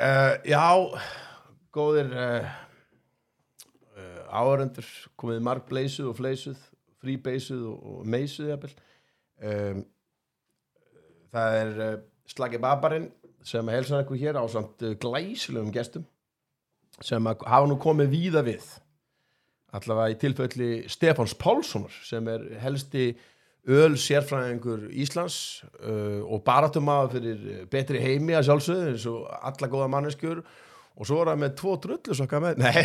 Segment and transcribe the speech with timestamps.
[0.00, 0.64] Uh, já,
[1.76, 2.46] góðir uh,
[4.00, 4.86] uh, áhörendur
[5.20, 6.62] komið marg bleysuð og fleysuð
[7.04, 8.14] fríbeysuð og, og
[8.48, 8.72] jafnvel.
[9.44, 9.82] Um,
[11.32, 12.00] það er
[12.32, 13.10] Slagi Babarinn
[13.44, 16.06] sem helsar ykkur hér á samt glæsilegum gestum
[17.04, 18.64] sem hafa nú komið víða við.
[19.76, 23.10] Allavega í tilfelli Stefáns Pálssonar sem er helsti
[23.68, 29.70] öl sérfræðingur Íslands uh, og baratumaður fyrir uh, betri heimi að sjálfsögðu eins og alla
[29.72, 30.42] góða manneskjur.
[31.00, 32.80] Og svo er það með tvo drullusokka með nei.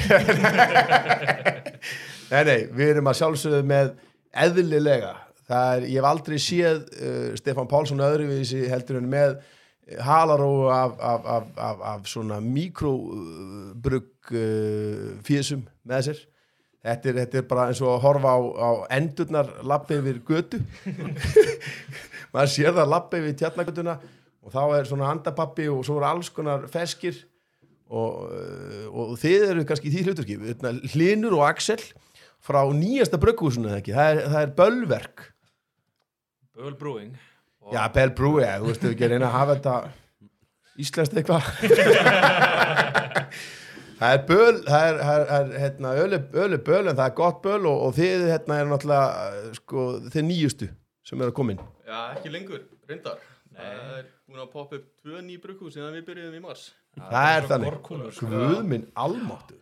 [2.31, 3.95] nei, nei, við erum að sjálfsögðu með
[4.45, 5.15] eðlilega.
[5.45, 9.39] Er, ég hef aldrei séð uh, Stefán Pálsson öðruvísi heldur en með
[10.01, 16.23] halaróu af, af, af, af, af svona mikrobrugg uh, físum með sér
[16.85, 20.59] Þetta er, þetta er bara eins og að horfa á, á endurnar lappi yfir götu.
[22.35, 23.95] Maður sér það lappi yfir tjarnagötuna
[24.45, 27.15] og þá er svona andapappi og svo er alls konar feskir
[27.89, 30.35] og, uh, og þið eru kannski í því hluturki
[30.93, 31.81] Hlinur og Axel
[32.45, 35.17] frá nýjasta ekki, það er, það er bölverk.
[36.55, 37.13] Böl Brewing
[37.65, 39.75] og Já, Bell Brew, ja, þú veist, við ekki reyna að hafa þetta
[40.85, 41.43] íslenskt eitthvað
[43.95, 47.05] Það er böl, það er, það er, það er hérna, ölu, ölu böl en það
[47.05, 50.67] er gott böl og, og þið hérna er náttúrulega sko, þið nýjustu
[51.05, 51.61] sem eru að koma inn.
[51.87, 53.21] Já, ekki lengur, reyndar.
[53.55, 56.65] Það er búin að poppa upp tvö ný brugghús síðan við byrjuðum í mars.
[56.99, 57.77] Það er þannig,
[58.19, 59.61] guð minn almáttur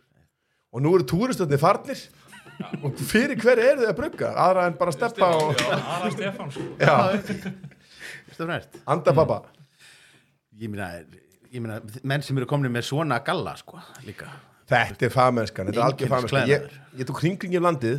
[0.74, 2.00] og nú eru túristöndin farnir.
[2.86, 4.28] Og fyrir hver eru þið að brugga?
[4.38, 6.66] Aðra en bara steppa og Ara Stefán sko.
[6.78, 6.94] já,
[8.34, 8.76] Stofnært.
[8.86, 9.38] anda pappa.
[10.58, 10.88] Ég meina,
[11.54, 14.28] ég meina, menn sem eru komin með svona galla, sko, líka.
[14.70, 16.50] Þetta er fagmennskan, þetta er algjör fagmennskan.
[16.50, 17.98] Ég, ég tók hringlingi um landið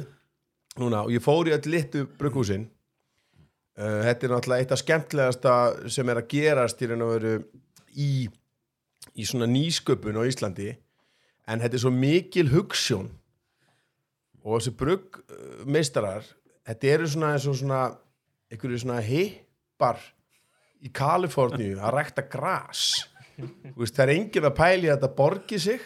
[0.81, 2.67] núna og ég fór í öll litu brugghúsin.
[3.75, 5.53] Uh, Þetta er náttúrulega eitt af skemmtilegasta
[5.91, 7.33] sem er að gerast í raun og veru
[7.91, 8.09] í,
[9.19, 10.71] í svona nýsköpun á Íslandi.
[11.45, 13.11] En þetta er svo mikil hugssjón
[14.45, 16.25] og þessi bruggmeistarar
[16.65, 17.81] þetta eru svona eins og svona
[18.49, 19.99] einhverju svona hippar
[20.85, 22.87] í Kaliforníu að rækta gras.
[23.11, 25.85] Þú veist, það er enginn að pæli að þetta borgi sig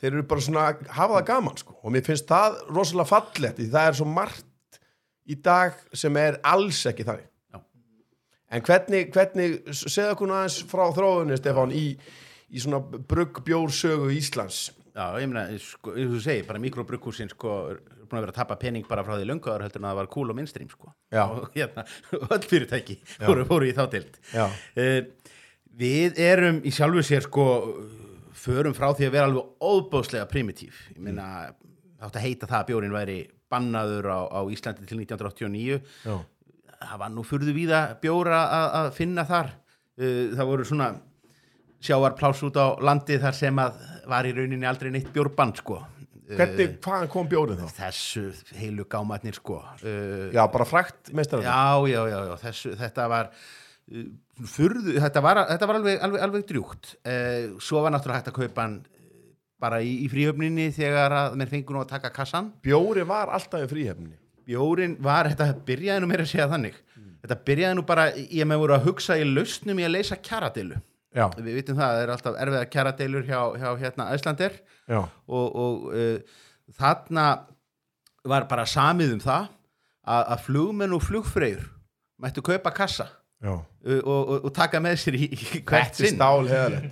[0.00, 1.78] þeir eru bara svona að hafa það gaman sko.
[1.82, 4.80] og mér finnst það rosalega fallegt því það er svo margt
[5.26, 7.60] í dag sem er alls ekki þannig Já.
[8.56, 11.86] en hvernig, hvernig segðu okkur aðeins frá þróunni Stefán í,
[12.52, 14.66] í svona bruggbjórsögu Íslands
[14.96, 18.32] Já, ég meina, sko, eins og þú segir, bara mikrobrukkúsin, sko, er búin að vera
[18.32, 20.70] að tappa pening bara frá því lönguðar heldur en að það var cool og mainstream,
[20.72, 20.92] sko.
[21.20, 21.84] Og hérna,
[22.32, 24.16] öll fyrirtæki fóru, fóru í þá tild.
[24.32, 24.46] Já.
[24.72, 25.34] Uh,
[25.76, 27.46] við erum í sjálfu sér, sko,
[28.36, 30.78] förum frá því að vera alveg óbóðslega primitív.
[30.94, 31.26] Ég meina,
[32.00, 33.18] þátt að heita það að bjórin væri
[33.52, 35.80] bannaður á, á Íslandi til 1989.
[36.06, 36.16] Já.
[36.76, 39.52] Það var nú furðu víða bjóra að, finna þar.
[39.96, 40.88] Uh, það voru svona
[41.86, 43.76] sjávarpláss út á landi þar sem að
[44.10, 45.80] var í rauninni aldrei neitt bjórbann sko.
[46.26, 47.68] hvernig, hvaðan kom bjórið þá?
[47.76, 48.24] þessu
[48.58, 49.60] heilu gámatnir sko.
[49.62, 53.30] uh, Já, bara frækt meistar já, já, já, já þessu, þetta var
[53.92, 54.10] uh,
[54.52, 56.92] furðu, þetta var, þetta var alveg, alveg, alveg drjúgt.
[57.06, 59.24] Uh, svo var náttúrulega hægt að kaupa hann uh,
[59.62, 63.64] bara í, í fríhöfninni þegar að mér fengur nú að taka kassan Bjóri var alltaf
[63.64, 64.16] í fríhefni
[64.46, 66.76] bjórin var, þetta byrjaði nú meira að segja þannig.
[67.24, 70.76] Þetta byrjaði nú bara, ég með voru að hugsa í lausnum í að leysa kjaradilu
[71.16, 75.46] Já, við vitum það, það er alltaf erfiða kjaradeilur hjá, hjá hérna Æslandir já, og,
[75.62, 76.40] og uh,
[76.76, 77.24] þarna
[78.26, 81.62] var bara samið um það að, að flugmenn og flugfreyjur
[82.20, 83.08] mættu kaupa kassa
[83.44, 86.16] og, og, og taka með sér í, í hvert er sinn.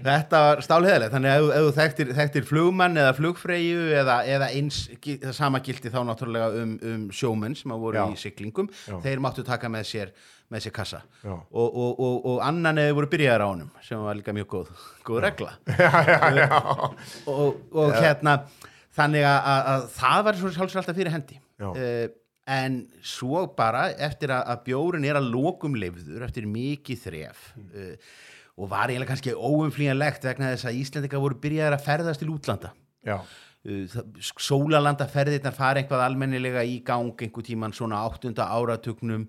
[0.05, 4.51] Þetta var stálheðilegt, þannig að ef, ef þú þekktir, þekktir flugmann eða flugfreyju eða, eða
[4.59, 8.05] eins, það sama gildi þá náttúrulega um, um sjómenn sem að voru Já.
[8.13, 8.99] í siglingum, Já.
[9.07, 10.13] þeir máttu taka með sér,
[10.53, 11.01] með sér kassa.
[11.25, 14.75] Og, og, og, og annan eða voru byrjaðar á honum sem var líka mjög góð,
[15.09, 15.57] góð regla.
[16.45, 16.61] Já,
[17.33, 18.43] og, og hérna
[18.95, 21.41] þannig að, að, að það var svo sjálfsög alltaf fyrir hendi.
[21.59, 21.73] Já.
[22.45, 27.95] En svo bara eftir að, að bjórin er að lokum leifður eftir mikið þref uh,
[28.61, 32.71] og var eiginlega kannski óumflýjanlegt vegna þess að Íslendinga voru byrjaðar að ferðast til útlanda.
[33.05, 39.27] Já, uh, sólalandaferðirnar fara eitthvað almennilega í gang einhver tíman svona áttunda áratugnum.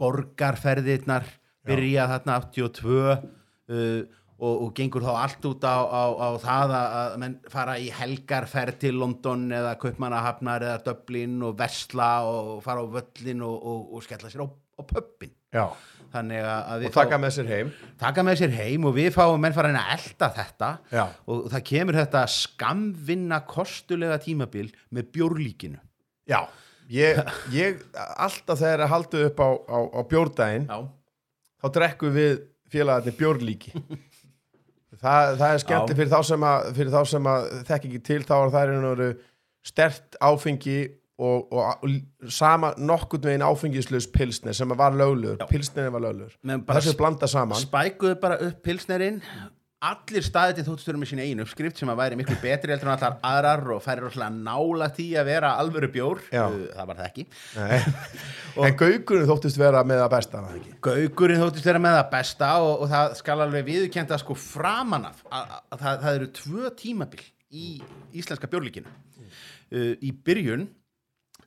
[0.00, 1.28] Borgarferðirnar
[1.68, 7.16] byrja þarna 82 uh, og, og gengur þá allt út á, á, á það að
[7.22, 12.86] menn fara í helgarferð til London eða Kaupmannahafnar eða Dublin og Vesla og fara á
[12.98, 15.68] völlin og, og, og skella sér á, á pöppin já.
[16.14, 17.70] Þannig að við taka með sér heim.
[17.98, 20.68] taka með sér heim og við fáum menn fara reyna að elda þetta.
[20.94, 21.04] Já.
[21.26, 25.80] og það kemur þetta skamvinna kostulega tímabil með bjórlíkinu.
[26.30, 26.38] Já,
[26.92, 27.18] ég,
[27.54, 27.82] ég
[28.14, 30.78] alltaf þegar að haldu upp á, á, á bjórdaginn Já,
[31.64, 32.34] þá drekkum við
[32.72, 33.74] félagarnir bjórlíki
[35.04, 36.00] það, það er skemmtileg Já.
[36.00, 39.16] fyrir þá sem að, þá sem að þekk ekki til þá er það er
[39.64, 40.78] stert áfengi
[41.14, 45.46] og, og, og sama nokkurt veginn áfengislaus pilsner sem var löglegur, Já.
[45.50, 46.02] pilsnerin var
[46.66, 49.20] bara þessu blanda saman spækuðu bara upp pilsnerinn
[49.84, 52.94] allir staðið til þóttustörum með sína einu uppskrift sem að væri miklu betri heldur en
[52.94, 56.44] allar aðrar og færi rosalega nála því að vera alvöru bjór Já.
[56.46, 57.26] Uh, það var það ekki
[58.68, 60.42] en gaukurinn þóttist vera með það besta?
[60.88, 65.24] Gaugurinn þóttist vera með það besta og, og það skal alveg viðkjönda sko framan af
[65.28, 67.66] að, að, að það, eru tvö tímabil í
[68.16, 70.68] íslenska bjórlíkinu uh, í byrjun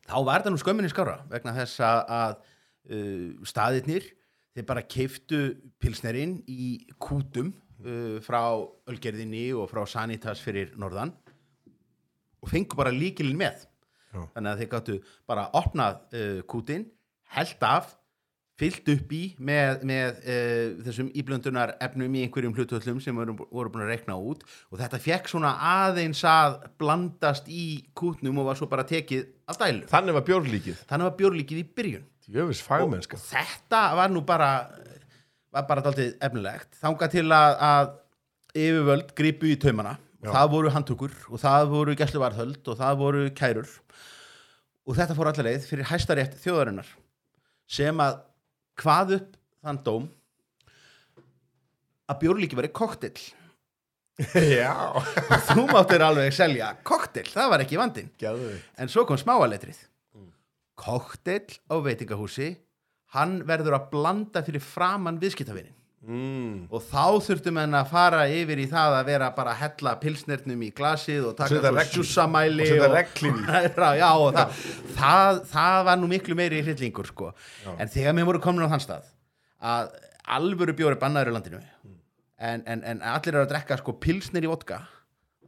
[0.07, 4.11] þá var það nú skömminni skára vegna þess að uh, staðirnir
[4.57, 5.41] þeir bara keiftu
[5.81, 7.53] pilsnerinn í kútum
[7.85, 8.41] uh, frá
[8.89, 11.13] Ölgerðinni og frá Sanitas fyrir norðan
[12.41, 13.65] og fengu bara líkilinn með.
[14.07, 14.23] Já.
[14.33, 14.93] þannig að þeir gáttu
[15.27, 16.85] bara opnað uh, kútin,
[17.35, 17.89] held af
[18.57, 23.73] fyllt upp í með, með uh, þessum íblöndunar efnum í einhverjum hlutvöllum sem voru, voru
[23.73, 24.41] búin að rekna út.
[24.71, 25.53] Og þetta fekk svona
[25.83, 29.85] aðeins að blandast í kútnum og var svo bara tekið af dælu.
[29.91, 30.81] þannig var bjórlíkið.
[30.89, 32.07] Þannig var bjórlíkið í byrjun.
[32.33, 33.19] Jöfis fagmennska.
[33.19, 34.49] Og þetta var nú bara
[35.57, 36.77] var bara daldið efnilegt.
[36.81, 37.89] Þangað til að, að
[38.57, 43.25] yfirvöld gripu í taumana og það voru handtökur og það voru gæsluvarðhöld og það voru
[43.37, 43.73] kærur.
[44.87, 46.89] Og þetta fór allar leið fyrir hæstarétt þjóðarinnar
[47.67, 48.21] sem að
[48.79, 49.33] hvað upp
[49.65, 50.07] þann dóm
[52.07, 53.19] að bjórlíki væri koktill
[54.57, 54.97] Já,
[55.51, 58.07] þú máttir alveg selja koktill, það var ekki vandinn.
[58.17, 59.77] Gæðu En svo kom smáaletrið.
[60.77, 62.55] Koktill á veitingahúsi,
[63.15, 65.73] hann verður að blanda fyrir framann viðskiptavinin.
[66.07, 66.67] mm.
[66.71, 70.65] Og þá þurftum henn að fara yfir í það að vera bara að hella pilsnernum
[70.67, 72.73] í glasið og taka svo sjúsamæli Og í.
[74.01, 74.59] Já, og það,
[74.97, 77.31] það, það var nú miklu meiri hryllingur, sko.
[77.77, 79.09] En þegar mér voru komin á þann stað
[79.57, 79.95] að
[80.37, 81.59] alvöru bjóri bannaður í landinu
[82.37, 84.83] en, en, en allir eru að drekka sko pilsnir í vodka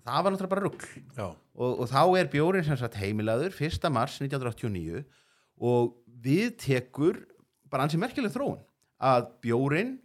[0.08, 0.86] það var náttúrulega bara rugl
[1.20, 3.86] Já, og, og þá er bjórin sem sagt heimilaður 1.
[3.94, 5.04] mars 1989
[5.60, 5.92] og
[6.24, 7.20] við tekur
[7.72, 8.62] bara ansi merkileg þróun
[9.00, 9.96] að bjórin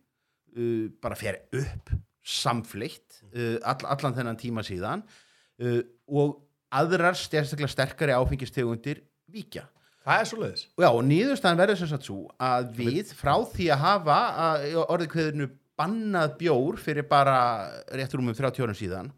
[0.56, 1.92] uh, bara fer upp
[2.24, 6.40] samfleitt uh, all, allan þennan tíma síðan uh, og
[6.74, 9.66] aðrar sterkari áfengistegundir víkja.
[10.04, 13.68] það er svo leiðis Já, og nýðurstaðan verður sem sagt svo að við frá því
[13.74, 17.38] að hafa að, orðið kveðinu bannað bjór fyrir bara
[17.90, 19.12] réttur um 30 árum síðan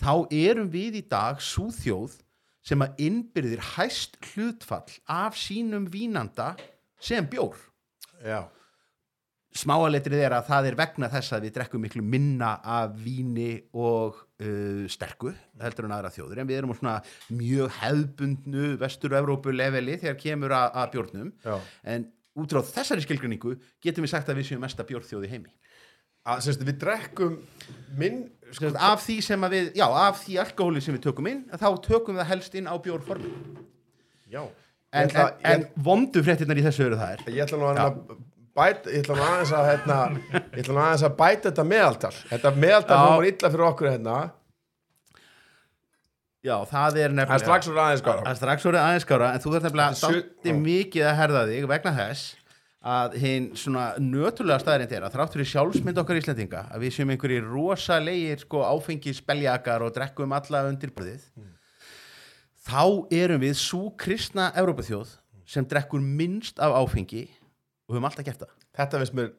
[0.00, 2.16] þá erum við í dag svo þjóð
[2.64, 6.54] sem að innbyrðir hæst hlutfall af sínum vínanda
[7.00, 7.56] sem bjór
[8.20, 8.44] Já,
[9.56, 14.20] smáaletrið er að það er vegna þess að við drekkum miklu minna af víni og
[14.42, 17.00] uh, sterku heldur en aðra þjóður en við erum svona
[17.34, 21.32] mjög hefðbundnu vestur-Evrópu leveli þegar kemur að, að bjórnum.
[21.42, 21.56] Já.
[21.94, 22.06] En
[22.38, 25.52] út frá þessari skilgrinningu getum við sagt að við séum mesta bjórþjóð í heimi.
[26.30, 27.38] Að, semst, Við drekkum
[27.96, 31.28] minn Sem sagt, af því sem að við, já, af því alkohóli sem við tökum
[31.30, 33.30] inn, þá tökum við það helst inn á bjórformi.
[34.30, 34.42] Já
[34.92, 37.68] en, Ég ætla- en, en vondu fréttinnar í þessu eru það er Ég ætla nú
[37.70, 38.00] að
[38.60, 39.98] bæta, ég ætla nú aðeins að hérna,
[40.40, 42.12] ég ætla nú aðeins að bæta þetta meðaltal.
[42.32, 43.02] Þetta meðaltal Já.
[43.06, 44.16] hljómar illa fyrir okkur hérna.
[46.40, 49.26] Já, það er Það nefnilega er strax úr aðeins Það er strax orðið aðeins skára
[49.36, 52.22] en þú þarf nefnilega dalti mikið að herða þig vegna þess
[52.90, 57.12] að hinn svona nötulega staðarind er að þrátt fyrir sjálfsmynd okkar Íslendinga að við séum
[57.12, 61.26] einhverjir rosalegir sko áfengis beljakar og drekkum alla undirbröðið
[62.70, 62.82] þá
[63.14, 65.16] erum við svo kristna Evrópaþjóð
[65.50, 67.24] sem drekkur minnst af áfengi
[67.88, 68.52] og höfum alltaf gert það.
[68.78, 69.30] Þetta veist mér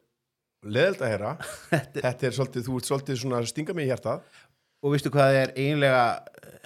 [0.62, 1.30] leðild að heyra.
[2.04, 4.26] Þetta er svolítið, þú ert svolítið svona að stinga mig í hjartað.
[4.82, 6.02] Og veistu hvað er eiginlega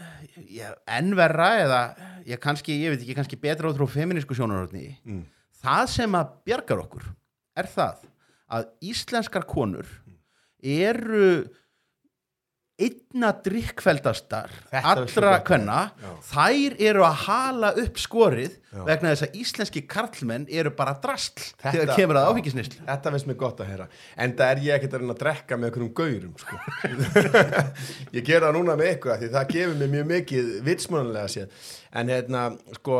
[0.00, 1.80] eh, ennverra eða
[2.26, 5.22] ég, kannski, ég veit ekki, kannski betra út frá feminísku sjónarhóttni Mm.
[5.62, 7.06] það sem að bjargar okkur
[7.56, 8.02] er það
[8.56, 9.86] að íslenskar konur
[10.62, 11.46] eru
[12.76, 14.50] einna drikkfeldastar
[14.82, 15.76] allra kvenna
[16.28, 18.82] þær eru að hala upp skorið Já.
[18.84, 22.32] vegna þess að íslenski karlmenn eru bara drastl Þetta- þegar kemur að já.
[22.34, 23.86] áfengisnislu Þetta veist mér gott að heyra
[24.20, 26.58] En það er ég ekkert að reyna að drekka með einhverjum gaurum sko.
[28.16, 32.12] Ég gera það núna með ykkur Því það gefur mér mjög mikið vitsmunanlega séð En
[32.12, 32.42] hérna,
[32.76, 32.98] sko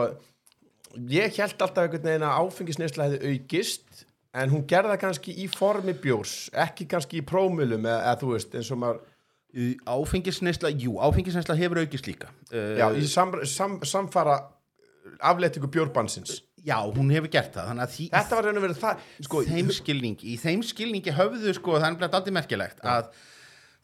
[1.12, 4.06] Ég held alltaf einhvern veginn að áfengisneisla hefði aukist
[4.37, 8.56] En hún gerða kannski í formi bjórs Ekki kannski í prómulum eða, eða þú veist,
[8.56, 9.04] eins og maður
[9.88, 12.28] áfengisnisla, jú, áfengisnisla hefur aukist líka.
[12.52, 14.40] Já, í sam, sam, samfara
[15.20, 18.80] afleitingu bjórbansins Já, hún hefur gert það þannig að því, Þetta var raun og verið
[18.80, 23.12] það sko, þeim skilningi í þeim skilningi höfðu sko, það er aldrei merkilegt að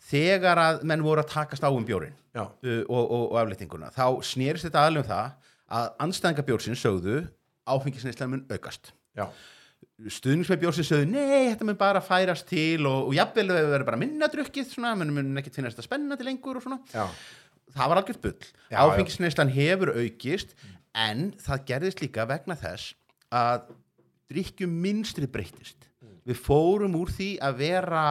[0.08, 3.92] þegar að menn voru að takast á um bjórin Já, uh, og, og, og afleitinguna
[3.94, 5.30] þá snerist þetta aðlum það
[5.72, 7.22] að anstæðinga bjórsins sögðu
[7.70, 8.90] áfengisneisla mun aukast.
[9.16, 9.28] Já,
[10.16, 14.00] stuðningsmebjór sem sögðu nei, þetta mun bara færast til og, og jafnvel við verðum bara
[14.00, 16.80] minna drukkið svona, mun, mun ekki finnast þetta spennandi lengur og svona.
[16.92, 17.06] Já,
[17.76, 18.50] það var algjört bull.
[18.82, 20.56] Áfengisneislan hefur aukist
[20.98, 22.94] en það gerðist líka vegna þess
[23.32, 23.70] að
[24.32, 25.88] drikkjum minnstri breytist
[26.28, 28.04] við fórum úr því að vera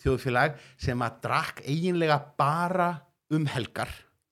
[0.00, 2.90] þjóðfélag sem að drakk eiginlega bara
[3.34, 3.90] um helgar.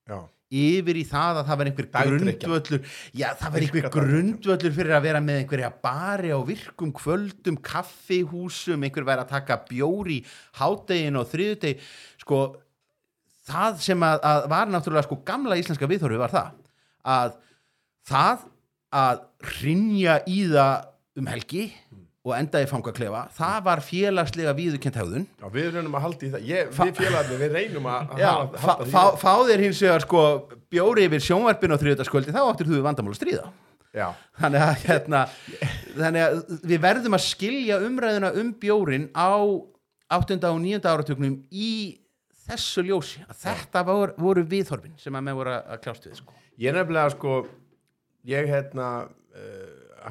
[0.09, 2.85] Já, yfir í það að það var einhver grundvöllur.
[3.17, 8.87] Já það var einhver grundvöllur fyrir að vera með einhverja bari á virkum kvöldum kaffihúsum,
[8.87, 10.23] einhver væri að taka bjóri
[10.61, 11.85] hádegin og þriðudeg
[12.23, 12.41] sko
[13.49, 16.57] það sem að, að var náttúrulega sko gamla íslenska viðhorfi var það
[17.09, 17.39] að
[18.09, 18.47] það
[18.99, 19.25] að
[19.61, 20.77] rinja í það
[21.21, 21.65] um helgi
[22.29, 26.33] og enda í fangaklefa, það var félagslega viðurkent höfðun já, við reynum að halda í
[26.35, 29.81] það ég, Við félagarnir, við reynum að Já, halda, fá, halda fá, fá þér hins
[29.85, 30.25] vegar sko
[30.75, 33.49] bjóri yfir sjónvarpinu á þriðutaskvöldi þá áttir þú við vandamál að stríða
[34.39, 35.23] þannig að, hérna,
[35.97, 39.33] þannig að við verðum að skilja umræðuna um bjórin á
[40.19, 40.39] 8.
[40.49, 40.85] og 9.
[40.89, 41.73] áratugnum í
[42.49, 46.37] þessu ljósi að þetta voru, voru viðhorfin sem að með voru að kljást við sko.
[46.61, 47.39] ég nefnilega sko
[48.29, 48.89] ég hérna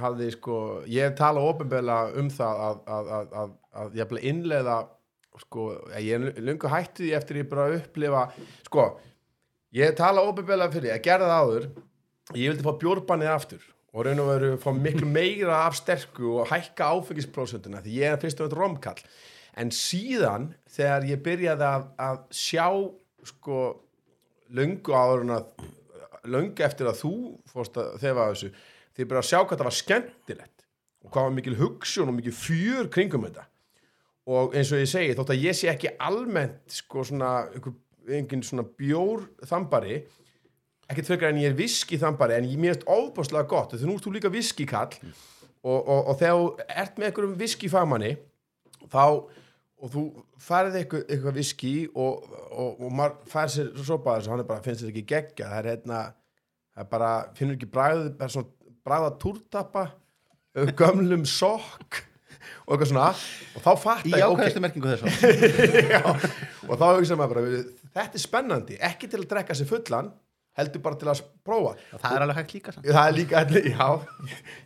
[0.01, 0.60] hafði sko,
[0.91, 3.51] ég tala ofinbeglega um það að, að, að, að,
[3.82, 4.77] að ég ætla innleiða
[5.41, 5.67] sko,
[6.01, 8.24] ég lungu hættu því eftir ég bara upplifa
[8.67, 8.88] sko,
[9.77, 11.67] ég tala ofinbeglega fyrir, ég gerði það áður
[12.36, 16.51] ég vildi fá bjórbannið aftur og raun og veru fá miklu meira af sterku og
[16.51, 19.01] hækka áfengisprósentuna því ég er fyrst og þetta romkall.
[19.58, 22.67] En síðan þegar ég byrjaði að, að sjá
[23.25, 23.62] sko
[24.53, 25.25] löngu áður
[26.27, 27.13] löngu eftir að þú
[27.50, 28.51] fórst að þefa þessu
[28.98, 30.66] ég byrjaði að sjá hvað það var skemmtilegt
[31.06, 33.48] og hvað var mikil hugsun og mikil fjör kringum þetta.
[34.27, 37.77] Og eins og ég segi þótt að ég sé ekki almennt sko svona einhver,
[38.08, 40.01] einhvern svona bjór þambari
[40.88, 43.75] ekkert frekar en ég er viski þambari en ég mér erst óbáslega gott.
[43.75, 44.94] Því nú ert þú líka viski kall
[45.63, 48.13] og, og, og þegar ert með einhverjum viski fagmanni
[48.92, 49.04] þá
[49.77, 50.04] og þú
[50.42, 54.63] færið eitthvað, eitthvað viski og, og, og maður fær sér sopa þessu, hann er bara,
[54.66, 56.00] finnst þetta ekki geggja það er hérna,
[56.74, 58.54] það er bara finnur ekki bræðið, bara svona
[58.88, 59.88] bræða túrtappa,
[60.79, 62.03] gömlum sokk
[62.67, 63.10] og eitthvað svona.
[63.56, 65.03] Og þá fatt í ákvæðastu merkingu þess
[65.94, 66.01] Já,
[66.67, 67.60] og þá hugsa maður bara
[67.98, 70.12] þetta er spennandi, ekki til að drekka sér fullan
[70.58, 71.75] heldur bara til að prófa.
[71.94, 72.88] Það er alveg hægt líka samt.
[72.89, 73.41] það er líka
[73.77, 73.88] já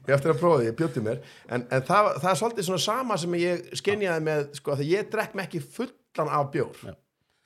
[0.08, 1.22] ég eftir að prófa því, ég bjóti mér.
[1.50, 5.10] En, en það, það er svolítið svona sama sem ég skenjaði með, sko, þegar ég
[5.16, 6.84] drekk mig ekki fullan af bjór.
[6.88, 6.96] Já.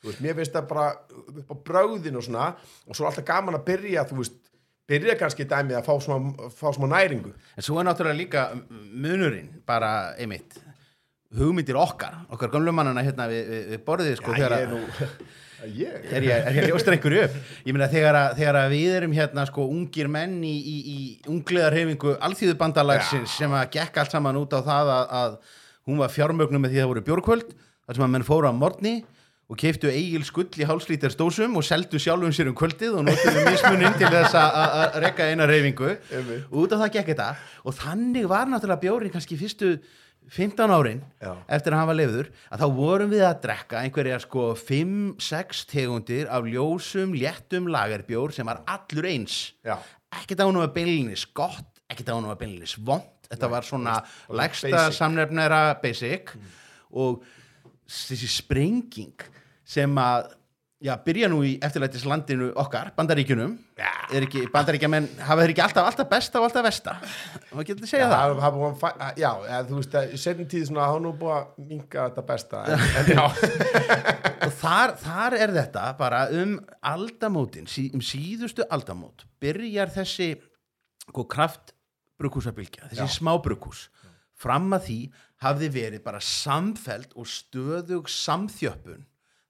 [0.04, 0.88] þú veist, mér finnst það bara
[1.42, 2.52] upp á bröðin og svona,
[2.86, 4.38] og svo er alltaf gaman að byrja þú veist,
[4.90, 6.20] byrja kannski dæmið að fá smá,
[6.54, 7.34] fá smá næringu.
[7.58, 10.60] En svo er náttúrulega líka munurinn bara einmitt
[11.36, 14.80] hugmyndir okkar, okkar gömlumannana hérna við, við, við borðið sko já, ég að er nú
[15.82, 17.36] ég, er ég, ég ljóstra einhverju upp?
[17.66, 20.98] Ég meina þegar að, þegar að við erum hérna sko ungir menn í, í, í
[21.32, 25.38] ungliðarhefingu alþýðubandalagsins sem að gekk allt saman út á það að, að
[25.90, 28.54] hún var fjármögnum með því að það voru bjórkvöld þar sem að menn fóru á
[28.56, 28.96] morgni
[29.50, 33.44] og keiftu eigil skull í hálslítar stósum og seldu sjálfum sér um kvöldið og notuðu
[33.46, 35.92] mismuninn til þess að- rekka eina reyfingu
[36.50, 37.28] og út af það gekk þetta.
[37.66, 39.76] Og þannig var náttúrulega bjórin kannski fyrstu
[40.28, 41.36] 15 árin Já.
[41.48, 46.26] eftir að hann var lefður að þá vorum við að drekka einhverja sko 5-6 tegundir
[46.34, 49.52] af ljósum, léttum lagerbjór sem var allur eins.
[49.64, 54.00] Ekkert á hann að beinlinis gott ekkert á hann að beinlinis vond þetta var svona
[54.34, 54.98] lægsta basic.
[54.98, 56.34] samnefnera basic.
[56.98, 57.22] Og
[57.86, 59.14] þessi sprenging
[59.66, 60.32] sem að
[60.86, 63.56] já, byrja nú í eftirlætislandinu okkar, bandaríkjunum.
[63.80, 63.92] Já.
[64.20, 66.96] ekki, bandaríkjamenn hafa þeir ekki alltaf, alltaf besta og alltaf versta?
[67.52, 70.14] Maður getur að já, segja það það, það, það, það, já eða, þú veist að
[70.16, 73.24] í setjum tíð svona hafa nú búið að minka þetta besta en, en já,
[74.46, 76.56] og þar, þar er þetta bara um
[76.94, 80.32] aldamótin, sí, um síðustu aldamót byrjar þessi
[81.08, 83.18] sko, kraftbrukúsabilgja þessi Já.
[83.20, 83.88] smábrukús
[84.36, 85.02] fram að því
[85.46, 89.04] hafði verið bara samfelt og stöðug samþjöppun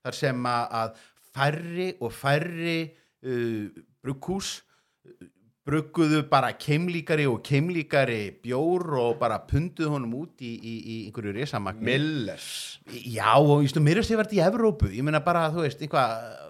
[0.06, 1.02] þar sem að,
[1.36, 5.26] færri og færri uh, brukús uh,
[5.66, 11.34] brugguðu bara keimlíkari og keimlíkari bjór og bara punduðu honum út í, í, í einhverju
[11.40, 11.88] risamagni.
[11.90, 12.50] Millers.
[12.86, 14.92] Já, og ég stu mér að sé verið í Evrópu.
[14.94, 16.44] Ég meina bara, þú veist, einhvað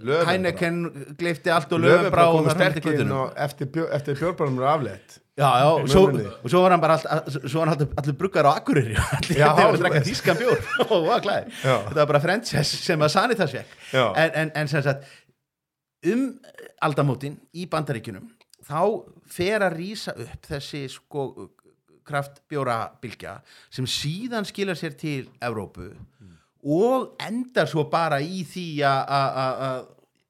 [0.00, 0.84] Heineken
[1.18, 5.50] gleifti allt og Löfum bara og sterkinn og eftir, bjó, eftir bjórbarnum er afleitt Já,
[5.62, 6.02] já, og svo,
[6.44, 9.54] og svo var hann bara all, svo var hann allir, bruggar á og allir þetta
[9.56, 10.10] var að veist.
[10.10, 10.60] þýskan bjór
[10.92, 11.76] og var klæði Já.
[11.86, 14.04] þetta var bara franchise sem að Sanitas fekk Já.
[14.24, 15.08] en, en, en sem sagt
[16.10, 16.26] um
[16.84, 18.28] aldamótin í bandaríkjunum
[18.68, 18.82] þá
[19.30, 21.26] fer að rýsa upp þessi sko
[22.10, 23.38] kraftbjórabilgja
[23.72, 25.90] sem síðan skilar sér til Evrópu
[26.60, 29.88] og endar svo bara í því að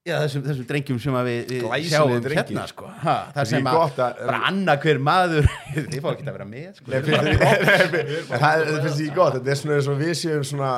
[0.08, 2.86] já, þessum, þessum drengjum sem við, við sjáum hérna sko.
[3.02, 6.46] ha, það Það sem að að- bara annað hver maður þið fá ekki að vera
[6.48, 6.86] með sko.
[6.90, 10.14] Nei, finnst þér- En það það finnst ég gott, þetta er svona eins og við
[10.22, 10.70] séum svona,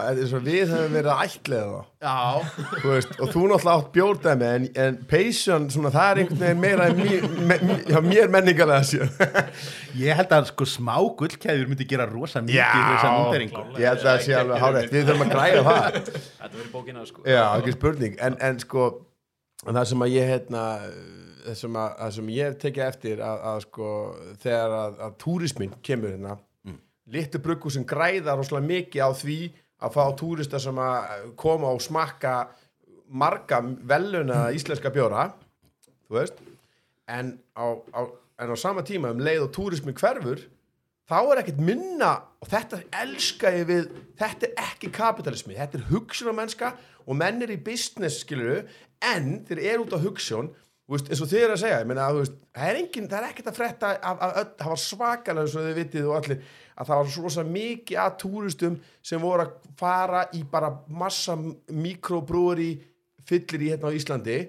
[0.49, 1.81] við höfum verið að ætlega þá.
[1.81, 6.43] já, Þú veist, og þú náttúrulega átt bjórdæmi en, en peysan, svona, það er einhvern
[6.43, 9.13] veginn meira en mér, me, mér menningarlega sér
[10.03, 12.67] ég held að sko smá gullkæður myndi gera rosa mikið Já.
[12.73, 13.85] fyrir þessa núnderingu Klárlega.
[13.85, 16.03] ég held að það sé alveg hárætt, við þurfum að græða það.
[16.43, 17.25] Þetta verður bókina sko.
[17.29, 18.89] Já, ekki spurning, en, en sko
[19.63, 20.63] en það sem að ég hérna
[21.43, 23.91] það sem, að, það sem ég hef tekið eftir að, að sko,
[24.43, 26.79] þegar að, að túrismin kemur hérna mm.
[27.15, 29.39] litlu bruggu sem græða rosalega mikið á því
[29.83, 32.37] að fá túrista sem að koma og smakka
[33.13, 35.29] marga veluna íslenska bjóra
[36.07, 36.41] þú veist.
[37.11, 38.01] En á, á,
[38.41, 40.47] en á sama tíma um leið og túrismin hverfur
[41.11, 45.89] þá er ekkert minna og þetta elska ég við þetta er ekki kapitalismi, þetta er
[45.91, 46.73] hugsunarmennska
[47.03, 48.63] og menn er í business skiluru,
[49.03, 50.53] en þeir eru út á hugsun
[50.91, 53.51] veist, eins og þið er að segja meina, veist, það er engin, það er ekkert
[53.53, 56.89] að frétta af, af, öll, það var svakalega eins og þið vitið og allir, að
[56.89, 58.81] það var svo rosa mikið að túristum
[59.13, 62.73] sem voru að fara í bara massa mikrobrúri
[63.29, 64.41] fyllir í hérna á Íslandi.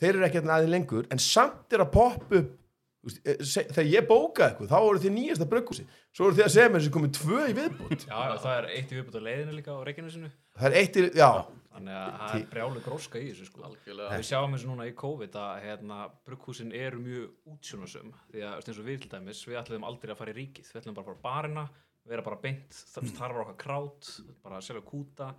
[0.00, 2.56] Þeir eru hérna aðeins lengur en samt er að poppa upp
[3.04, 3.40] veist, eh,
[3.72, 6.82] þegar ég bókaði eitthvað, þá voru þið nýjasta brugghúsi svo voru þið að segja mér
[6.82, 9.76] þessi komið tvö í viðbútt Já, já, það er eitt í viðbútt á leiðinu líka
[9.76, 10.30] á Reykjanesinu.
[10.56, 11.30] Það er eitt í, já,
[11.80, 13.62] Þannig að það er brjálu gróska í þessu sko.
[13.64, 14.16] Algjörlega.
[14.20, 18.80] Við sjáum þessu núna í COVID að hérna, brugghúsin eru mjög útsjónasum því að eins
[18.82, 20.68] og við til dæmis, við ætlum aldrei að fara í ríkið.
[20.68, 21.64] Við ætlum bara að fara á barina,
[22.12, 24.10] vera bara beint þar þar var okkar krát,
[24.44, 25.30] bara að selja kúta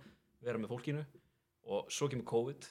[0.42, 1.04] vera með fólkinu.
[1.70, 2.66] Og svo kemur COVID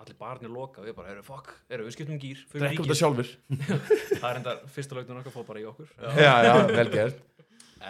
[0.00, 2.86] allir barnir loka og við bara, eru fokk, eru við skiptum um gýr fyrir drekkum
[2.86, 3.32] þetta sjálfur
[4.22, 5.90] það er enda fyrsta lögnum okkar fór bara í okkur.
[6.16, 7.18] Já, já, vel gert.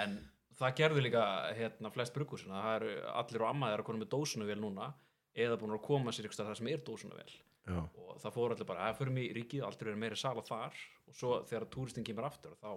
[0.00, 0.16] En
[0.58, 2.50] það gerðu líka hérna flest brugghúsin.
[2.56, 4.90] Það eru allir og ammaðir að koma með dósunavél núna
[5.34, 7.80] eða búin að koma sér stað það sem er dósunavél já.
[7.80, 10.78] og það fóru allir bara að förum í ríkið aldrei verið meiri sala þar.
[11.10, 12.70] Og svo þegar túristin kemur aftur þá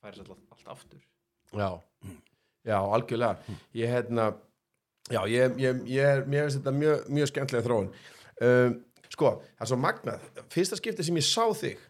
[0.00, 1.02] færi sér allt, aftur.
[1.50, 1.70] Já,
[2.64, 3.58] já, algjörlega.
[3.76, 4.30] Ég hérna
[5.10, 7.92] já, ég, ég, ég, mér finnst þetta mjög, mjög skemmtilega þróun.
[8.40, 8.76] Um,
[9.10, 10.28] sko, það er svo magnað.
[10.52, 11.88] Fyrsta skipti sem ég sá þig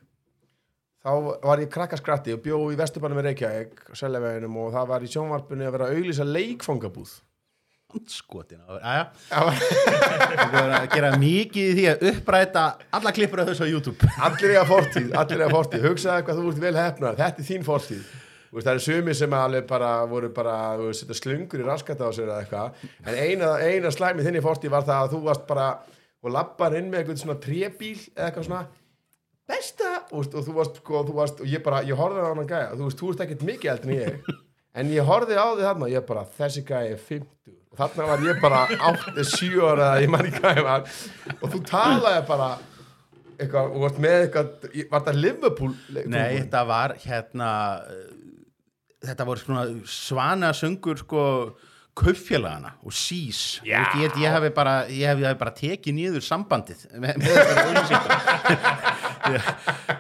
[1.01, 1.13] þá
[1.45, 5.69] var ég krakkaskratti og bjó í Vesturbænum með Reykjavík Seljaveginum og það var í sjónvarpunni
[5.69, 7.15] að vera auglýsa leikfangabúð
[8.11, 8.61] skotin
[9.31, 12.65] það er að gera mikið í því að uppræta
[12.99, 14.11] alla klippur af þessu á YouTube.
[14.27, 15.87] Allir eiga fortíð, allir eiga fortíð.
[15.89, 18.03] Hugsaðu hvað þú ert vel hefnar, þetta er þín fortíð.
[18.51, 22.11] Veist, það eru sumi sem alveg bara voru bara, þú setja slungur í raskata á
[22.11, 25.67] sér eða eitthvað, en eina, eina slæmi þinni fortíð var það að þú varst bara
[26.21, 28.65] og lappar inn með eitthvað svona trébíl eða eitthvað svona.
[29.51, 32.43] Besta, veist, og þú varst, sko, þú varst og ég bara, ég horfði á hann
[32.43, 34.35] að gæja, þú veist, þú ert ekkert mikið eldin ég,
[34.83, 38.09] en ég horfði á þig þarna og ég bara, þessi gæja er 50 og þarna
[38.11, 40.99] var ég bara 8-7 ára eða ég man ekki hvað ég var.
[41.39, 42.51] Og þú talaði bara
[43.41, 45.75] eitthvað, og varst með eitthvað, var þetta Liverpool
[46.11, 47.51] Nei, þetta var hérna
[47.87, 48.07] uh,
[49.07, 51.25] þetta voru svona svanasöngur sko
[52.01, 53.61] kauffélagana og sís.
[53.67, 54.85] Ég, ég, ég hafi bara,
[55.39, 57.33] bara tekið niður sambandið með, með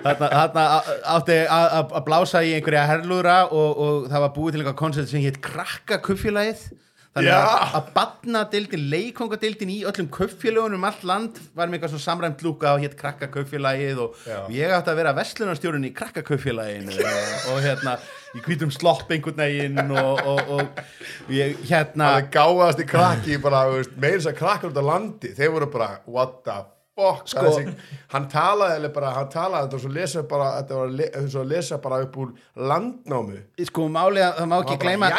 [0.04, 0.66] þarna, þarna
[1.14, 5.24] átti að blása í einhverja herlúra og, og það var búið til einhver koncept sem
[5.24, 6.70] hétt krakka kauffélagið
[7.10, 7.38] þannig Já.
[7.74, 12.74] að badnadeildin, leikvangadeildin í öllum kauffélagunum um allt land var með eitthvað svona samræmt lúka
[12.76, 14.38] og hétt krakka kauffélagið og, Já.
[14.54, 17.96] ég átti að vera vestlunarstjórun í krakka kauffélaginu og, og hérna
[18.38, 23.64] í hvítum slopp einhvern veginn og, og, og ég hérna það gáðast í krakki bara,
[23.98, 26.79] þess að krakkar út á landi þeir voru bara, what the fuck
[27.24, 27.72] Sko- þessi,
[28.12, 31.52] hann talaði bara, hann talaði þetta var svo lesa bara, þetta var le, svo að
[31.54, 32.32] lesa bara upp úr
[32.70, 33.38] landnámu
[33.70, 35.10] sko máli að það má ekki gleyma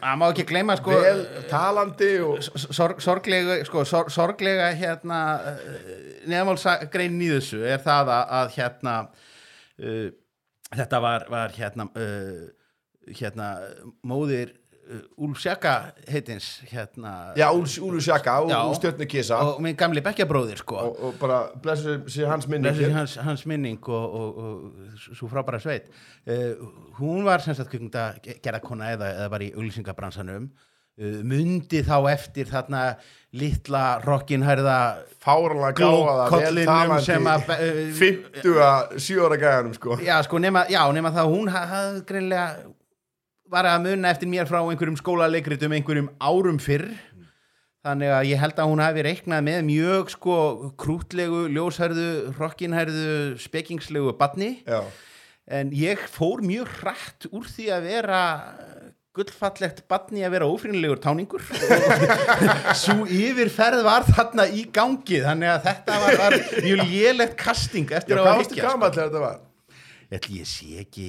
[0.00, 5.20] það má ekki gleyma sko vel talandi og sorg, sorglega sko, sorg, sorglega hérna
[6.26, 8.94] neðamálsgreinin í þessu er það að, að hérna
[9.82, 10.06] uh,
[10.80, 12.46] þetta var, var hérna uh,
[13.16, 13.50] hérna
[14.06, 14.54] móðir
[14.90, 18.58] uh, Úlf Sjaka heitins hérna já, Úlu Sjaka, Já.
[18.64, 19.38] Úlu Stjörnu Kisa.
[19.38, 20.78] Og, og minn gamli bekkjabróðir sko.
[20.92, 25.28] Og, bara blessu sér hans minni Blessuð sé hans, hans minning og, og, og svo
[25.32, 25.90] frábæra sveit.
[26.26, 26.54] Uh,
[27.00, 30.48] hún var sem sagt kvikmynda gerðakona eða, eða var í auglýsingabransanum.
[30.96, 32.86] Uh, mundi þá eftir þarna
[33.36, 34.78] litla rockinhærða
[35.20, 40.00] fáranlega gáða, sem að talandi uh, 50 að 7 ára gæðanum sko.
[40.00, 42.48] Já sko nema, já, nema það að hún hafði greinlega
[43.52, 46.88] var að muna eftir mér frá einhverjum skólaleikritum einhverjum árum fyrr.
[47.86, 50.36] Þannig að ég held að hún hafi reiknað með mjög sko
[50.80, 54.80] krútlegu, ljóshærðu, rockinhærðu, spekingslegu badni já,
[55.46, 58.22] en ég fór mjög hratt úr því að vera
[59.16, 61.44] gullfallegt badni að vera ófrýnilegur táningur.
[62.82, 68.00] Svo yfirferð var þarna í gangi þannig að þetta var, var mjög lélegt casting Já,
[68.02, 69.38] eftir hvað að varstu higgja, gamall þegar þetta var?
[70.16, 71.06] ætli ég sé ekki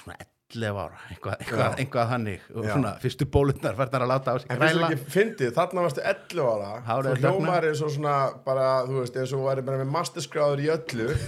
[0.00, 0.16] svona
[0.54, 4.56] 11 ára eitthvað, eitthvað, eitthvað þannig svona fyrstu bólutnar farnar að láta á sig En
[4.58, 4.88] þú græla.
[4.90, 6.70] ekki fyndið, þarna varstu 11 ára.
[6.88, 10.64] Hárið Þú hljómar eins og svona bara, þú veist, eins og væri bara með masterskráður
[10.64, 11.08] í öllu.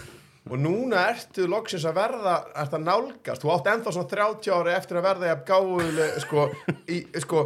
[0.51, 4.73] Og núna ertu loksins að verða ert að nálgast, þú átt ennþá svona 30 ári
[4.75, 6.47] eftir að verða jafn gáfuleg sko,
[6.91, 7.45] í, sko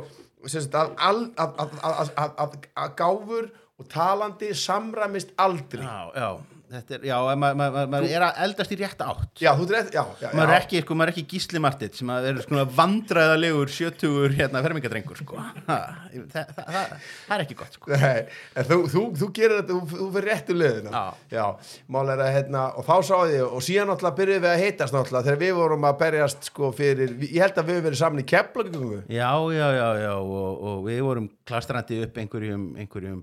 [0.49, 6.29] að, al- að, að, að, að, að, að gáfur og talandi samræmist aldrei já, já,
[6.71, 9.67] þetta er, já, maður ma, ma, ma er að eldast í rétt átt Já, þú
[9.71, 10.63] dreif, já, já, maður er já.
[10.65, 15.21] ekki, sko, maður er ekki gísli martitt sem að er svona vandræðalegur sjötugur hérna fermingadrengur
[15.21, 15.39] sko.
[15.39, 16.95] ha, það, það, það,
[17.29, 17.93] það er ekki gott sko.
[18.03, 18.21] Nei,
[18.71, 21.45] þú, þú, þú gerir þetta, þú, þú fyrir réttu liðina Já.
[21.97, 24.97] mál er að hérna, og þá sáði ég og síðan náttúrulega byrjuðum við að heitast
[24.97, 28.27] náttúrulega þegar við vorum að berjast sko fyrir ég held að við verið saman í
[28.33, 33.23] keflagungu já, já, já, já og, og við vorum klastrandi upp einhverjum, einhverjum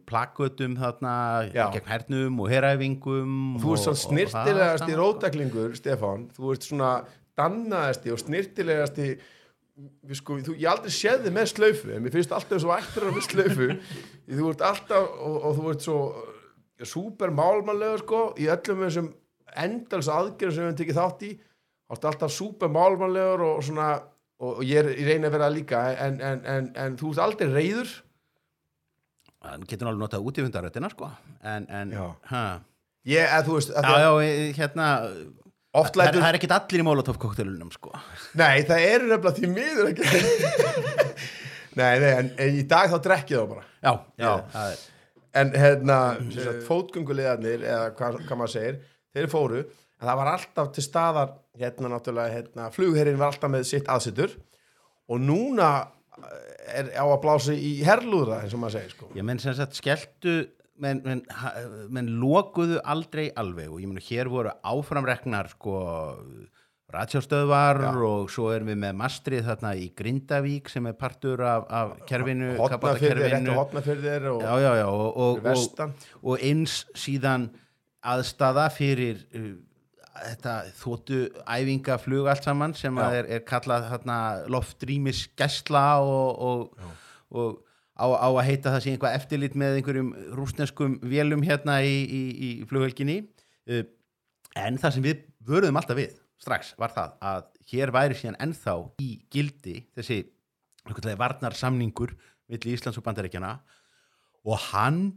[3.56, 4.00] og þú ert svona og-
[4.34, 6.92] og það saman, rótaklingur Stefán, þú ert svona
[7.38, 9.08] dannaðasti og snirtilegasti
[10.06, 13.08] við sko, þú, ég aldrei séð þið með slaufu en mér finnst alltaf svo ættir
[13.08, 13.68] að með slaufu.
[14.38, 15.98] Þú ert alltaf og, og þú ert svo
[16.94, 19.08] súper málmannlegur sko í öllum þessum
[19.64, 21.32] endals aðgerðum sem við höfum tekið þátt í.
[21.90, 23.88] Þú ert alltaf súper málmannlegur og svona
[24.44, 27.24] og, og ég, er, ég reyna að vera líka en, en, en, en þú ert
[27.26, 27.96] aldrei reyður
[29.44, 31.10] hann getur alveg notað út í fundaröttina sko.
[31.44, 32.06] en, en Já.
[33.10, 34.88] Ég, eða þú veist að já, já, hérna
[35.74, 37.94] oft það, er ekkit allir í Molotov koktelunum sko.
[38.38, 40.04] Nei, það eru nefnilega því miður ekki
[41.80, 44.34] Nei, nei, en, en í dag þá drekkið þá bara já, Já.
[44.64, 44.82] er
[45.34, 45.96] En hérna,
[46.30, 48.76] sagt, fótgöngulegarnir eða hvað, hvað maður segir,
[49.18, 53.66] þeir fóru en það var alltaf til staðar hérna náttúrulega, hérna, flugherrin var alltaf með
[53.66, 54.36] sitt aðsettur
[55.10, 55.70] og núna
[56.22, 59.58] eh, er á að blása í herlúðra eins og maður segir sko Já, menn sem
[59.58, 60.36] sagt skelltu
[60.84, 61.24] menn, menn,
[61.94, 65.80] menn lokuðu aldrei alveg og ég meina hér voru áframreknar sko
[66.94, 71.94] rætsjástöðvar og svo erum við með mastrið þarna í Grindavík sem er partur af, af
[72.10, 72.54] kerfinu,
[73.58, 77.50] Hotnafyrðir, og já, já, já, og, og, og, eins síðan
[78.14, 79.54] aðstaða fyrir uh,
[80.14, 84.18] þetta þóttu æfingaflug allt saman sem er, er kallað þarna,
[84.54, 86.90] loftrýmis gæsla og, og,
[87.34, 87.62] og
[88.04, 92.22] á, á að heita það sé einhvað eftirlit með einhverjum rúsneskum vélum hérna í, í,
[92.48, 93.22] í flughelginni.
[93.70, 93.86] Uh,
[94.60, 98.76] en það sem við vöruðum alltaf við strax var það að hér væri síðan ennþá
[99.02, 100.24] í gildi þessi
[101.20, 102.12] varnar samningur
[102.52, 103.54] milli Íslands og Bandaríkjana
[104.44, 105.14] og hann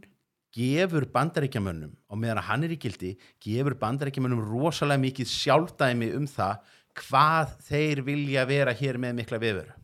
[0.55, 6.27] gefur bandaríkjamönnum og meðan að hann er í gildi gefur bandaríkjamönnum rosalega mikið sjálfdæmi um
[6.31, 9.41] það hvað þeir vilja vera hér með mikla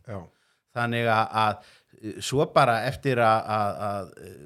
[0.08, 0.18] Já,
[0.74, 1.68] þannig að
[2.22, 4.44] svo bara eftir að, eh,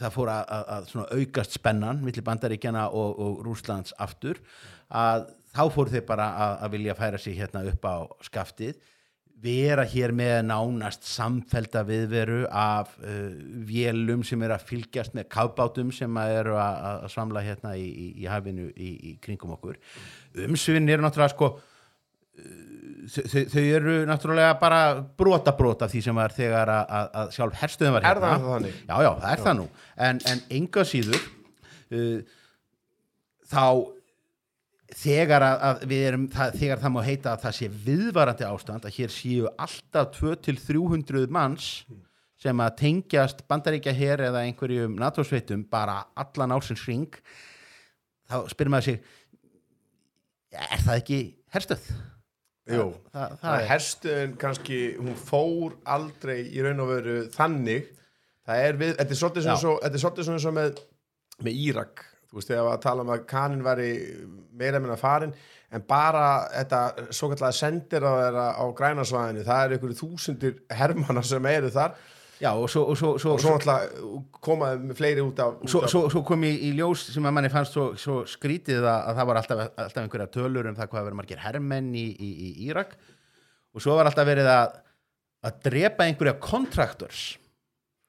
[0.00, 4.40] það fór að, aukast spennan millir bandaríkjana og, og Rúslands aftur
[4.88, 8.78] að þá fór þeir bara að, að vilja færa sig hérna upp á skaftið
[9.40, 13.30] vera hér með nánast samfelda viðveru af uh,
[13.66, 18.08] vélum sem er að fylgjast með kafbátum sem eru að, að svamla hérna í, í,
[18.20, 19.78] í hafinu í, í kringum okkur.
[20.44, 21.54] Umsvinn eru náttúrulega sko
[23.10, 24.80] þau, þau- þau eru náttúrulega bara
[25.18, 28.50] brota brota því sem var þegar að, að, að sjálf herstuðum var Er hérna það
[28.54, 28.76] þannig?
[28.88, 29.66] Já, já, það er það nú
[30.08, 31.24] en, en enga síður
[31.96, 32.20] uh,
[33.50, 33.64] þá
[35.00, 38.86] þegar að, að við erum það, þegar það má heita að það sé viðvarandi ástand
[38.88, 41.68] að hér séu alltaf 2-300 manns
[42.40, 47.10] sem að tengjast bandaríkja hér eða einhverjum NATO-sveitum bara allan ásins ring
[48.30, 49.02] þá spyrir maður sig
[50.56, 51.18] er það ekki
[51.54, 51.90] herstöð?
[52.68, 52.86] Jú.
[53.10, 57.88] Það, það, það er herstuðin kannski, hún fór aldrei í raun og veru þannig.
[58.46, 60.82] Það er við, þetta er svolítið svona svo, þetta er svolítið svona svo með,
[61.46, 62.04] með Írak.
[62.30, 63.90] Þú veist, þegar að tala um að kanin væri
[64.60, 65.32] meira minna farin
[65.70, 68.12] en bara þetta svo kallega sendir á
[68.54, 71.96] á grænasvæðinu, það er einhverju þúsundir hermana sem eru þar
[72.40, 75.72] já, og svo, og svo, svo, og svo náttúrulega komaði með fleiri út af, út
[75.72, 78.82] svo, af svo, svo kom í, í ljós sem að manni fannst svo, svo skrítið
[78.82, 82.06] að, að það var alltaf, alltaf einhverja tölur um það hvað verið margir hermenn í,
[82.10, 82.96] í, í Írak.
[83.70, 84.78] Og svo var alltaf verið að
[85.46, 87.20] að drepa einhverja kontraktors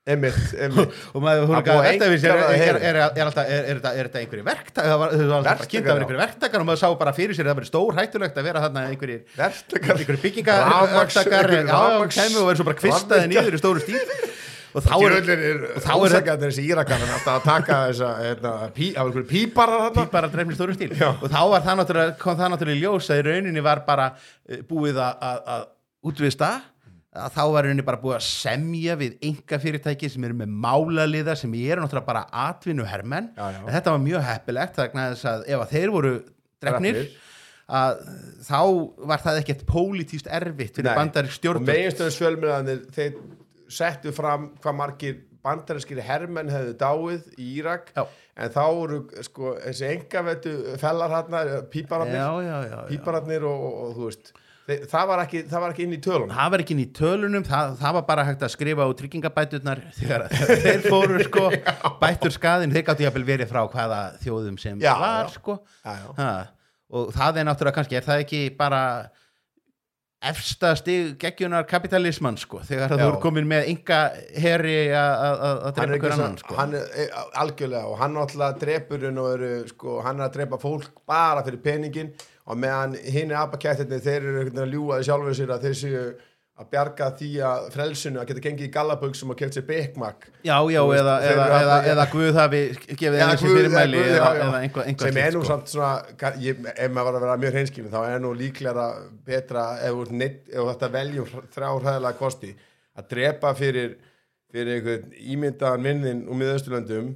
[0.01, 0.93] Einmitt, einmitt.
[1.13, 3.81] og maður Það búið að velta við sér er, er, er, er, er, er, er,
[3.81, 6.67] þetta- er einhverju verktak það var, það var alltaf kynnt að vera einhverju verktakar og
[6.71, 8.85] maður sá bara fyrir sér að það verið stór hættulegt að vera þarna
[9.37, 9.99] Verktakar.
[10.01, 10.23] einhverju
[11.69, 14.01] rafmagns- kæmi og verið svo bara kvistaði niður í stóru stíl.
[14.71, 15.15] Og þá er
[15.83, 18.51] þá er ósakað þessi írakan að taka þessa hérna,
[19.27, 20.93] píparar dreifni stóru stíl.
[20.95, 24.05] Og þá var það náttúrulega, kom það náttúrulega ljós að í rauninni var bara
[24.47, 25.65] eh, búið að
[26.07, 26.53] útvista
[27.11, 31.35] að þá var henni bara búið að semja við enga fyrirtæki sem eru með málaliða
[31.39, 32.85] sem eru náttúrulega bara atvinnu
[33.51, 33.65] já.
[33.67, 36.13] en þetta var mjög heppilegt vegna þess að ef að þeir voru
[36.63, 37.01] drefnir
[37.71, 37.99] að
[38.47, 38.61] þá
[39.11, 43.19] var það ekkert pólitíst erfitt fyrir bandarík og stjórn meginstöðu svölmjöðanir þeir
[43.71, 48.05] settu fram hvað margir bandarinskir hermenn hefðu dáið í Írak Já.
[48.37, 49.55] en þá voru sko
[49.87, 51.15] engavetu fellar
[52.71, 52.79] já.
[52.91, 54.33] pípararnir og, og, og þú veist
[54.91, 56.33] það, var ekki, það var ekki inn í tölunum.
[56.35, 59.83] Það var ekki inn í tölunum það, það var bara hægt að skrifa á tryggingabæturnar
[59.99, 60.25] þegar,
[60.65, 61.45] þeir fóru sko.
[62.01, 65.33] Bættur skaðin, þeir gáttu jafnvel verið frá hvaða þjóðum sem Já, var já.
[65.37, 65.57] sko.
[65.85, 66.29] Já, ha,
[66.91, 68.83] og það er náttúrulega kannski er það ekki bara
[70.21, 74.01] efsta stig geggjunar kapitalismann sko, þegar þú eru komin með enga
[74.37, 76.57] herri að drepa er hver annan sko.
[76.59, 77.07] hann er e,
[77.41, 79.07] algjörlega og hann náttúrulega drepur
[79.71, 82.13] sko, hann er að drepa fólk bara fyrir peningin
[82.47, 86.03] og meðan hinn er abakættirni þeir eru að ljúga því sjálfur sér að þeir séu
[86.61, 90.57] að bjarga því að frelsinu að geta gengið í gallaböksum og keft sér bekmak já,
[90.69, 92.59] já, veist, eða, eða, eru eða, þarna- eða Guð hafi
[92.99, 94.27] gefið fyrirmæli eða,
[94.59, 95.47] einhver, einhver sem er nú sko.
[95.47, 98.85] samt svona ég, ef maður var að vera mjög hreinskilin þá er nú líklega
[99.25, 102.51] betra ef neitt- ef þú ætti að velja úr þrjá hræðilega kosti
[102.99, 103.95] að drepa fyrir,
[104.51, 107.13] fyrir einhvern ímyndaðan minnin úr miðausturlöndum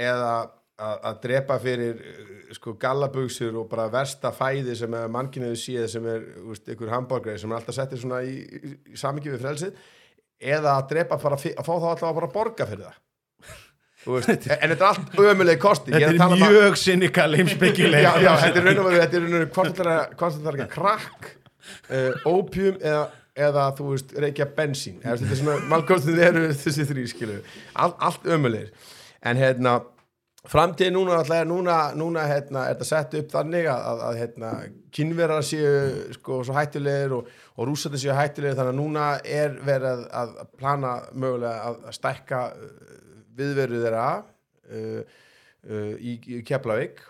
[0.00, 0.32] eða
[0.80, 6.08] að, að drepa fyrir uh, sko gallabugsur og bara versta fæði sem mannkynnið séð sem
[6.10, 9.78] er úst, einhver hambúrgreið sem er alltaf settir svona í, í, í samingi við frelsið
[10.40, 12.98] eða að drepa bara, fi- að fá þá alltaf að bara borga fyrir það.
[14.00, 18.06] Veist, en þetta er allt ömuleg kosti þetta að er um að- mjög sinnikal heimsbyggileg
[18.06, 19.82] já, já, þetta er raun og veru þetta er raun og veru hvort
[20.40, 23.02] það er ekki krakk uh, opium eða,
[23.50, 24.96] eða þú veist reykja bensín.
[25.04, 27.36] Þetta er svona, malkostin eru þessi þrý skilu
[27.76, 28.72] All, allt ömulegir
[29.28, 29.76] en hérna
[30.48, 34.18] framtíð núna alltaf er núna, núna hérna, er þetta sett upp þannig að, að, að
[34.20, 34.52] hérna,
[34.96, 38.56] kynverar séu sko svo hættulegir og, og rússandi séu hættulegir.
[38.58, 42.74] Þannig að núna er verið að, að plana mögulega að, að stækka uh,
[43.40, 45.00] viðveru þeirra uh,
[45.68, 47.04] uh, í, í Keflavík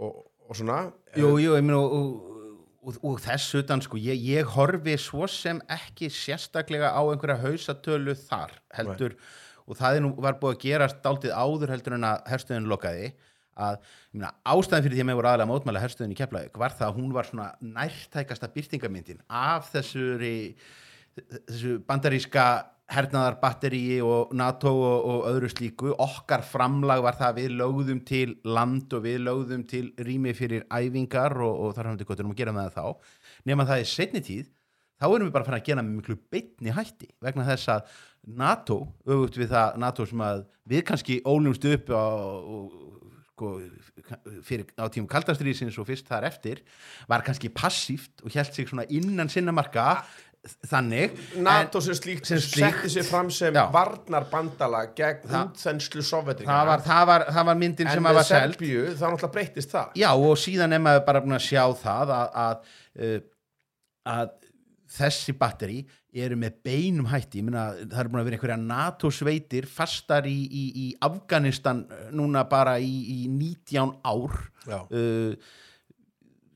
[0.00, 0.84] og, og svona.
[1.18, 2.32] Jú, jú, ég meina og,
[2.80, 8.16] og, og, þess utan sko, ég, ég horfi svo sem ekki sérstaklega á einhverja hausatölu
[8.24, 9.20] þar heldur
[9.72, 13.12] og það er nú var búið að gerast dálítið áður heldur en að herstöðin lokaði
[13.62, 13.80] að
[14.12, 16.88] meina, ástæðan fyrir því að mér voru aðlega að mótmæla herstöðin í Keflavík var það
[16.88, 20.36] að hún var svona nærtækasta byrtingamyndin af þessuri
[21.18, 22.46] þessu bandaríska
[22.92, 25.92] hernaðarbatteríi og NATO og, og öðru slíku.
[26.02, 30.66] Okkar framlag var það að við lögðum til land og við lögðum til rými fyrir
[30.68, 33.14] æfingar og, og þar hafum við gott um að gera með það þá.
[33.48, 34.50] Nema það í setni tíð
[35.02, 38.76] þá erum við bara fann að gera með miklu beinni hætti vegna þess að NATO
[39.06, 42.74] auðvitað við það NATO sem að við kannski ólumst upp á, og,
[43.32, 43.52] sko,
[44.46, 46.60] fyrir, á tímum kaldastriðsins og fyrst þar eftir
[47.10, 50.04] var kannski passíft og held sig svona innan sinna marka
[50.66, 52.56] þannig NATO sem slíkt slíkt.
[52.58, 53.64] setti sér fram sem Já.
[53.74, 58.08] varnar bandala gegn Það- útþenslu sovjetringa það var, það, var, það var myndin en sem
[58.10, 61.46] að var Serbíu þá náttúrulega breytist það Já og síðan er maður bara búin að
[61.46, 63.20] sjá það að, að, uh,
[64.16, 64.32] að
[64.98, 65.78] þessi batteri
[66.12, 70.28] eru með beinum hætti, ég meina það eru búin að vera einhverja NATO sveitir fastar
[70.28, 74.40] í, í, í Afganistan uh, núna bara í, í 19 ár.
[74.92, 75.36] Uh,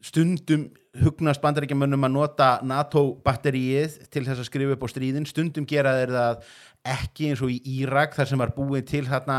[0.05, 0.69] stundum
[1.03, 5.97] hugnast bandaríkjamönnum að nota NATO batteríið til þess að skrifa upp á stríðin, stundum gera
[5.99, 6.47] þeir það
[6.87, 9.39] ekki eins og í Írak þar sem var búið til hérna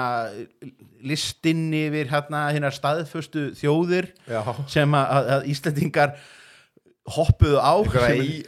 [1.07, 4.41] listinn yfir hérna hérna staðföstu þjóðir Já.
[4.69, 6.17] sem að, að, Íslendingar
[7.15, 7.73] hoppuðu á
[8.25, 8.41] í,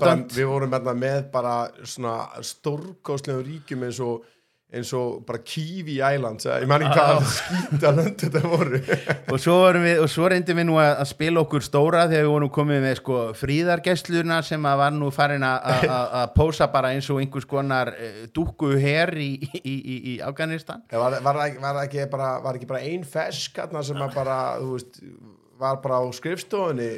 [0.00, 1.54] stönd við vorum með bara
[1.86, 4.26] svona stórkostlegum ríkjum eins og
[4.68, 8.80] eins og bara Kiwi Islands eða ég man ekki hvað skýta lönd þetta voru.
[9.32, 12.32] Og svo, við, og svo reyndum við nú að, að spila okkur stóra þegar við
[12.34, 16.68] vorum komið með sko, fríðargessluna sem að var nú farin að- að að- að pósa
[16.74, 19.30] bara eins og einhvers konar uh, dúkku her í,
[19.62, 20.84] í, í, í Afganistan.
[20.92, 23.56] Var, var, var, ekki bara, var ekki bara ein fesk
[23.88, 25.00] sem að bara, þú veist
[25.58, 26.90] var bara á skrifstofunni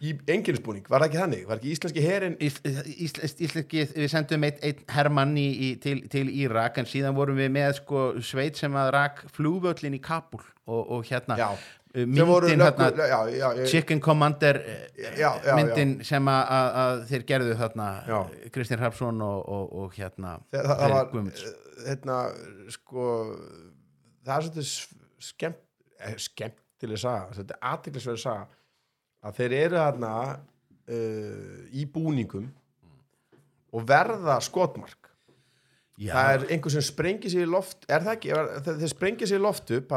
[0.00, 1.42] í enginsbúning, var það ekki þannig?
[1.48, 7.16] Var ekki íslenski herin Íslenski, við sendum einn ein í, til, til Írak en síðan
[7.18, 11.50] vorum við með sko, sveit sem að rak flugvöllin í Kabul og, og hérna Já,
[11.52, 14.62] uh, myndin löggu- hérna já, já, já, Chicken Commander
[15.20, 17.90] já, myndin sem að, að, þeir gerðu þarna.
[18.54, 21.52] Kristinn Hrafsson og, og, og hérna það, það var eh,
[21.90, 22.18] hérna,
[22.72, 23.10] sko
[24.24, 24.72] það er svolítið
[25.28, 25.62] skemmt
[26.00, 26.16] eh,
[26.80, 28.46] skemmtileg saga, svolítið aðtiklisverið saga
[29.28, 32.46] að þeir eru þarna uh, í búningum
[33.70, 35.10] og verða skotmark.
[36.00, 39.28] Já, það er einhver sem sprengir sér í loft er það ekki, Er- þeir sprengir
[39.28, 39.90] sér í loft upp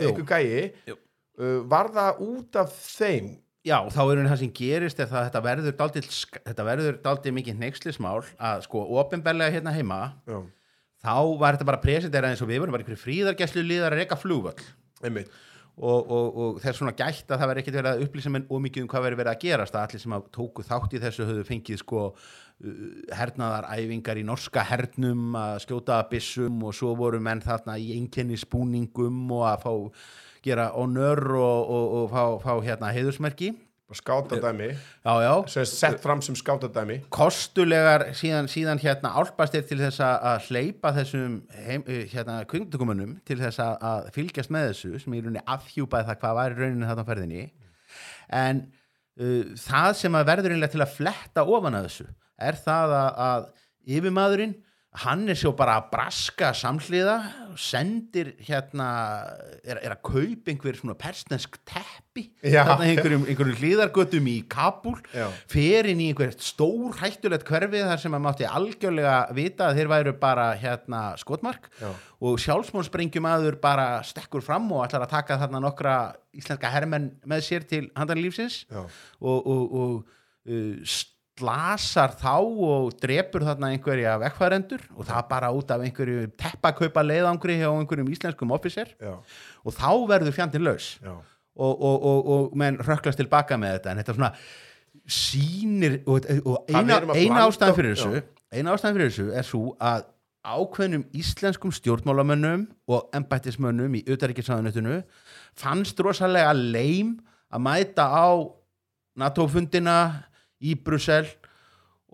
[0.00, 0.08] Jú.
[0.08, 3.34] einhver gæi uh, var það út af þeim?
[3.66, 6.08] Já, þá er það sem gerist er það að þetta verður daldið,
[6.46, 10.38] þetta verður daldið mikið neykslismál að sko ofinberlega hérna heima Já,
[11.04, 14.16] þá var þetta bara presentera eins og við vorum bara einhverju fríðargæslu liðar að reyka
[14.22, 14.62] flugvöll.
[15.04, 15.28] Einmitt
[15.76, 18.84] og, og, og þess svona gætt að það verður ekkert verið að upplýsa menn ómikið
[18.84, 21.44] um hvað verður verið að gerast að allir sem að tóku þátt í þessu höfðu
[21.50, 22.70] fengið sko uh,
[23.18, 28.40] hernaðaræfingar í norska hernum að skjóta að byssum og svo voru menn þarna í einkenni
[28.40, 29.74] spúningum og að fá
[30.46, 33.52] gera honor og, og, fá, fá hérna heiðursmerki.
[33.52, 39.62] Bara skátadæmi já, já, sem er sett fram sem skátadæmi kostulegar síðan, síðan hérna álpastir
[39.68, 44.98] til þess að- hleypa þessum heim, eh, hérna kvindugumunum til þess að, fylgjast með þessu
[45.04, 47.50] sem í rauninni afhjúpaði það hvað var í rauninni þarna á ferðinni.
[48.28, 48.72] En
[49.20, 53.10] uh, það sem að verður einlega til að fletta ofan að þessu er það að,
[53.30, 53.46] að
[53.86, 54.56] yfirmaðurinn
[55.02, 57.16] hann er svo bara að braska samhliða
[57.60, 58.88] sendir hérna
[59.64, 64.96] er, er að kaupa einhver svona persnesk teppi Já, þarna einhverjum, einhverjum hlýðargötum í Kabul
[65.12, 65.26] Já.
[65.52, 69.92] fer inn í einhvert stór hættulegt hverfið þar sem að mátti algjörlega vita að þeir
[69.92, 71.90] væru bara hérna skotmark Já.
[72.24, 75.96] og sjálfsmónsprengjum aður bara stekkur fram og ætlar að taka þarna nokkra
[76.36, 78.84] íslenska hermenn með sér til handanlífsins Já.
[79.20, 80.00] og, og, og
[80.48, 80.96] uh,
[81.36, 87.58] slasar þá og drepur þarna einhverja vekkfærendur og það bara út af einhverju teppakaupa leiðangri
[87.60, 88.94] hjá einhverjum íslenskum officer.
[88.96, 89.18] Já,
[89.64, 90.94] og þá verður fjandinn laus.
[91.04, 93.92] Já, og, og, og, og menn röklast tilbaka með þetta.
[93.92, 94.32] En þetta svona
[95.06, 96.26] sýnir og,
[96.72, 98.00] eina, eina ástæðan fyrir já.
[98.00, 98.22] þessu
[98.54, 100.06] eina ástæðan fyrir þessu er svo að
[100.46, 105.00] ákveðnum íslenskum stjórnmálamönnum og embættismönnum í utaríkisraðunutinu
[105.58, 107.16] fannst rosalega leim
[107.50, 108.30] að mæta á
[109.18, 109.96] NATO-fundina
[110.62, 111.26] í Brussel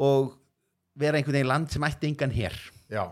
[0.02, 0.32] og
[0.98, 2.56] vera einhvern veginn land sem ætti engan hér
[2.92, 3.04] já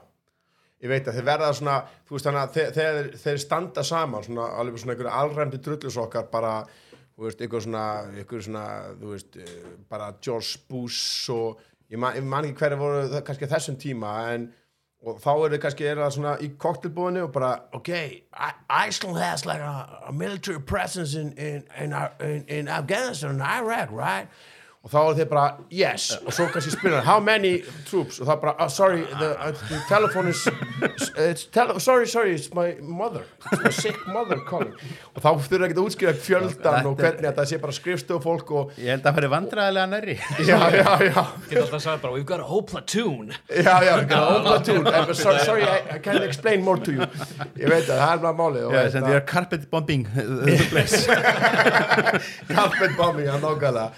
[0.80, 1.72] Ég veit að þeir verða svona,
[2.08, 6.30] þú veist þannig að þe- þegar þeir standa saman svona alveg svona einhverju alræmdi drullusokkar
[6.32, 6.52] bara,
[7.12, 7.82] þú veist, einhver svona,
[8.16, 8.62] einhver svona,
[8.96, 11.60] þú veist, eh, bara George Bush og
[11.92, 14.46] ég man, ég man ekki hverju voru það, kannski þessum tíma en
[15.04, 17.92] og þá er þið kannski er það svona í koktelbúinu og bara, ok,
[18.88, 24.28] Iceland has like a, a military presence in, in, in, in Afghanistan and Iraq, right?
[24.80, 25.42] Og þá er þeir bara,
[25.76, 26.04] yes.
[26.24, 28.16] Og svo kannski spyrja, how many troops?
[28.22, 30.40] Og það bara, oh, sorry, the, uh, the telephone is
[31.20, 33.26] it's tele sorry, sorry, it's my mother.
[33.52, 34.72] It's my sick mother calling.
[35.12, 38.72] Og þá þurfa ekki að útskýra fjöldan og hvernig þetta sé bara skrifstofu fólk og
[38.80, 40.14] ég held að það fyrir vandræðilega nærri.
[40.48, 41.18] Já, já, já.
[41.50, 43.34] Geta alltaf að sagði bara, we've got a whole platoon.
[43.52, 44.88] Já, já, platoon.
[44.88, 47.10] Uh, sorry, sorry, I, I can't explain more to you.
[47.60, 51.04] Ég veit að það er bara málið og yeah, því að carpet bombing the place
[52.56, 53.90] carpet bombing, já, nákvæmlega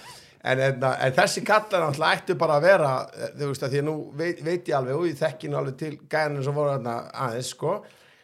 [0.43, 3.83] en, en, en þessi kallar náttúrulega ættu bara að vera eh, þú veist að því
[3.83, 6.71] að nú veit, veit ég alveg og ég þekki nú alveg til gæðinu sem voru
[6.75, 7.73] aðeins sko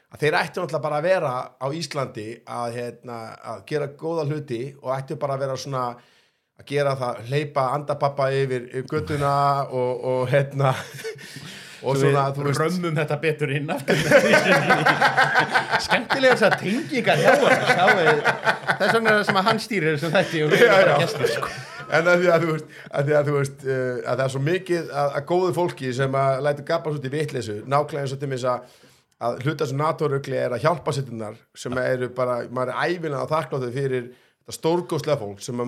[0.08, 3.16] að þeir ættu náttúrulega bara að vera á Íslandi að, hérna,
[3.52, 5.84] að gera góða hluti og ættu bara að vera svona
[6.58, 9.34] að gera það, hleypa andapappa yfir, göttuna
[9.70, 10.70] og, og hérna
[11.86, 12.62] og svona, þú veist.
[12.64, 13.70] römmum þetta betur inn
[15.84, 17.54] skemmtilega þess að tengingar hjá hann
[18.80, 21.48] þess vegna það sem að hann stýrir þessum þætti og við erum bara gestur sko.
[21.88, 24.92] En að því að þú veist að, að, veist, uh, að það er svo mikið
[24.92, 28.30] að, að góðu fólki sem að lætur gapa svo til vitleysu nákvæmlega eins og til
[28.34, 28.76] mis að
[29.18, 33.32] að hluta sem NATO-rugli er að hjálpa sittunar sem eru bara, maður er æfilega að
[33.32, 34.04] þakkláttu fyrir
[34.48, 35.60] þetta stórgóðslega fólk sem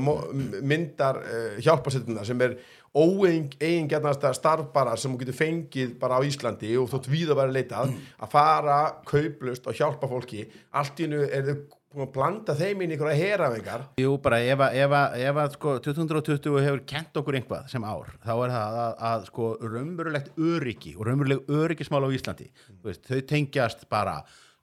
[0.64, 2.54] myndar uh, hjálpa sittunar sem er
[2.96, 7.54] óeigingjarnasta starf bara sem þú getur fengið bara á Íslandi og þótt við að vera
[7.54, 10.46] leitað að fara kauplust og hjálpa fólki.
[10.72, 14.38] Allt í hennu er þau búin að blanda þeim inn í einhverja herafingar Jú, bara
[14.46, 18.30] ef að, ef að, ef að sko, 2020 hefur kent okkur einhvað sem ár þá
[18.36, 22.46] er það að, að sko, raunverulegt öryggi og raunveruleg öryggismál á Íslandi.
[22.70, 24.16] Þú veist, þau tengjast bara,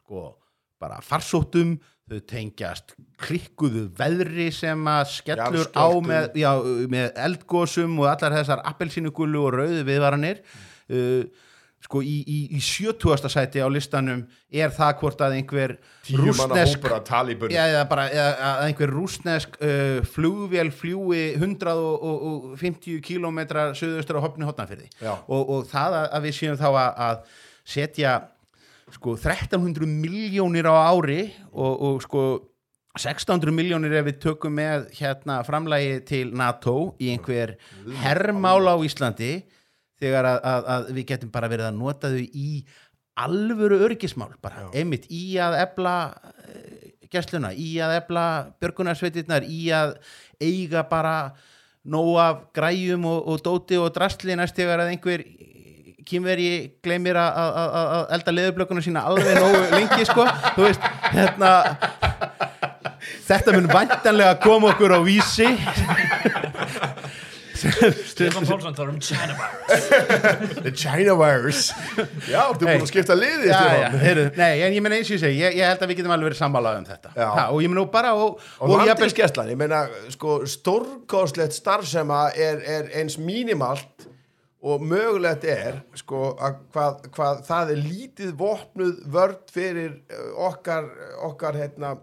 [0.06, 0.24] sko,
[0.80, 1.76] bara farsóttum
[2.08, 6.52] þau tengjast klikkuðu veðri sem að skellur á með, já,
[6.92, 10.40] með eldgósum og allar þessar appelsínugullu og rauðu viðvaranir.
[10.88, 11.28] Uh,
[11.84, 13.30] sko í, í, í 70.
[13.32, 15.76] sæti á listanum er það hvort að einhver
[17.54, 24.48] Já, eða bara eða, að einhver rúsnesk uh, flugvél fljúi 150 kilometra söðustur á hopni
[24.48, 27.22] hotnafyrði og, og það að, að við séum þá að, að
[27.78, 28.18] setja
[28.96, 32.24] sko 1300 miljónir á ári og, og sko
[32.98, 37.58] 1600 miljónir ef við tökum með hérna framlægi til NATO í einhver
[38.02, 39.44] hermál á Íslandi
[40.02, 42.50] þegar að, að, að við getum bara verið að nota þau í
[43.18, 45.96] alvöru örgismál bara, einmitt í að ebla
[47.12, 48.26] gæsluna, í að ebla
[48.62, 49.96] björgunarsveitirnar, í að
[50.44, 51.16] eiga bara
[51.88, 55.24] nóg af græjum og, og dóti og drastli næst þegar að einhver
[56.08, 56.50] kýmveri
[56.84, 60.82] gleymir að- að að- að elda leðurblökunum sína alveg nógu lengi sko, þú veist
[61.12, 61.52] hérna
[63.28, 65.48] þetta mun vantanlega koma okkur á vísi.
[67.58, 69.88] Stefán Pálsson talar um China virus.
[70.62, 71.72] The China virus.
[72.30, 72.78] Já, þú Hey.
[72.78, 75.40] búin að skipta liði já, já, heyrðu, nei, en ég meina eins og ég segi
[75.42, 77.14] ég, ég held að við getum alveg verið sammálað um þetta.
[77.18, 82.62] Ha, og ég meina nú bara og, Og og ég meina sko, stórkostlegt starfsema er,
[82.62, 84.06] er eins mínimalt
[84.66, 90.90] og mögulegt er sko, að hvað, hvað það er lítið vopnuð vörd fyrir uh, okkar
[91.28, 91.94] okkar, hérna,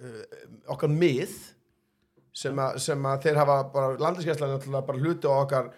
[0.00, 1.36] uh, okkar mið
[2.34, 5.70] sem, a, sem að þeir hafa bara landinskeslan náttúrulega bara hluti á okkar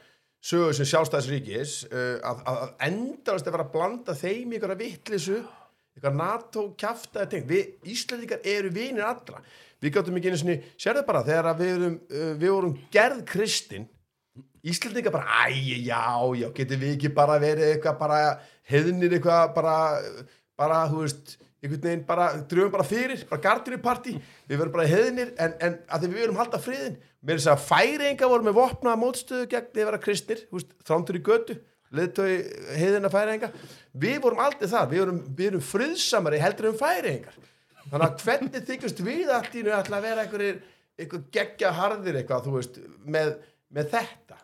[0.43, 4.77] sögur sem sjálfstæðsríkis uh, að, að, að endalast er vera að blanda þeim í ykkur
[4.77, 5.39] að vittlisu
[5.99, 9.43] ykkur NATO kjaftaði tengt við Íslandingar eru vinir allra.
[9.83, 11.97] Við gáttum ekki einu sinni, sérðu bara þegar að við, erum,
[12.41, 13.85] við vorum gerð kristin
[14.63, 16.03] Íslandingar bara, æ, já,
[16.39, 18.19] já, getum við ekki bara verið eitthvað bara
[18.71, 19.79] hefðinir eitthvað bara,
[20.59, 21.33] bara, þú veist,
[21.63, 26.05] einhvern veginn bara, dröfum bara fyrir, bara gardinu við verðum bara hefðinir, en, en að
[26.05, 29.83] því við verum halda friðin, með þess að færinga voru með vopnaða mótstöðu gegn því
[29.83, 31.57] að vera kristnir, þú veist, þrándur í götu,
[31.99, 32.31] leðtói
[32.79, 33.51] heiðina færinga,
[34.05, 37.41] við vorum aldrei það, við vorum, við vorum friðsamari heldur um færingar,
[37.89, 40.63] þannig að hvernig þykjast við allt í nú ætla að vera einhverjir,
[40.99, 43.37] einhver geggja harðir eitthvað, þú veist, með,
[43.75, 44.42] með þetta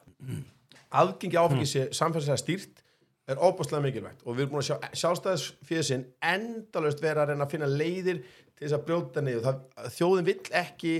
[0.88, 2.84] aðgengi áfengi sé samfélagslega stýrt
[3.28, 4.22] er óbúslega mikilvægt.
[4.24, 8.64] Og við erum búin að sjá sjálfstæðisfjöðsinn endalaust vera að reyna að finna leiðir til
[8.64, 9.42] þess að brjóta niður.
[9.48, 10.94] Það, þjóðin vill ekki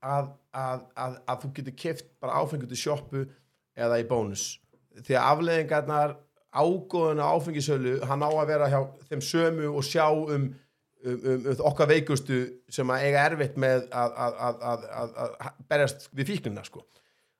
[0.00, 3.22] að, að, að, að þú getur keft bara áfengi til sjoppu
[3.78, 4.48] eða í bónus.
[4.98, 6.16] Því að afleðingarnar
[6.50, 10.48] ágóðuna áfengisölu hann á að vera hjá þeim sömu og sjá um,
[11.06, 12.40] um, um, um okkar veikustu
[12.72, 16.82] sem að eiga erfitt með að, að, að, að, að, að berjast við fíknina sko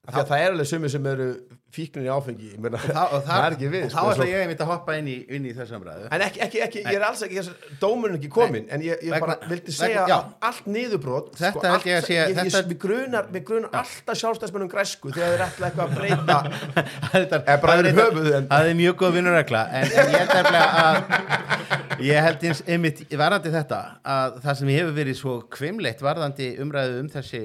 [0.09, 1.25] Af því að það er alveg sömu sem eru
[1.71, 4.27] fíknin í áfengi Ég og það, og það er ekki við og þá sko, ætla
[4.31, 6.07] ég einmitt að hoppa inn í, inn í þessu umræðu.
[6.17, 7.45] En ekki, ekki, ekki, ég er alls ekki
[7.83, 10.17] dómurinn ekki komin, en ég, ég bara vildi segja já.
[10.49, 14.21] allt niðurbrot Þetta held ég að sé- ég, ég, þetta- Við grunar, við grunar alltaf
[14.25, 16.41] sjálfstæðsmennum græsku þegar þeir ætla eitthvað að breyta.
[17.13, 20.85] Bara það er yfir reyndar- höfuð, það er mjög góð vinnuregla en, ég held nefnilega
[20.89, 23.81] að ég held eins einmitt varðandi þetta
[24.17, 27.43] að það sem hefur verið svo kvimleitt varðandi umræðu um þessi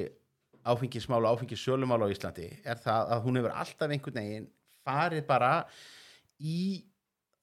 [0.65, 4.47] áfengismál og áfengissölumál á Íslandi er það að hún hefur alltaf einhvern veginn
[4.85, 5.51] farið bara
[6.41, 6.85] í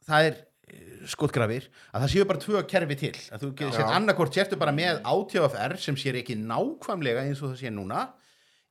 [0.06, 3.14] það er eh, skotgrafir að það séu bara tvö kerfi til.
[3.30, 7.54] Að þú getur sett annarkort sértu bara með ATFR sem sér ekki nákvæmlega eins og
[7.54, 8.08] það sé núna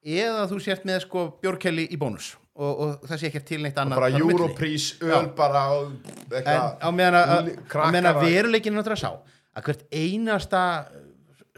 [0.01, 3.77] eða þú sért með sko bjórkelli í bónus og, og það sé ekki til neitt
[3.79, 4.21] annað bara.
[4.21, 9.11] Europrís, öl bara á meðan að, veruleikin er náttúrulega sá
[9.51, 11.05] að hvert einasta uh,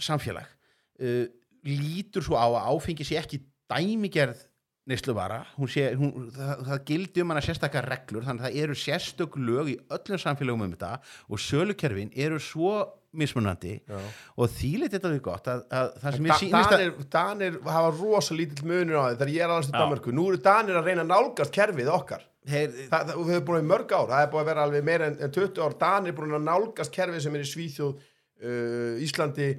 [0.02, 1.26] samfélag uh,
[1.68, 4.42] lítur svo á að áfengi sé ekki dæmigerð
[4.90, 5.44] neysluvara.
[5.56, 10.20] Það, það gildi um hana sérstakar reglur þannig að það eru sérstök lög í öllum
[10.20, 10.92] samfélagum um þetta
[11.30, 12.76] og sölukerfin eru svo
[13.14, 13.98] mismunandi Já.
[14.42, 18.38] og þýlit þetta við gott að, að það sem ég sýnist að Danir, hafa rosa
[18.38, 19.76] lítill munur á því þegar ég er alveg í.
[19.78, 22.26] Danmarku nú eru Danir að reyna að nálgast kerfið okkar.
[22.50, 24.10] Heyr, það, það, við höfum búin í mörg ár.
[24.10, 25.78] Það er búin að vera alveg meira en, en 20 ár.
[25.80, 29.50] Danir er búin að nálgast kerfið sem er í Svíþjóð uh, Íslandi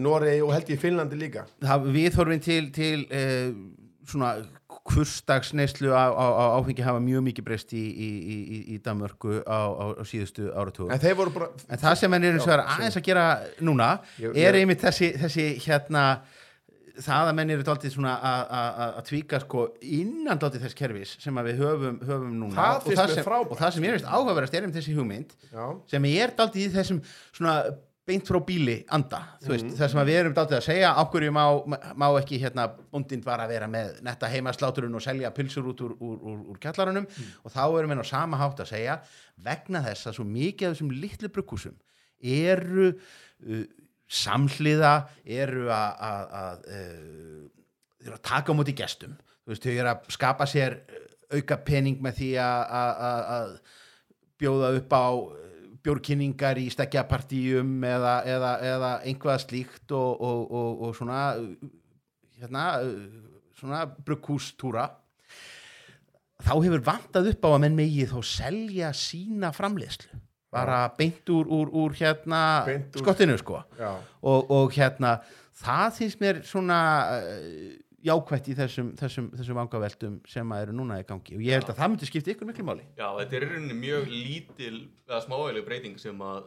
[0.00, 1.44] Noregi og held ég Finnlandi líka.
[1.64, 3.52] Það viðhorfin til, til uh,
[4.08, 4.36] svona
[4.88, 9.60] kurstagsneislu á, á, á áfengi hafa mjög mikið breyst í, í, í, í Danmörku á,
[9.68, 10.92] á, síðustu áratugum.
[10.94, 11.00] En
[11.34, 13.24] bara en það sem henn er eins og er aðeins að gera
[13.60, 13.90] núna
[14.22, 16.04] Ég- er ég- einmitt þessi, þessi hérna
[16.98, 21.50] það að menn eru dálítið svona að- tvíka sko innan dálítið þess kerfis sem að
[21.52, 22.56] við höfum, höfum núna.
[22.56, 25.66] Það og, mér sem, og það sem ég veist áhugaverðast er um þessi hugmynd já,
[25.92, 27.02] sem er dálítið í þessum
[27.32, 27.54] svona
[28.08, 29.74] beint frá bíli anda veist, Mhm.
[29.78, 31.44] það sem við erum dálítið að segja ákverju má,
[32.00, 36.16] má ekki hérna bóndin bara vera með netta heimasláturinn og selja pilsur út úr, úr,
[36.22, 37.32] úr, úr kjallarunum Mhm.
[37.44, 39.00] og þá erum við á sama hátt að segja
[39.38, 41.74] vegna þess að svo mikið af þessum litlu brukkúsum
[42.22, 42.88] eru
[43.46, 43.64] uh,
[44.08, 46.62] samhliða eru að að-
[48.08, 52.14] uh, taka á móti gestum veist, þau eru að skapa sér uh, auka pening með
[52.22, 53.58] því að-
[54.40, 55.47] bjóða upp á uh,
[55.88, 61.22] bjórkynningar í stekjapartíum eða, eða, eða einhvað slíkt og, og, og, og svona
[62.38, 62.68] hérna
[63.58, 64.86] svona brugghústúra.
[66.38, 70.20] Þá hefur vantað upp á að menn megi þá selja sína framleiðslu.
[70.54, 73.58] Bara beint úr, úr, úr hérna Beint úr- skottinu sko.
[74.22, 75.18] Og, og hérna
[75.58, 76.78] það finnst mér svona
[77.18, 77.74] uh,
[78.06, 81.72] jákvætt í þessum, þessum, þessum vangaveltum sem að eru núna í gangi og ég held
[81.72, 84.76] að það myndi skipta ykkur miklu máli Já, þetta er í rauninni mjög lítil
[85.08, 86.46] eða smávægileg breyting sem að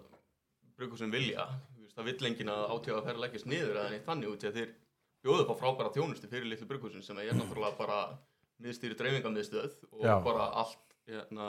[0.79, 1.45] brukusum vilja.
[1.75, 4.45] Þú veist, Það vill enginn að átíða að ferra leggist niður eða neitt þannig út
[4.45, 4.71] í að þeir
[5.21, 7.99] bjóðu upp á frábæra þjónustu fyrir litlu brukusin sem er náttúrulega bara
[8.61, 10.15] miðstýri dreifingamiðstöð og Já.
[10.25, 11.47] bara allt hérna,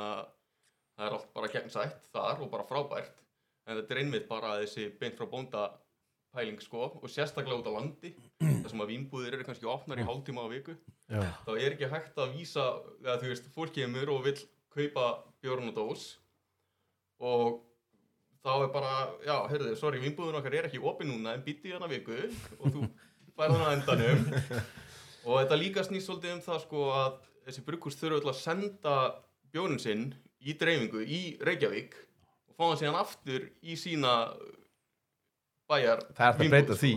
[0.97, 3.23] það er allt bara gegnsætt þar og bara frábært
[3.69, 5.65] en þetta er einmitt bara þessi beint frá bónda
[6.33, 10.07] pæling sko og sérstaklega út á landi þar sem að vínbúðir eru kannski opnar í
[10.07, 10.76] hálftíma á viku
[11.12, 11.20] Já.
[11.45, 12.64] þá er ekki hægt að vísa
[13.03, 14.39] eða þú veist, fólk kemur og vill
[14.72, 15.07] kaupa
[15.45, 16.07] bjórn og dós
[17.22, 17.61] og
[18.43, 21.91] þá er bara já, heyrðu, sorry, vínbúðun okkar er ekki opið núna en býtti hérna
[21.91, 22.16] viku
[22.59, 22.87] og þú
[23.37, 24.24] færð hann á endanum
[25.28, 28.97] og þetta líka snýst svolítið um það sko að þessi brukkús þurfa öll að senda
[29.53, 30.09] bjórn sinn
[30.43, 31.95] í dreifingu í Reykjavík
[32.51, 34.16] og fá hann síðan aftur í sína
[35.71, 36.93] bæjar Það er hægt að breyta því.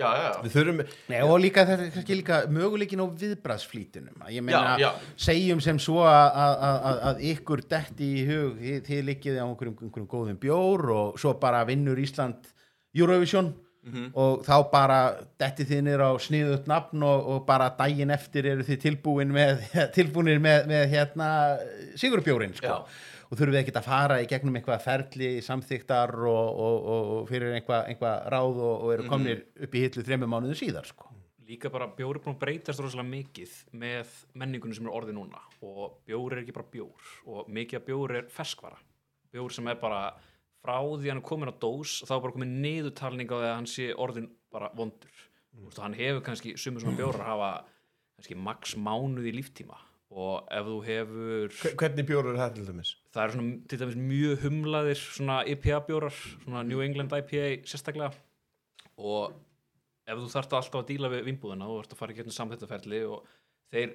[0.00, 0.36] Já, já, já.
[0.42, 0.78] Við þurfum,
[1.12, 4.90] Nei, og líka þetta er kannski líka möguleikin á viðbraðsflýtunum ég meina, Já, já.
[5.20, 6.54] segjum sem svo að, að,
[6.88, 11.20] að, að ykkur detti í hug þið, þið liggið á einhverjum, einhverjum góðum bjór og
[11.20, 12.48] svo bara vinnur Ísland
[12.96, 13.52] Eurovision
[13.82, 14.12] Mhm.
[14.14, 14.96] og þá bara
[15.42, 19.64] detti þið niður á sniðut nafn og, og bara daginn eftir eru þið tilbúin með,
[19.96, 21.30] tilbúinir með, með hérna
[21.98, 22.76] sigurbjórin sko.
[23.32, 27.28] Og þurfum við ekkert að fara í gegnum eitthvað ferli samþyktar og, og, og, og
[27.30, 31.08] fyrir einhvað einhva ráð og, og eru komnir upp í hillu þremmu mánuðu síðar sko.
[31.48, 35.40] líka bara bjór er búin að breytast rosalega mikið með menningunum sem er orðið núna.
[35.64, 37.08] Og bjór er ekki bara bjór.
[37.24, 38.78] Og mikið af bjór er ferskvara.
[39.32, 40.02] Bjór sem er bara
[40.60, 43.56] frá því hann er komin á dós þá er bara komin niðurtalning á því að
[43.56, 45.24] hann sé orðin bara vondur.
[45.56, 45.70] Mm.
[45.70, 47.50] Vistu, hann hefur kannski sumur svona bjórar hafa
[48.18, 49.80] kannski max mánuð í líftíma
[50.12, 52.92] og ef þú hefur hvernig bjóður er þetta til dæmis?
[53.14, 58.12] það eru svona til dæmis mjög humlaðir svona IPA bjórar, svona New England IPA sérstaklega.
[59.00, 59.32] Og
[60.06, 63.02] ef þú þarft alltaf að díla við vinnbúðina þú þarft að fara í gegnum samþættaferli
[63.08, 63.28] og
[63.72, 63.94] þeir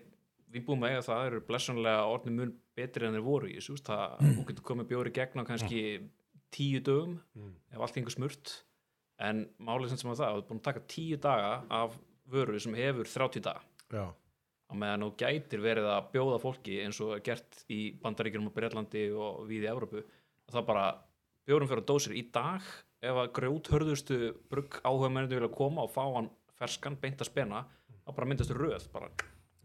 [0.54, 4.46] vinnbúðum með það eru blessunlega orðni mun betri en þeir voru í þessu það, þú
[4.50, 5.82] getur komið bjóri gegn á kannski
[6.56, 7.18] tíu dögum
[7.74, 8.62] ef allt gengur smurt.
[9.18, 11.98] En málið sem sem að það, þú er búin að taka tíu daga af
[12.30, 13.62] vöru sem hefur 30 daga.
[13.92, 14.06] Já.
[14.68, 18.56] Á meðan þú gætir verið að bjóða fólki eins og er gert í Bandaríkjunum og
[18.58, 20.86] Breitlandi og við í Evrópu að það bara
[21.48, 22.16] bjórum fyrir að dósir.
[22.20, 22.68] Í dag
[23.08, 24.20] ef að grjóthörðustu
[24.52, 27.64] brugg áhuga mennir vilja koma og fá hann ferskan beint að spena
[28.04, 29.12] þá bara myndast röð bara,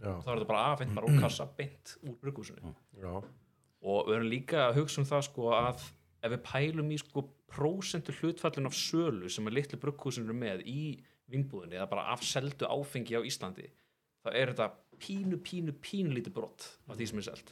[0.02, 2.74] þá er þetta bara afhengt bara úr kassa beint úr brugghúsinu.
[3.82, 5.86] Og við erum líka að hugsa um það sko að
[6.22, 10.62] ef við pælum í sko prósentu hlutfallin af sölu sem að litlu brugghúsin eru með
[10.70, 10.82] í
[11.32, 13.66] vinnbúðinni eða bara af seldu áfengi á Íslandi
[14.22, 14.68] þá er þetta
[15.00, 17.48] pínu, pínu, pínu lítið brott af því sem er selt.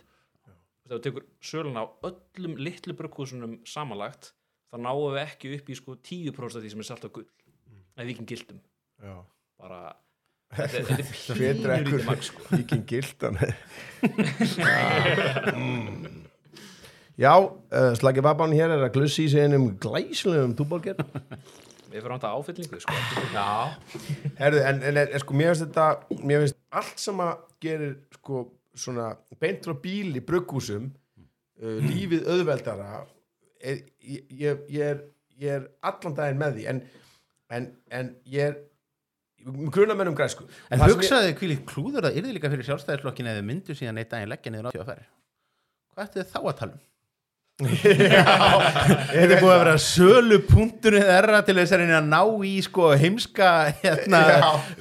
[0.85, 4.25] Þegar þú tekur söluna á öllum litlu brugghúsunum samanlagt
[4.71, 7.29] þá náum við ekki upp í sko 10% af því sem er selt á gull
[7.97, 8.61] eða viking gildum
[9.03, 9.17] Já.
[9.61, 9.81] bara
[10.57, 12.41] þetta, er- þetta Hver pínu drekkur lítið magn sko.
[12.57, 13.35] Viking Gildan
[15.55, 16.19] mm.
[17.21, 20.97] Já, uh, Slagi Babban hér er að glussi í sig einum glæslegum túborger
[21.91, 22.97] við fyrir að áfyllingu sko
[23.35, 23.47] Já
[24.41, 27.33] Herðu, en, en, en sko, mér finnst þetta mér finnst allt sem að
[27.65, 28.45] gerir sko,
[28.79, 29.11] svona
[29.43, 33.05] beint frá bíl í brugghúsum uh, lífið auðveldara
[33.61, 35.05] er, ég, ég, ég, er,
[35.43, 36.83] ég er allan daginn með því en,
[37.59, 37.71] en,
[38.01, 38.61] en ég er
[39.73, 43.45] grunna mér um græsku En Það sem ég- klúður að yrði líka fyrir sjálfstæðisflokkin eða
[43.47, 45.07] myndu síðan eitt daginn leggja niður á tjóðafæri.
[45.95, 46.83] Hvað ættu þið þá að tala um?
[47.61, 52.55] Þetta er búið að vera sölu punkturinn þeirra til þess að reyna að ná í
[52.65, 53.53] sko heimska
[53.83, 54.25] hérna,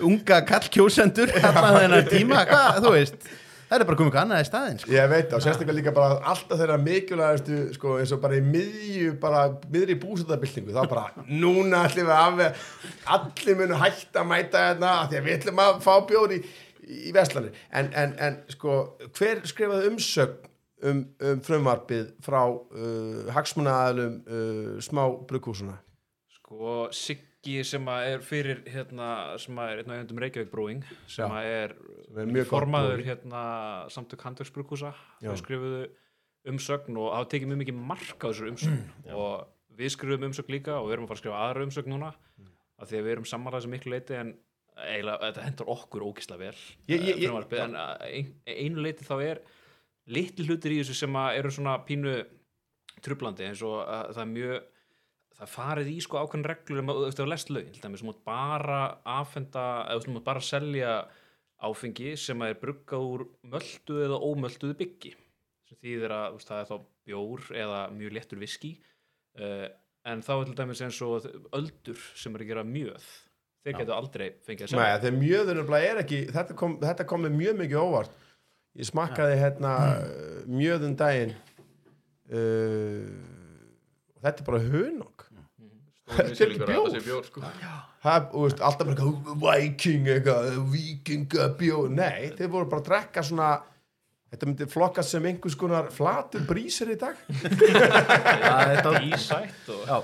[0.06, 3.30] unga kallkjósendur allan þennan tíma, hvað, þú veist
[3.70, 4.94] það er bara komið annað í staðinn sko.
[4.96, 9.12] Ég veit og sérstaklega líka bara alltaf þeirra mikilvægastu sko eins og bara í miðju
[9.22, 12.64] bara miðri búsöldabildingu þá bara núna ætlum við að
[13.18, 16.44] allir munu hætta að mæta hérna af því að við ætlum að fá bjóri í,
[17.10, 18.80] í Vestlanir en, en, en sko
[19.20, 20.49] hver skrifaði umsögn
[20.84, 25.78] um, um frumvarpið frá uh, hagsmunaaðalum uh, smá brukkúsuna
[26.40, 31.76] Sko Siggi sem er fyrir hérna, sem er einn af eigendum Reykjavík Brewing sem er,
[32.16, 33.44] Sem er formaður hérna,
[33.94, 35.30] samtök handverksbrukúsa Já.
[35.30, 35.86] þau skrifuðu
[36.50, 38.84] umsögn og hafa tekið mjög mikið mark á þessar umsögn.
[39.20, 42.12] Og við skrifum umsögn líka og við erum að fara að skrifa aðra umsögn núna
[42.80, 44.34] af því að við erum samanlega þessu miklu leiti en
[44.80, 46.60] eiginlega, þetta hendur okkur ógislega vel
[46.92, 49.42] Ég- ég- ég- en ein, einu leiti þá er
[50.10, 52.18] litli hlutir í þessu sem að eru svona pínu
[53.06, 54.68] trublandi eins og að það er mjög
[55.40, 57.84] það farið í sko ákveðin reglur um að þú veist, ef þú lest lögin, til
[57.86, 58.80] dæmis, þú mátt bara
[59.20, 60.94] afhenda, eða þú mátt bara selja
[61.70, 65.14] áfengi sem er bruggað úr möldu eða ómölduðu byggi.
[65.70, 66.76] Sem þýðir að veist, það er þá
[67.10, 68.74] bjór eða mjög léttur viski
[69.40, 69.68] uh,
[70.10, 73.10] en þá er til dæmis eins og öldur sem er að gera mjöð.
[73.60, 75.00] Þeir getur aldrei fengið að Nei, selja.
[75.04, 78.28] þegar mjöður er ekki þetta kom, þetta kom með mjög mikið óvart
[78.78, 81.34] ég smakkaði hérna uh, mjöðum daginn.
[82.30, 83.10] Uh,
[84.14, 85.20] og þetta er bara hunong
[86.10, 87.26] Stór Þetta er ekki bjór.
[87.28, 87.42] sko.
[88.02, 93.50] það, og veist, alltaf bara viking eitthvað, vikingabjó nei, þeir voru bara að drekka svona
[94.30, 97.18] þetta myndi flokkast sem einhvers konar flatur brísir í dag.
[97.30, 100.00] Já, þetta, ísætt og já,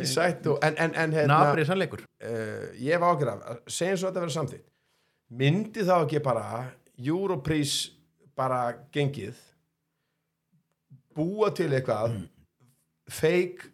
[0.00, 2.04] í sætt og, en, en, en hérna, Nabrið sannleikur.
[2.24, 4.70] Uh, ég hef ágjörð af, segjum svo að þetta verður samþýtt
[5.34, 6.46] myndi þá ekki bara
[7.00, 7.78] Europrís
[8.36, 8.60] bara
[8.94, 9.38] gengið
[11.14, 12.18] búa til eitthvað
[13.10, 13.70] fake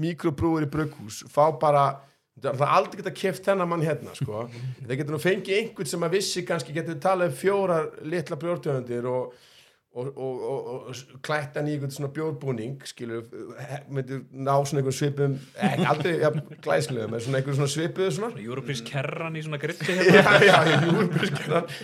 [0.00, 1.84] mikrobrúur í brugghús fá bara
[2.40, 4.46] það er aldrei geta keft þennan mann hérna sko.
[4.86, 9.08] það getur nú fengið einhvern sem að vissi kannski getur talað um fjórar litla brjórtöfundir
[9.10, 9.34] og,
[9.90, 13.26] og, og, og, og klætt hann í einhvern svona bjórbúning skilur,
[13.90, 16.32] myndir ná svona einhvern svipum ekki aldrei ja,
[16.64, 18.32] glæslegum en svona einhvern svona svipuðu svona.
[18.46, 20.38] Europrís kerran í svona gritti hérna.
[20.46, 21.76] Já, já, júrbyrskjarnan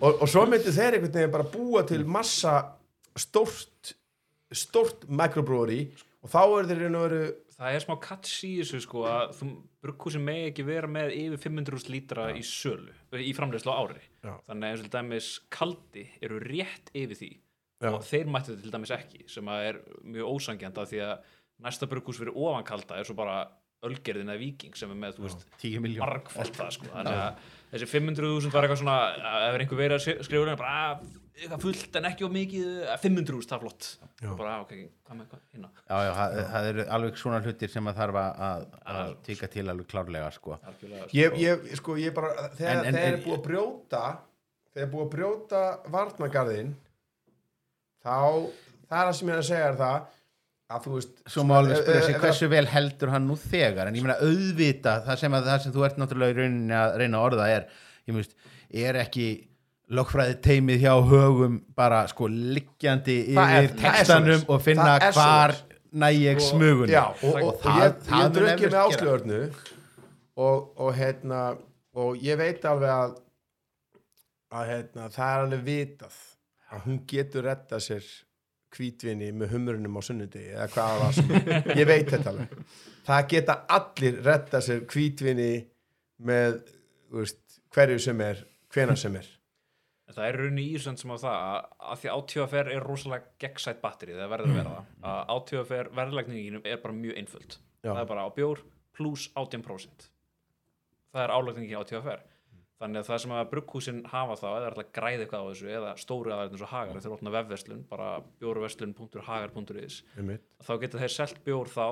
[0.00, 2.58] og, og svo myndi þeir einhvern veginn bara búa til massa
[3.16, 3.94] stórt
[4.54, 5.86] stórt microbreweri
[6.22, 7.24] og þá er þeir og veru
[7.56, 9.46] Það er smá kats í þessu sko að þú
[9.86, 14.34] brugghúsin megi ekki vera með yfir 500 lítra í sölu í framleiðslu á ári Já.
[14.50, 17.88] þannig að eins og dæmis kaldi eru rétt yfir því Já.
[17.94, 21.32] og þeir mættu þetta til dæmis ekki sem að er mjög ósangjanda því að
[21.64, 23.38] næsta brugghús fyrir ofan kalda er svo bara
[23.84, 26.86] ölgerðin eða viking sem er með, þú veist, 10 miljón margfald það sko.
[26.94, 30.74] Þannig að þessi 500.000 var eitthvað svona ef er einhver verið að skrifa hérna bara
[30.86, 31.00] "Ah,
[31.36, 33.88] eitthvað fullt en ekki of mikið eh, 500.000 það er flott.
[34.22, 34.30] Já.
[34.32, 34.72] og bara "Ah, ok,
[35.04, 35.70] hvað með hvað hérna.
[35.90, 38.64] Já, já, það, það eru alveg svona hlutir sem að þarf að, að,
[38.96, 40.56] að tíka til alveg klárlega sko.
[40.64, 44.02] algjörlega ég, ég, sko, ég bara þegar En- en- þeir eru búið að brjóta
[44.72, 45.62] þeir eru búið að brjóta
[45.92, 46.74] varnagarðin
[48.06, 48.16] þá
[48.88, 50.06] það er það sem ég er að segja er það
[50.70, 53.86] að þú veist Svo má alveg spyrja sig ef- hversu vel heldur hann nú þegar
[53.90, 56.96] en ég meina auðvita það sem, að, það sem þú ert náttúrulega í rauninni að
[57.02, 57.68] reyna að orða er
[58.10, 58.34] ég meist,
[58.86, 59.26] er ekki
[59.96, 65.62] lögfræði teimið hjá högum bara sko liggjandi yfir textanum og finna hvar svoleiðis.
[66.02, 69.40] næ ég smugun og, og, og það- ég, ég eflaust með áslöðurnu
[70.36, 71.44] og, og hérna
[71.96, 73.14] og ég veit alveg að
[74.56, 76.18] að hérna, það er alveg vitað
[76.72, 78.04] að hún getur retta sér
[78.74, 81.32] hvítvinni með humrunum á sunnudegi eða hvað var sem
[81.80, 82.58] ég veit þetta alveg.
[83.06, 85.50] Það geta allir retta sér hvítvinni
[86.26, 86.60] með
[87.14, 88.42] veist, hverju sem er
[88.74, 89.28] hvena sem er.
[90.06, 94.32] Það er rauninni ísend sem á það að, því átíðafær er rosalega gegnsætt batteri það
[94.32, 97.56] verður að vera það að átíðafær verðlagninginu er bara mjög einföld.
[97.86, 97.92] Já.
[97.94, 98.62] það er bara á bjór
[98.96, 100.08] pluss 18%
[101.14, 102.24] það er álagningin á átíðafær
[102.80, 105.70] þannig að það sem að brugghúsin hafa þá eða ætla að græða eitthvað á þessu
[105.78, 108.08] eða stóru eins og hagar þeir opna vefverslun bara
[108.42, 109.98] bjórverslun.hagar.is
[110.66, 111.86] þá geta þeir selt bjór þá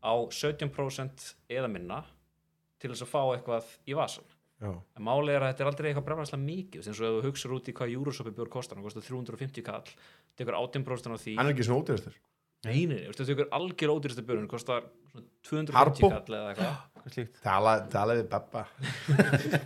[0.00, 2.02] á 17% eða minna
[2.80, 4.28] til þess að fá eitthvað í vasan
[4.60, 4.72] Já.
[4.76, 6.88] en málið er að þetta er aldrei eitthvað brefnarslega mikið.
[6.88, 9.94] Eins og ef þú hugsar út í hvað Eurosopi bjór kostar hann kostar 350 kall
[10.36, 11.36] tekur 18% á því.
[11.38, 12.18] Hann er ekki svona ódýrastur.
[12.68, 14.84] Nei, nei, þú tekur algjör ódýrasta bjórn hann kostar
[15.48, 16.10] svona 250 Harbo?
[16.12, 16.74] kall eða eitthvað?
[17.44, 18.66] tala, tala við Beppa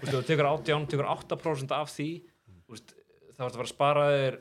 [0.04, 2.08] Þú tekur 18, tekur 8% af því
[2.70, 2.94] veist,
[3.34, 4.40] þá ertu að fara að spara þér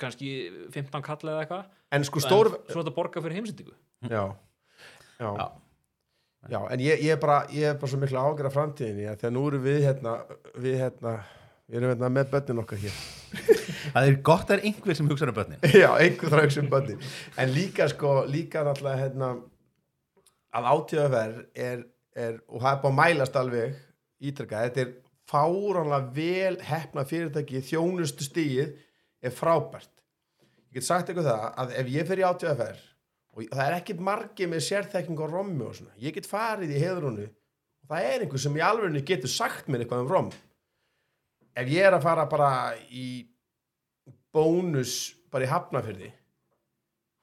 [0.00, 0.30] kannski
[0.72, 1.66] 15 kall eða eitthvað.
[1.92, 3.74] En sko stór en svo ertu að borga fyrir heimsendingu.
[4.08, 4.22] Já.
[5.20, 5.28] Já.
[5.28, 5.48] Já.
[6.48, 9.18] Já, en ég, ég, er bara, ég er bara svo miklu ágjör af framtíðinni að
[9.20, 10.14] þegar nú erum við hérna
[10.56, 11.10] við hérna,
[11.68, 13.00] við erum hérna með börnin okkar hér.
[13.92, 15.60] Það er gott að það er einhver sem hugsa um börnin.
[15.82, 17.04] Já, einhver þrá um börnin.
[17.42, 19.30] En líka sko, líka náttúrulega hérna,
[20.56, 21.84] að átíðaferð er,
[22.20, 23.78] er, og það er bara mælast alveg
[24.20, 24.92] ítrekka, þetta er
[25.30, 28.76] fáránlega vel hefna fyrirtæki þjónustu stíið
[29.22, 29.92] er frábært.
[30.70, 32.86] Ég get sagt eitthvað það að ef ég fer í átíðaferð
[33.30, 36.82] og það er ekkit margir með sérþekking á rommi og svona, ég get farið í
[36.82, 40.30] heðrunu og það er einhver sem í alveg getur sagt mér eitthvað um rom.
[41.58, 42.50] Ef ég er að fara bara
[42.90, 43.26] í
[44.34, 46.10] bónus bara í hafnafyrði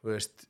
[0.02, 0.48] þú veist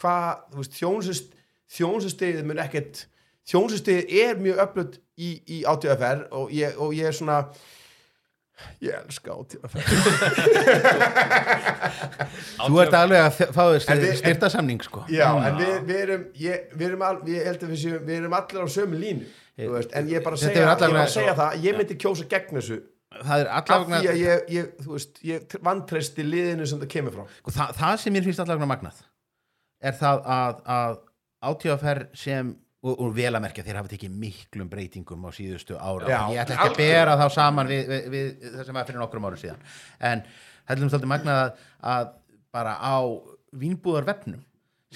[0.00, 1.35] hvað, þú veist, þjónsust
[1.74, 3.06] þjónsustegið mun ekkert
[3.50, 7.40] þjónsustegið er mjög öflut í, í átíðafær og ég, og ég er svona
[8.80, 9.82] ég elska átíðafær
[12.66, 15.02] Þú ert alveg að þ- fá En þér við- styrta samning sko.
[15.12, 18.64] Já, en við, við erum ég, við erum, al, að við, séum, við erum allir
[18.64, 21.34] á sömu línu þú veist, en ég er bara að segja, bara allavega- að segja
[21.38, 22.78] það ég myndi kjósa gegn þessu.
[23.16, 26.90] Það er af allavega því að ég, ég, þú veist, ég vantreysti liðinu sem það
[26.92, 27.24] kemur frá.
[27.38, 28.98] Sko, það, það sem mér finnst allavega magnað
[29.86, 30.98] er það að, að
[31.50, 32.52] átíðaferð sem
[32.86, 36.42] og, og vel að merkja þeir hafa tekið miklum breytingum á síðustu ára Já, ég
[36.42, 39.40] ætla ekki að bera þá saman við, við, við það sem var fyrir nokkrum árum
[39.40, 39.64] síðan.
[40.10, 42.12] En er svolítið magnað að, að
[42.56, 42.96] bara á
[43.56, 44.42] vínbúðarvefnum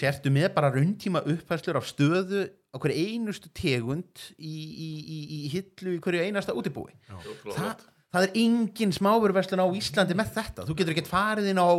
[0.00, 5.40] sértu með bara rauntíma uppfæslur af stöðu á hverju einustu tegund í, í, í, í
[5.52, 6.92] hillu í hverju einasta útibúi.
[7.10, 7.74] Þa,
[8.14, 10.66] það er engin smáververslun á Íslandi með þetta.
[10.68, 11.70] Þú getur ekkert farið inn á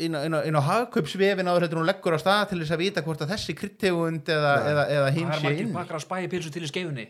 [0.00, 2.72] inn á, inn á, inn á hagkaupsvefin áður heldur hún leggur á stað til þess
[2.74, 5.74] að vita hvort að þessi kryttegund eða, eða, eða hinn það er sé margir inn
[5.74, 7.04] pakkar að spæja pilsu til í skeifunni.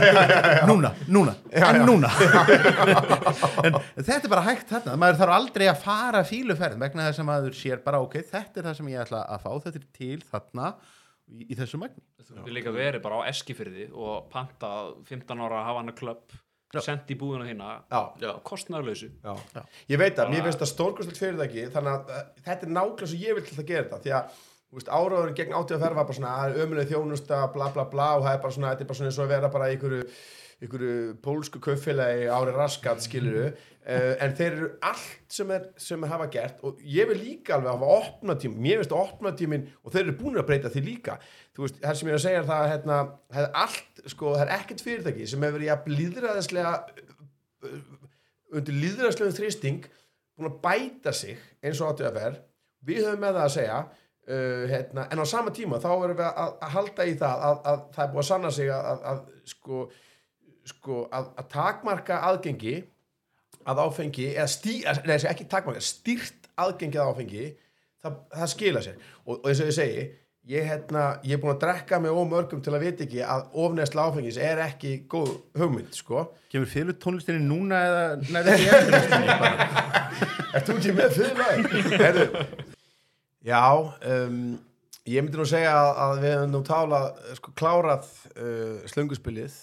[0.70, 2.12] Núna, núna, en núna.
[3.66, 4.96] En þetta er bara hægt þarna.
[5.00, 8.68] Maður þarf aldrei að fara fíluferð vegna þess að maður sér bara ok, þetta er
[8.70, 10.70] það sem ég ætla að fá þetta til þarna
[11.28, 12.02] í, í þessu magni.
[12.22, 14.72] Getur líka verið bara á Eskifyrði og panta
[15.10, 16.32] 15 ára Havana Club
[16.80, 18.00] sendi í búðuna þína já.
[19.22, 19.34] Já.
[19.92, 23.22] Ég veit að, mér finnst það stórkostlegt fyrirtæki þannig að uh, þetta er nákvæmlega sem
[23.22, 24.24] ég vil til að gera þetta því að
[24.72, 28.06] þú veist, áraðurinn gegn átíð að ferða var bara svona ömuleg þjónusta, bla bla bla
[28.16, 29.74] og það er bara svona, þetta er bara svona eins og að vera bara í
[29.76, 30.06] einhverju,
[30.62, 36.12] einhverju pólsku kaupfélagi ári raskat, skiluru uh, en þeir eru allt sem er sem er
[36.12, 39.94] hafa gert og ég vil líka alveg hafa opna tím, mér að opna tímin og
[39.94, 41.18] þeir eru búin að breyta því líka.
[41.56, 43.00] Þú veist, það sem ég er að segja það að hérna,
[43.32, 46.76] það er allt, sko, það er ekkert fyrirtæki sem hefur verið að blíðræðislega
[48.52, 49.90] undir líðræðslegum þrýsting
[50.36, 52.38] búin að bæta sig eins og áttu að fer
[52.86, 56.28] við höfum með það að segja uh, hérna, en á sama tíma þá erum við
[56.28, 59.22] að, að halda í það að, að það er búin að sanna sig að, að
[59.52, 59.84] sko,
[60.68, 62.78] sko að, að takmarka aðgengi
[63.68, 67.44] að áfengi eða stí, nei, ekki takmarka, stýrt aðgengi að áfengi
[68.02, 70.04] það, það skila sér og, og eins og ég segi
[70.50, 74.08] ég, hérna, ég er búin að drekka mig ómörgum til að vita ekki að ofnæsla
[74.08, 78.02] áfengis er ekki góð hugmynd sko Kemur fyrir tónlistinni núna eða
[78.34, 79.30] nærði ekki eftir?
[80.56, 81.94] Ert þú ekki með fyrir?
[82.02, 82.26] Herðu,
[83.48, 84.40] já, um,
[85.08, 87.06] ég myndi nú segja að, að við hefum nú tálað,
[87.38, 89.54] sko, klárað uh, slönguspilið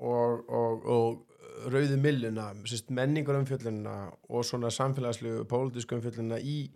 [0.00, 3.96] og, og, og rauði milluna, sérst, menningar umfjölluna
[4.32, 6.70] og svona samfélagslegu pólitísku umfjölluna í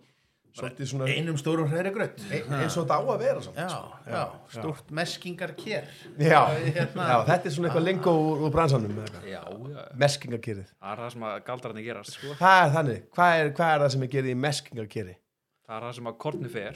[0.55, 3.57] svona Einum stórum hræri grönt e- eins og þetta á að vera samt.
[3.59, 4.21] Já, já,
[4.53, 6.45] stórt meskingar kér Já,
[6.77, 7.07] Hérna.
[7.11, 9.01] já, þetta er svona eitthvað lengo úr, úr bransanum.
[9.27, 10.69] Já, já, meskingarkerið.
[10.79, 12.37] það er það sem að galdrarnir gerast sko.
[12.39, 15.17] Það er þannig, hvað er, hvað er það sem er gerið í meskingarkerið?
[15.65, 16.75] það er það sem að korni fer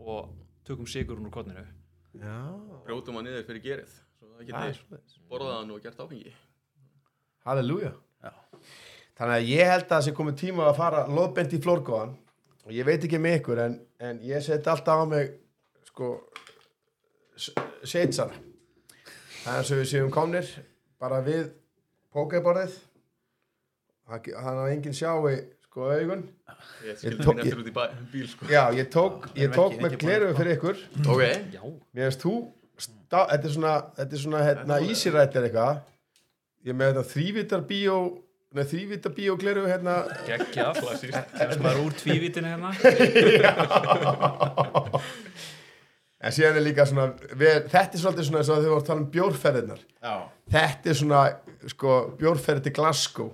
[0.00, 0.30] og
[0.64, 1.66] tökum sigurinn úr korninu
[2.20, 2.36] Já,
[2.86, 3.92] brjótum að niður fyrir gerið
[4.40, 5.18] Svo það það er geti svoleiðis.
[5.30, 6.32] borðað hann og gert áfengi.
[7.44, 7.92] Halleluja.
[9.20, 12.14] Þannig að ég held að það sé komið tíma að fara loðbent í flórgóðan.
[12.66, 15.34] Og ég veit ekki með ykkur en, en ég set alltaf á mig
[15.90, 16.08] sko
[19.50, 20.48] er eins og við séum komnir
[21.00, 21.50] bara við
[22.12, 22.74] pókeborðið
[24.10, 24.34] þannig
[24.64, 25.28] að enginn sjáu
[25.68, 26.24] sko augun.
[26.84, 27.38] Ég Ég skildi tók-
[27.76, 28.46] bæ, bíl sko.
[28.50, 30.76] Já, ég tók, ég tók ekki- með gleruðu að- fyrir ykkur.
[31.06, 31.22] Ok,
[31.54, 31.62] já,
[31.94, 32.32] Mér veist þú,
[32.84, 35.80] stá, þetta er svona, þetta er svona hérna, ísirættir eitthvað.
[36.68, 37.96] Ég með þetta þrývitar bíó,
[38.56, 39.94] nei þrývitar bíó gleruðu hérna
[40.26, 40.82] geggjað
[41.38, 42.70] kemst maður úr tvívítinni hérna
[46.20, 48.88] En síðan er líka svona, við, þetta er svolítið svona eins og þau voru að
[48.90, 49.84] tala um bjórferðirnar.
[50.04, 50.14] Já,
[50.52, 51.20] Þetta er svona,
[51.72, 53.30] sko, bjórferði til Glasgow.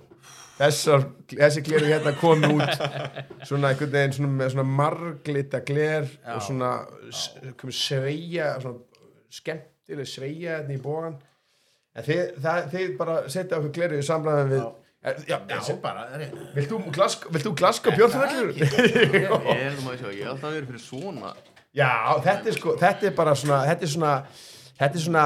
[0.57, 2.79] Þessar, þessi gleru hérna komi út
[3.45, 6.71] svona einhvern veginn svona með svona marglita gler og svona
[7.77, 8.79] sveigja, svona
[9.33, 11.17] skemmtileg sveigja hérna í bógan.
[11.97, 14.65] En þið, það, þið bara setja okkur gleru í samræðum við,
[15.01, 16.79] já, já, já, bara er- vilt þú
[17.47, 18.53] þú Glasgow bjórferðargleru?
[18.61, 21.33] ég held að ég það verið fyrir svona
[21.77, 21.89] Já,
[22.25, 24.13] þetta er sko, þetta er bara svona, þetta er svona,
[24.79, 25.25] þetta er svona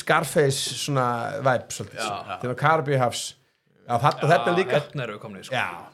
[0.00, 1.06] Scarface svona
[1.44, 2.14] vibe svolítið, Já.
[2.30, 3.24] þetta er Karabíu hafs.
[3.84, 5.58] Já, þetta, þetta er líka, hérna eru við komni sko.
[5.58, 5.93] já,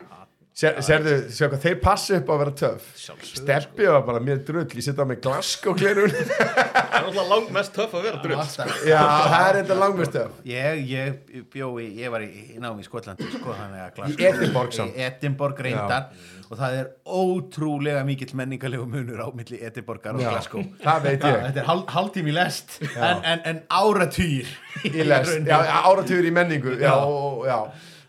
[0.61, 2.89] Sér, sérðu, sér hvað, þeir passi upp á að vera töff.
[3.01, 6.13] Sjálfsögðu, Steppi var bara mér drull, ég setja á mig Glasgow glerun.
[6.21, 8.67] Það er alltaf langt mest töff að vera drull sko.
[8.85, 10.35] Já, það er þetta langmest töff.
[10.51, 12.29] Ég, ég bjó í, ég var í,
[12.61, 14.99] námi í Skotlandi sko, þannig að Glasgow- Í Edinborg samt.
[15.01, 16.11] Í Edinborg reyndar
[16.51, 21.37] og það er ótrúlega mikill menningarlegu munur á milli Edinborgar og Glasgow það veit ég.
[21.47, 24.51] Þetta er hál, hálftími í lest en, en, en áratýr
[24.91, 25.57] Í lest, já,
[25.87, 26.97] áratugur í menningu, já, Já.
[27.07, 27.61] og, já.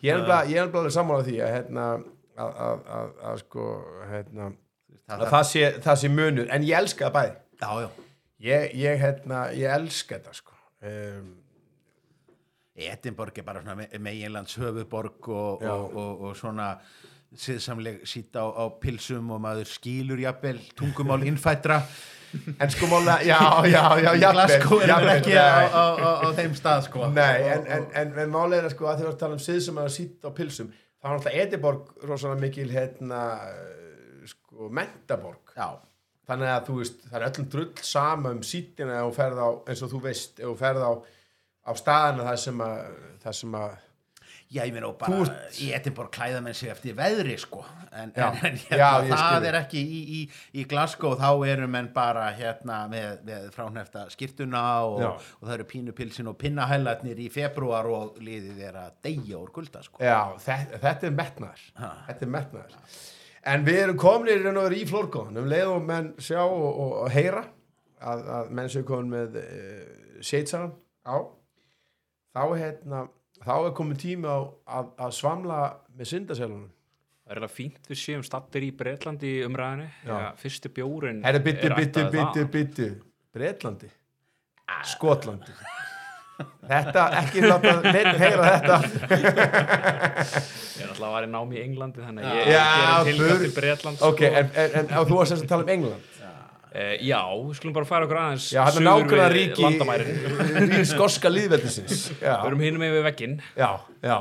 [0.02, 1.86] Ég er er alveg sammála því að, hérna,
[2.42, 3.66] að, sko,
[4.12, 4.50] hérna,
[5.12, 7.36] að það sé, það sé munur, en ég elska það bæði.
[7.62, 7.90] Já, já.
[8.42, 10.58] Ég, ég, hérna, ég elska þetta, sko.
[10.82, 11.30] Um,
[12.82, 16.72] Edinborg er bara svona me- meginlands höfuborg og, og, og, og svona
[17.38, 21.82] siðsamleg sýtt á, á pilsum og maður skýlur jafnvel tungumál innfættra
[22.32, 23.38] En sko mála, já,
[23.68, 27.10] já, já, jafnvel, jafnvel, vel ekki á, á, á, þeim stað sko.
[27.12, 29.40] Nei, en, en, en, en málega sko að þið var að tala
[29.74, 30.70] um að sýtt á pilsum
[31.02, 35.70] það var náttúrulega Ediborg rosalega mikil hérna eh, sko mentaborg Já,
[36.30, 38.44] þannig að þú veist, það er öllum drull sama um
[39.16, 40.92] ferð á, eins og þú veist ef þú ferð á,
[41.66, 42.84] á staðana það sem að,
[43.26, 43.80] það sem að
[44.52, 48.12] já ég meina og bara ert- í Edinborg klæða menn sig eftir veðri sko en,
[48.16, 48.26] Já.
[48.32, 50.20] en, en Já, hérna, skil það er ekki í, í,
[50.60, 55.10] í Glasgow þá eru menn bara hérna með, með fránefta skýrtuna og, Já.
[55.40, 59.84] og það eru pínupilsin og pinnahællatnir í februar og liðið er að deyja úr kulda
[59.88, 61.92] sko já, þetta, þetta er metnaður Ha.
[62.10, 62.78] þetta er metnaður
[63.56, 67.46] en við erum komin í flórgóðan um leið og menn sjá og, og, og heyra
[68.02, 70.76] að, að menn séu komin með uh, seitsaran
[71.08, 71.16] á
[72.36, 73.02] þá hérna
[73.46, 74.38] þá er komin tími á
[74.78, 75.60] að, að svamla
[75.98, 76.70] með syndaselunum.
[77.22, 79.86] Það er eiginlega fínt við séum stattir í Breitlandi í umræðinu.
[80.08, 82.50] Já, fyrsti bjórin herri byttu, er byttu, þaðan.
[82.56, 82.88] byttu
[83.36, 83.92] Breitlandi
[84.92, 85.54] Skotlandi.
[86.66, 88.78] Þetta, ekki láta neinn heyra þetta.
[89.22, 93.30] Ég er alltaf að vera í námi í Englandi þannig að ég Já, gerir tilkvæmt
[93.32, 96.11] bur- til Bretland Ok, en, en, en á, þú varst að tala um England
[96.76, 99.72] uh, Já, við skulum bara fara okkur aðeins Já, hann er nákvæmlega ríki
[100.82, 103.40] í skoska líðveldisins Við erum hinum yfir vegginn.
[103.60, 103.72] Já,
[104.04, 104.18] já.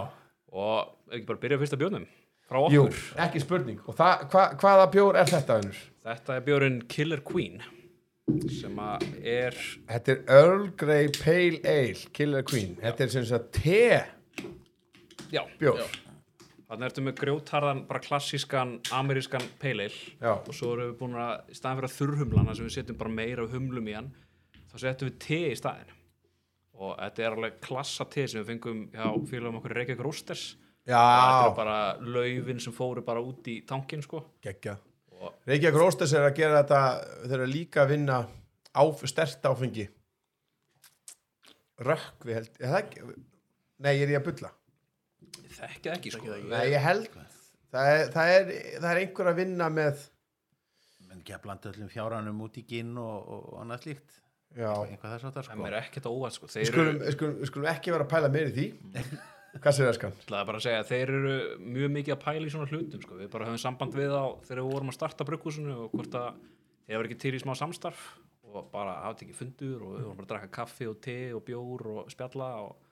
[0.50, 2.06] Og ekki bara byrja fyrsta bjónum
[2.50, 3.02] frá Jú, okkur.
[3.26, 3.82] ekki spurning.
[3.86, 5.82] Og það, hva, hvaða bjór er þetta, vinnur?
[6.10, 7.60] Þetta er bjórinn Killer Queen
[8.50, 9.56] sem að er
[9.90, 12.76] Þetta er Earl Grey Pale Ale Killer Queen.
[12.82, 13.80] Þetta er sem sagt te
[15.30, 15.82] bjór
[16.70, 20.32] þannig ertu með grjótarðan bara klassískan amerískan Já.
[20.38, 23.14] og svo erum við búin að í staðin fyrir að þurrhumlana sem við setjum bara
[23.16, 24.10] meira humlum í hann
[24.70, 25.96] þá setjum við te í staðin
[26.80, 30.44] og þetta er alveg klassa te sem við fengum hjá félagum okkur Reykjavík Roosters
[30.86, 34.22] þetta er bara laufin sem fóru bara út í tankin sko.
[34.42, 34.78] Geggja
[35.20, 36.80] Og- Reykjavík Róstes er að gera þetta
[37.26, 38.20] þeir eru líka að vinna
[38.72, 39.88] áf, stert áfengi.
[41.80, 42.56] Rökk við held
[43.80, 44.50] Nei, er ég að bulla
[45.60, 46.14] ég þekki það ekki.
[46.16, 47.10] Sko Nei, ég held
[47.70, 50.06] það er, það, er, það er einhver að vinna með
[51.10, 54.16] menn ekki að blanda öllum fjáranum út í ginn og, og annað slíkt.
[54.50, 55.66] Já, eitthvað þess að það það sko.
[55.66, 56.48] er ekkert óvægt sko.
[56.50, 58.66] Við þeir skulum, eru við skulum, við skulum ekki vera að pæla meir í því.
[59.50, 60.16] Hvað sér það skan?
[60.22, 61.36] Það er bara að segja að þeir eru
[61.74, 63.16] mjög mikið að pæla í svona hlutum sko.
[63.18, 66.28] við bara höfum samband við á þegar við vorum að starta brugghúsinu og hvort að
[66.86, 68.04] þeir var ekki til í smá samstarf
[68.50, 71.42] og bara hafði ekki fundur og við vorum bara að drakka kaffi og te og
[71.46, 72.89] bjór og spjalla og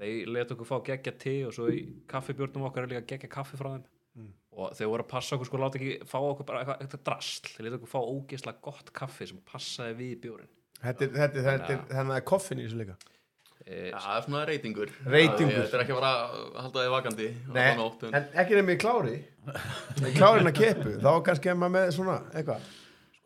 [0.00, 3.56] þeir leta okkur fá geggja te og svo í kaffibjórnum okkar er líka geggja kaffi
[3.60, 3.86] frá þeim.
[4.56, 7.50] Og þeir voru að passa okkur sko láta ekki fá okkur bara eitthvað, eitthvað drasl.
[7.52, 10.48] Þeir leta okkur fá ógeðslega gott kaffi sem passaði við bjórin
[10.80, 12.96] Þetta er, þetta, er- þetta er, þannig að koffin í þessu líka.
[13.66, 14.90] E, Já, það er svona reytingur.
[15.10, 15.54] Reytingur.
[15.56, 17.62] Þetta er ekki að fara að halda þig vakandi Nei,
[18.20, 19.14] en- ekki nefnir klári.
[20.16, 22.68] Klárin að kepu, þá kannski er maður með svona eitthvað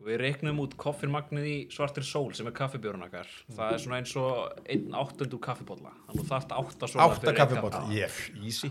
[0.07, 3.29] við reiknum út koffinmagnið í svartir sól sem er kaffibjórun okkar.
[3.53, 5.93] Það er svona eins og einn áttundu kaffibólla.
[6.09, 7.99] Þannig að það er átta svona Átta fyrir einn kaffibóll kaffi.
[7.99, 8.71] Yes, easy.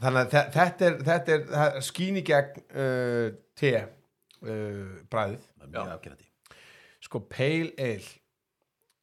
[0.00, 1.86] Þannig að þe- þetta er, þetta er, það er
[2.20, 3.26] í gegn uh,
[3.60, 6.28] te uh, bræðið mjög afgerandi.
[7.04, 8.08] Sko pale ale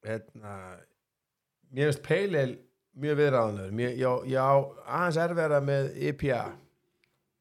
[0.07, 0.55] hérna,
[1.73, 2.57] Mér finnst pale ale
[2.97, 4.43] mjög viðræðanlegur Mér, já, já,
[4.87, 6.41] aðeins erfæra með IPA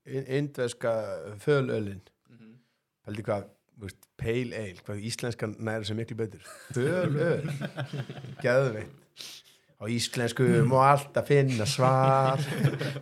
[0.07, 0.93] in- Indveska
[1.43, 2.01] fölölin
[3.07, 3.45] Haldi hvað,
[3.79, 6.43] veist, pale ale hvað íslenskan næri sem miklu betur.
[6.75, 7.47] Fölöl
[8.43, 8.95] Geðveitt
[9.77, 12.41] á íslensku má alltaf finna svar.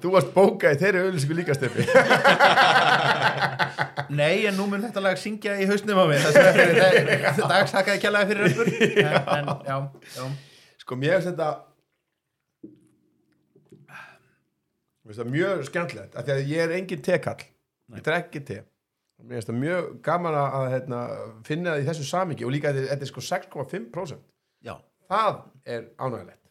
[0.02, 1.84] Þú varst bókað í þeirri auðlýsingu líka stefi
[4.18, 6.34] Nei, en nú mun þetta lag syngja í hausnum á mig það
[6.98, 8.68] er dagsakaði kjallaði fyrir öllur
[9.06, 9.76] en, en já,
[10.18, 10.24] já.
[10.82, 11.50] Sko mér finnst þetta
[15.08, 17.42] þetta mjög skemmtilegt af því að ég er engin tekall.
[17.94, 18.58] Ég drekk ekki te
[19.24, 21.00] mér finnst þetta mjög gaman að að, hérna,
[21.48, 24.24] finna það í þessu samingi og líka að þetta er sko 6,5%
[24.64, 24.74] Já,
[25.10, 25.40] það
[25.76, 26.42] er ánægilegt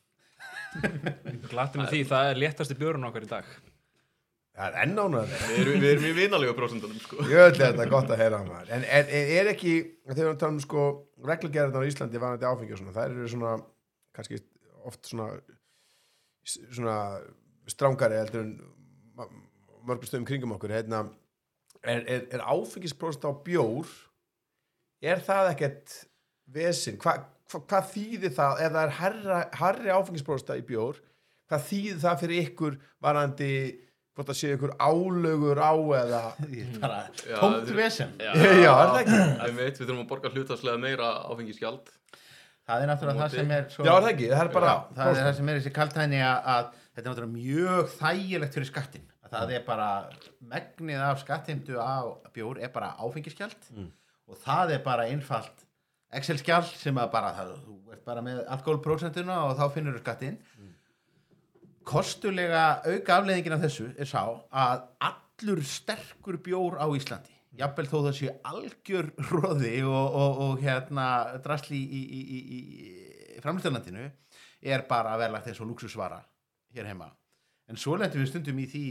[1.51, 3.49] Glattum því, það er léttasti bjórun okkar í dag.
[4.57, 7.19] það er enn ánægilegt Við erum, við erum í vinalegu prósentunum sko.
[7.29, 8.71] Jöll er þetta gott að heyra á maður.
[8.73, 9.75] En er, er, er ekki,
[10.09, 10.87] þegar við tala um sko
[11.29, 13.53] reglugerðarnar á Íslandi varandi áfengi og svona þær eru svona,
[14.17, 14.41] kannski
[14.89, 15.29] oft svona
[16.43, 16.97] svona
[17.71, 18.55] strángari heldur en
[19.87, 20.73] mörgum stöðum kringum okkur.
[20.75, 21.05] Hérna,
[21.83, 23.87] er, er, er áfengisprósent á bjór?
[25.03, 25.95] Er það ekkert
[26.53, 27.17] vesinn, Hva,
[27.51, 28.61] hva, hvað þýðir það?
[28.65, 31.01] Ef það er herra, herri áfengisprósenta í bjór
[31.51, 33.49] hvað þýðir það fyrir ykkur varandi
[34.13, 36.21] hvort það sé ykkur álögur á eða
[36.83, 39.19] bara Já, tómt er- vesen já, er það ekki?
[39.43, 41.91] Við veit, við þurfum að borga hlutastlega meira áfengisgjald.
[42.63, 44.77] Það er náttúrulega það sem er svo Já, er það ekki, það er bara Já,
[44.95, 48.69] það er það sem er þessi kaltæðni að, að þetta er náttúrulega mjög þægilegt fyrir
[48.71, 49.89] skattin það er bara
[50.53, 52.05] megnið af skattindu á
[52.35, 53.69] bjór er bara áfengiskjald
[54.29, 55.67] og það er bara einfalt
[56.13, 60.35] Excel-skjall sem að bara það, þú ert bara með alkoholprósentuna og þá finnur þú skattinn.
[61.83, 67.97] Kostulega auka afleiðingin af þessu er sá að allur sterkur bjór á Íslandi jafnvel þó
[67.97, 71.07] það sé algjör róði og, og, og hérna
[71.43, 72.61] drasli í, í, í, í,
[73.37, 74.07] í framlýstarlandinu
[74.63, 76.21] er bara verðlagt eins og luxusvara
[76.73, 77.11] hér heima.
[77.69, 78.85] En svo lendum við stundum í því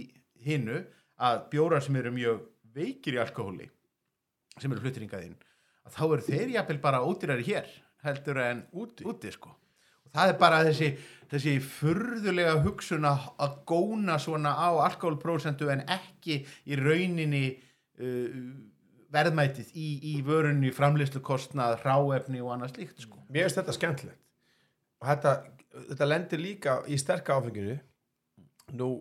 [0.45, 0.82] hinnu
[1.22, 2.43] að bjórar sem eru mjög
[2.74, 3.68] veikir í alkohóli
[4.59, 5.38] sem eru fluttir hingað inn
[5.86, 7.68] að þá eru þeir jafnvel bara ódýrari hér
[8.03, 9.53] heldur en úti, úti sko.
[10.05, 10.90] og það er bara þessi,
[11.30, 18.43] þessi furðulega hugsun að góna svona á alkoholprósentu en ekki í rauninni uh,
[19.12, 23.18] verðmætið í, í vörunni, framlýslukostnað, ráefni og annað slíkt sko.
[23.28, 24.20] Mér finnst þetta skemmtilegt
[25.03, 25.32] og þetta,
[25.90, 27.76] þetta lendir líka í sterka áfenginu
[28.78, 28.95] nú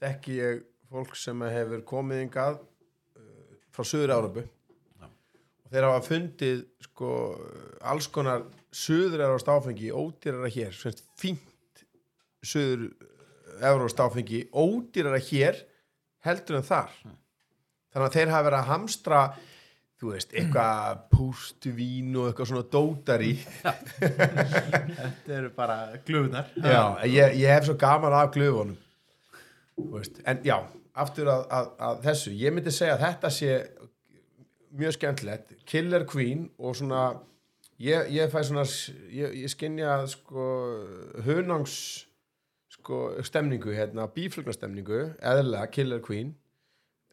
[0.00, 0.62] þekki ég
[0.94, 7.08] fólk sem hefur komið yngað uh, frá Suður Árabu og þeir hafa fundið sko
[7.82, 10.76] alls konar söður er á stáfengi, ódýrara hér
[11.18, 11.82] fínt
[12.44, 12.90] söður
[13.60, 15.62] er á stáfengi, ódýrara hér
[16.24, 16.94] heldur en þar.
[17.94, 19.18] Þannig að þeir hafa verið að hamstra
[20.00, 23.34] þú veist, eitthvað pústvín og eitthvað svona dótari.
[25.00, 26.50] Þetta eru bara glöfunar
[27.08, 28.76] ég, ég hef svo gaman af glöfunum
[30.24, 30.58] en já
[30.94, 33.52] aftur að, að, að þessu, ég myndi segja að þetta sé
[34.74, 35.54] mjög skemmtilegt.
[35.68, 37.02] Killer Queen og svona
[37.82, 38.64] ég, ég fæ svona
[39.10, 40.46] ég, ég skinja sko
[41.26, 41.76] hunangs
[42.74, 46.34] sko stemningu hérna, bíflugnastemningu, eðla Killer Queen.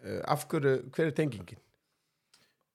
[0.01, 1.59] Uh, af hverju, hver er tengingin?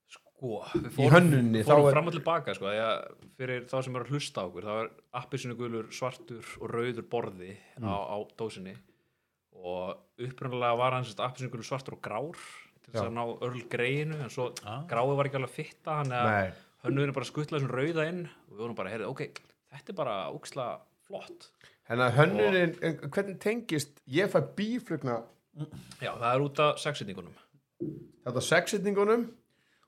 [0.07, 1.32] Sko, við fórum,
[1.66, 4.74] fórum fram og tilbaka sko, að fyrir þá sem eru að hlusta á okkur þá
[4.76, 8.76] er appisinu gulur svartur og rauður borði á, á dósinni
[9.62, 12.36] og upprunalega var hans appisinu gulur svartur og grár
[12.82, 14.82] til þess að ná örl greinu en svo Ah.
[14.88, 16.52] gráði var ekki alveg að fitta hann að
[16.84, 19.40] hönnurinn bara skuttlaði þessum rauða inn og við vorum bara, heyrðu, ok,
[19.72, 20.66] þetta er bara úksla
[21.07, 21.50] flott.
[21.88, 25.22] Hennar hönnunin, en hvernig tengist ég fæ bíflugna
[26.02, 27.34] Já, það er út af sexsetningunum.
[28.26, 29.22] Þetta sexitningunum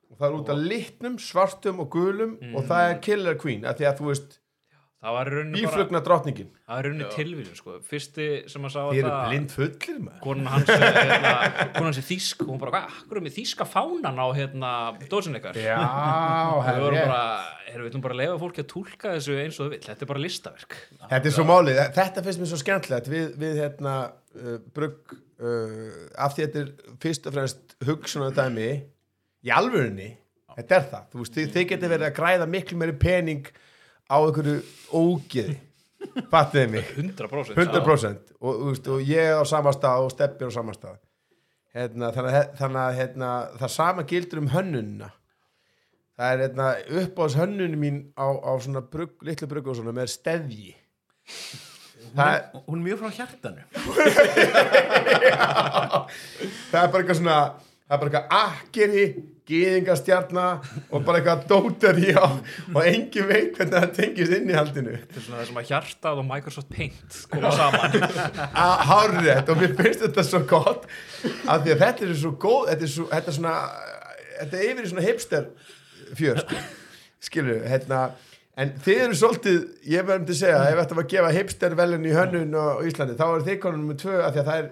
[0.08, 3.76] og það er út af litnum, svartum og gulum og það er Killer Queen af
[3.76, 4.38] því að þú veist,
[4.98, 6.48] Það var í rauninni bara, bíflugna drottningin.
[6.66, 7.74] Það var í rauninni tilvísun sko.
[7.86, 10.22] Fyrsti sem að sá Þið eru blind fullir maður.
[10.24, 11.34] Konan hans, er, hérna,
[11.76, 12.42] konan hans er þýsk.
[12.42, 14.72] Og hún bara, hvað, akkur er með þýska fánan á hérna,
[15.12, 15.60] dósin ykkar?
[15.62, 17.22] Já, og við vorum herri bara,
[17.70, 20.04] erum við ætlum bara að lefa fólki að túlka þessu eins og þau vill, þetta
[20.04, 20.76] er bara listaverk.
[21.04, 23.12] Þetta er svo málið, þetta finnst mér svo skemmtilegt.
[23.14, 28.68] Við, við hérna uh, brugg uh, af því þetta er fyrst og fremst hugsunar dæmi
[29.46, 30.10] í alvörunni,
[30.58, 31.08] þetta er það.
[31.14, 33.50] Þú veist, þið, þið getur verið að græða miklu meiri pening
[34.08, 34.58] á einhverju
[34.96, 35.58] ógeði.
[36.30, 36.88] Fattiði mig?
[36.96, 40.98] 100% 100% og, veist, og ég á sama stað og Steppi er á sama stað.
[41.74, 42.34] Hérna, þannig,
[42.80, 43.30] að- hérna,
[43.60, 45.10] það sama gildur um hönnunina.
[46.18, 46.66] Það er hérna,
[47.02, 50.72] uppáðs hönnunni mín á, á svona brugg, litlu brugg og svona með steðji.
[52.16, 53.62] Það er, Hún er mjög frá hjartanu.
[56.70, 57.36] Það er bara eitthvað svona
[57.88, 59.04] það er bara eitthvað akkeri
[59.48, 60.46] gýðingastjarna
[60.92, 65.20] og bara eitthvað dótari á og engin veit hvernig það tengist inn í haldinu þetta
[65.20, 67.96] er svona það sem að hjartað og Microsoft Paint koma saman
[68.90, 70.88] hárrétt og mér finnst þetta svo gott
[71.48, 73.56] af því að þetta er svo góð þetta er, svo, þetta er svona
[74.38, 75.48] þetta er yfir í svona hipster
[76.18, 76.62] fjör sko.
[77.28, 78.02] skilur hérna
[78.58, 81.76] en þið eru svolítið, ég verðum til að segja ef þetta var að gefa hipster
[81.78, 84.62] velun í hönnun á Íslandi, þá er þið konum með tvö af því að það
[84.62, 84.70] er,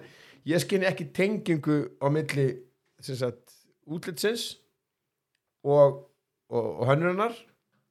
[0.51, 2.47] ég skinni ekki tengingu á milli
[3.03, 3.55] sem sagt,
[3.87, 4.47] útlitsins
[5.67, 6.01] og,
[6.49, 7.35] og, og hönnunar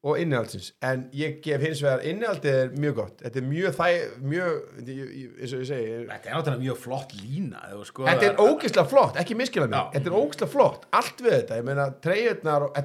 [0.06, 3.16] og innihaldsins, en ég gef hins vegar innihaldið er mjög gott.
[3.24, 3.86] Þetta er mjög þæ,
[4.22, 8.86] mjög eins og ég segi, Þetta er náttúrulega mjög flott lína skoðar- Þetta er ógeðslega
[8.92, 9.74] flott, ekki miskila mig.
[9.80, 9.90] Já.
[9.96, 11.58] Þetta er ógeðslega flott, allt við þetta.
[11.58, 11.88] Ég meina,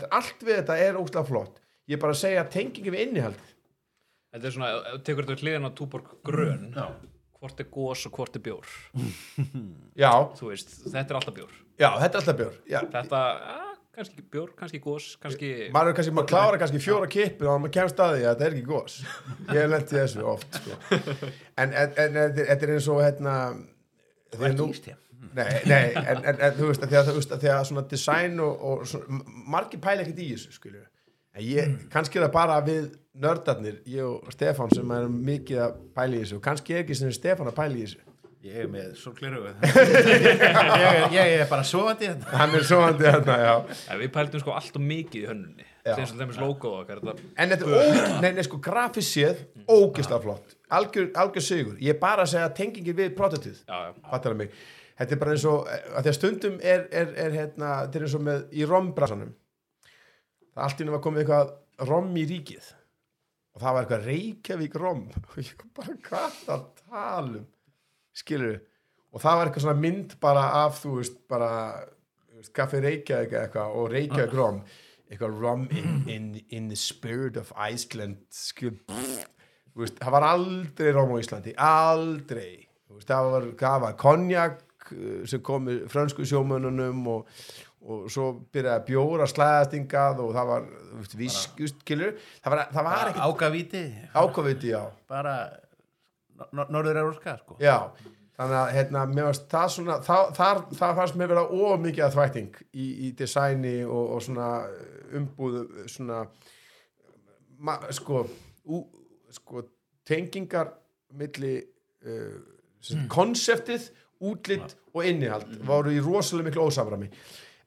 [0.01, 1.61] er allt við þetta er ógeðslega flott.
[1.91, 3.47] Ég er bara að segja tengingi við innihald
[4.31, 6.85] þetta er svona, tekur þetta hliðan á túborg grön Já.
[7.37, 8.69] hvort er gós og hvort er bjór?
[9.99, 11.51] Já, þú veist, þetta er alltaf bjór.
[11.81, 12.55] Já, þetta er alltaf bjór.
[12.71, 12.79] Já.
[12.93, 13.21] þetta,
[13.51, 17.61] að, kannski bjór, kannski gós kannski, Maður er kannski, maður klára kannski fjóra kippur og
[17.65, 18.97] maður kemst að því að þetta er ekki gos
[19.51, 19.61] Ég
[19.95, 20.77] í þessu oft sko.
[21.59, 23.35] En, en, en þetta er- er eins og hérna
[24.39, 24.99] ert íst hér
[25.31, 27.61] Nei, nei, en, en, en þú veist að því að, þú veist, að því að
[27.69, 29.19] svona design og, og svona,
[29.53, 30.81] margir pæla ekkert í þessu, skilju.
[31.37, 32.87] En ég, kannski er það bara við
[33.23, 36.97] nördarnir, ég og Stefán sem er mikið að pæla í þessu og kannski er ekki
[36.99, 38.01] sem Stefán að pæla í þessu.
[38.41, 39.59] Ég er með svo kleru ég,
[40.41, 42.25] er- ég er bara sofandi hérna.
[42.39, 43.51] Hann er svoandi þarna, já.
[43.85, 45.67] ja, við pældum sko allt og mikið í hönnunni.
[45.85, 49.43] Sem sem þeimist logo okkar þetta, En þetta er ó, nei, nei, sko, grafis séð,
[49.69, 50.55] ógislega flott.
[50.77, 51.77] Algjör, algjör sigur.
[51.81, 53.61] Ég er bara að segja tengingin við prototyð.
[53.67, 54.59] já, já, fattar það mig.
[55.01, 58.05] Þetta er bara eins og að því að stundum er, er, er hérna, þetta er
[58.07, 59.31] eins og með í rombransanum
[60.51, 62.67] það allt í nú var komið eitthvað rom í ríkið.
[63.55, 65.01] Og það var eitthvað Reykjavík rom.
[65.31, 67.47] Og ég kom bara hvað það talum
[68.13, 68.59] skilur
[69.11, 71.51] og það var eitthvað svona mynd bara af þú veist bara
[72.55, 74.61] kaffi Reykjavík eitthvað og Reykjavík rom.
[75.11, 78.77] Eitthvað rom in, in, in the spirit of Iceland skil
[79.75, 82.61] veist, það var aldrei róm á Íslandi aldrei.
[82.91, 83.49] Veist, það var,
[83.85, 84.61] var konjak
[84.93, 87.41] uh, sem kom með frönsku sjómönnunum og,
[87.83, 90.69] og svo byrjaði að bjóra slæðastingað og það var
[91.19, 93.13] viskust, kilur það var, var
[94.15, 94.83] ákofiti, já.
[95.11, 95.35] Bara
[96.51, 97.57] norður euróska sko.
[97.61, 97.91] Já,
[98.37, 102.15] þannig að hérna, varst það svona, það, þar, það fannst mér vera of mikið að
[102.17, 104.49] þvætting í, í designi og, og svona
[105.19, 106.23] umbúðu svona
[107.61, 108.23] ma, sko,
[108.71, 108.81] ú,
[109.31, 109.65] sko
[110.07, 110.73] tengingar
[111.17, 112.39] milli uh,
[112.81, 117.07] sagt, konseptið, útlitt og innihald voru í rosalega miklu ósamrami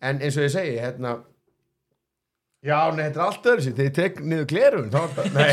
[0.05, 1.17] en eins og ég segi hérna
[2.65, 5.27] Já, nei, þetta er allt öðru sér, þegar ég tek niður glerun þá er það,
[5.37, 5.51] nei,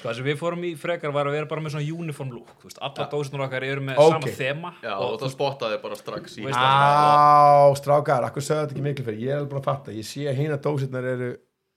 [0.00, 2.68] Það sem við fórum í frekar var að vera bara með svona uniform look þú
[2.70, 4.14] veist, Alla dósunar okkar eru með Ok.
[4.14, 8.84] sama þema Já, og það spottaði bara strax í á, strákar, akkur sögðu þetta ekki
[8.86, 11.30] miklu fyrir, ég er alveg búin að fatta, ég sé að hína dósirnar eru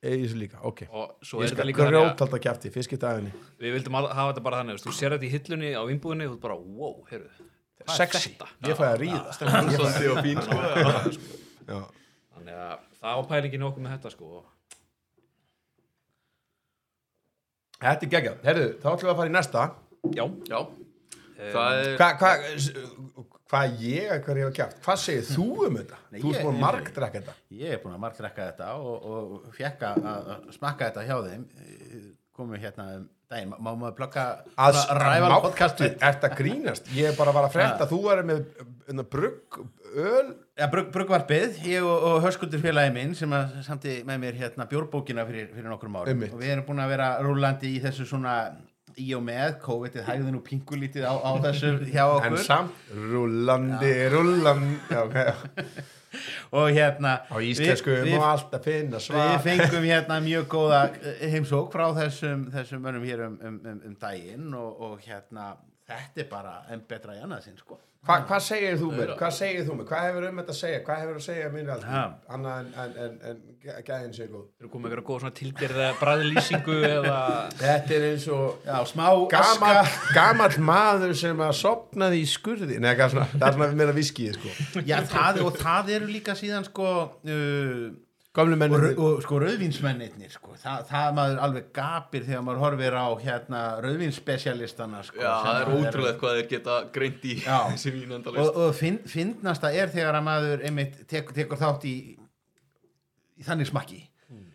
[0.04, 0.80] eða þessu líka, ok.
[0.92, 3.32] og svo Ég er þetta skal líka þannig að grjótalda kjafti, fyrst geta aðinni.
[3.64, 6.34] við vildum al- hafa þetta bara þannig þú sér þetta í hillunni á vinnbúðinni og
[6.36, 7.32] þú bara, wow, heyrðu
[7.84, 8.48] Sexy, þetta?
[8.68, 9.22] ég fæði að ríða.
[10.54, 11.28] Og sko.
[11.68, 11.80] Já.
[12.44, 14.30] Þannig að það var pælingin okkur með þetta sko
[17.84, 18.36] Þetta er geggjað.
[18.48, 19.64] Herðu, þá ætlum við að fara í næsta.
[20.16, 20.60] já, Já,
[21.54, 22.32] það er Hvað hva,
[23.54, 24.78] hva ég, hvað ég hef kjaft?
[24.86, 25.98] Hvað segir þú um þetta?
[26.12, 27.34] Nei, þú ég- ert búin að margdrekka þetta.
[27.60, 31.44] Ég er búin að margdrekka þetta og, og fekk að smakka þetta hjá þeim
[32.34, 34.26] komum hérna um daginn, má maður plugga
[34.56, 36.90] Að máttu- podcastið Ert að grínast?
[36.96, 38.44] Ég er bara að vara að frétta, þú er með
[38.94, 39.60] uh, brugg,
[39.94, 43.32] öl, Ja, brugg, bruggvarpið, ég og, og höskuldur félagi minn sem
[43.66, 47.08] samti með mér hérna bjórbókina fyrir, fyrir nokkrum árum og við erum búin að vera
[47.26, 48.36] rúlandi í þessu svona
[49.02, 52.44] í og með, COVID-ið hægði nú pingulítið á, á þessu hjá en okkur.
[52.46, 55.34] samt rullandi, rullandi, já, ok, já.
[56.52, 59.36] og hérna Á íslensku við, má við, alltaf finna við svar.
[59.44, 63.96] fengum hérna mjög góða eh, heimsók frá þessum, þessum mönnum hér um, um, um, um
[64.02, 65.54] daginn og, og hérna
[65.90, 69.12] þetta er bara en betra í annað sinn sko Hva, hvað segir þú mér?
[69.16, 69.86] Hvað segir þú mér?
[69.88, 70.80] Hvað hefur um þetta að segja?
[70.84, 71.70] Hvað hefur að segja mér?
[71.88, 72.02] Ha.
[72.36, 74.42] Annað en, en, en, en gæ- gæðin sé góð.
[74.60, 77.16] Þú komið eitthvað góð svona tilgerða bræðlýsingu eða
[77.62, 82.82] Þetta er eins og Já, smá gamall, aska gamall maður sem að sopnaði í skurði.
[82.84, 84.84] Nei, það er svona meira viskið, sko.
[84.84, 87.88] Já, það, og það eru líka síðan sko uh,
[88.34, 93.62] og, og sko rauðvínsmennirnir sko, Þa, það maður alveg gapir þegar maður horfir á hérna
[93.86, 98.74] rauðvínsspecialistana sko, Já, það er ótrúlega hvað þeir geta greint í þessi vín og, og
[98.78, 101.96] finn, finnast að er þegar að maður einmitt tekur, tekur þátt í,
[103.38, 104.02] í þannig smakki.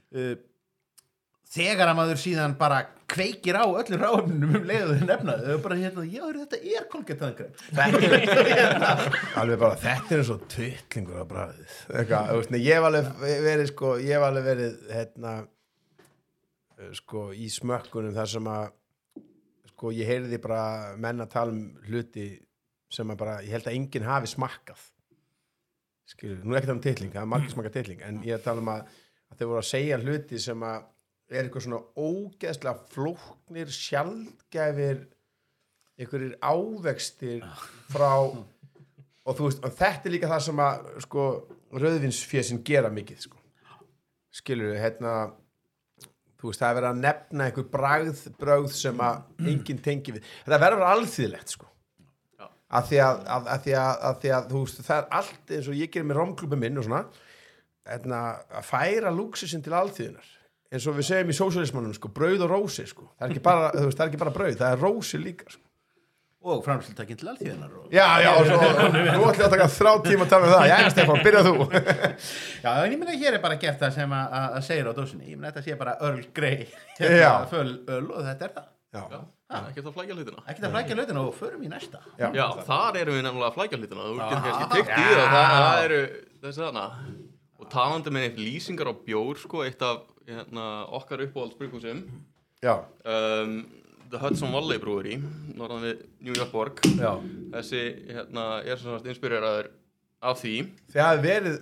[0.09, 0.35] Uh,
[1.53, 2.78] þegar að maður síðan bara
[3.09, 7.53] kveikir á öllu ráfnum um leiðu nefnaðu, þau bara hérna, já, þetta er kolgettangrem
[9.40, 11.78] alveg bara, þetta er eins og tuttlingur að bræðið.
[11.94, 13.09] Eitthvað, þú veist, ég hef alveg
[13.46, 15.32] verið, sko, ég hef alveg verið, hérna,
[16.76, 18.68] eh, sko, í smökkunum þar sem að,
[19.72, 20.62] sko, ég heyrði bara
[21.01, 22.28] menn að tala um hluti
[22.92, 24.84] sem að bara, ég held að enginn hafi smakkað.
[26.09, 28.62] Skilur, nú er ekki það um titling, það er margir smakka titling, en ég tala
[28.64, 28.94] um að,
[29.28, 30.86] að þau voru að segja hluti sem að
[31.29, 35.03] er eitthvað svona ógeðslega flóknir, sjaldgæfir,
[35.99, 37.45] einhverjir ávextir
[37.93, 38.14] frá
[39.29, 41.26] og þú veist, og þetta er líka það sem að sko,
[41.74, 43.37] rauðvinsfjösin gera mikið sko.
[44.39, 45.14] skilur við, hérna
[46.39, 50.29] þú veist, það er verið að nefna einhver bragð, bragð sem að enginn tengi við,
[50.47, 51.68] þetta verður að vera alþýðlegt sko.
[52.68, 55.79] Að því að, að, að, því að, því þú veist, það er allt eins og
[55.79, 57.05] ég gerir með romklubum minn og svona
[57.89, 58.18] hérna,
[58.61, 60.35] að færa lúksusinn til alþýðunar
[60.73, 63.71] eins og við segjum í sósjálismannum sko, brauð og rósi sko, það er ekki bara,
[63.79, 65.64] veist, það er ekki bara brauð, það er rósi líka sko.
[66.49, 67.87] Og framslutakinn til alþjóðunar og...
[67.91, 68.59] Já, já, og svo,
[68.95, 70.66] nú ætlum ég að taka þrá tíma að tala um það.
[70.71, 71.64] Já, Stefán, byrjað þú.
[72.64, 75.27] Já, en ég meina hér er bara gert það sem að, að segir á dósinni,
[75.33, 76.69] ég meina þetta sé bara Earl Grey.
[77.25, 77.33] Já.
[77.51, 78.69] föl öl og þetta er það.
[78.95, 79.03] Já,
[79.59, 80.45] ekki að flækja hlutina.
[80.47, 82.05] Ekki það flækja lautin og förum í næsta.
[82.14, 82.29] Já.
[82.39, 84.07] Já, þar erum við nefnilega að flækja hlutina.
[84.07, 86.01] Þú getur kannski tekt í það, það, það eru
[86.47, 86.87] þessi þarna
[87.59, 90.64] Og talandi með lýsingar á bjór sko, eitt af hérna,
[90.99, 92.05] okkar uppáhaldsbrukusum
[92.62, 92.74] Já,
[93.07, 93.61] um,
[94.11, 95.18] The Hudson Valley Brewery
[95.55, 96.81] norðan við New York borg.
[96.99, 97.12] Já.
[97.53, 99.68] Þessi hérna, er svona inspireraður
[100.24, 100.55] af því.
[100.93, 101.59] Þið hafið verið,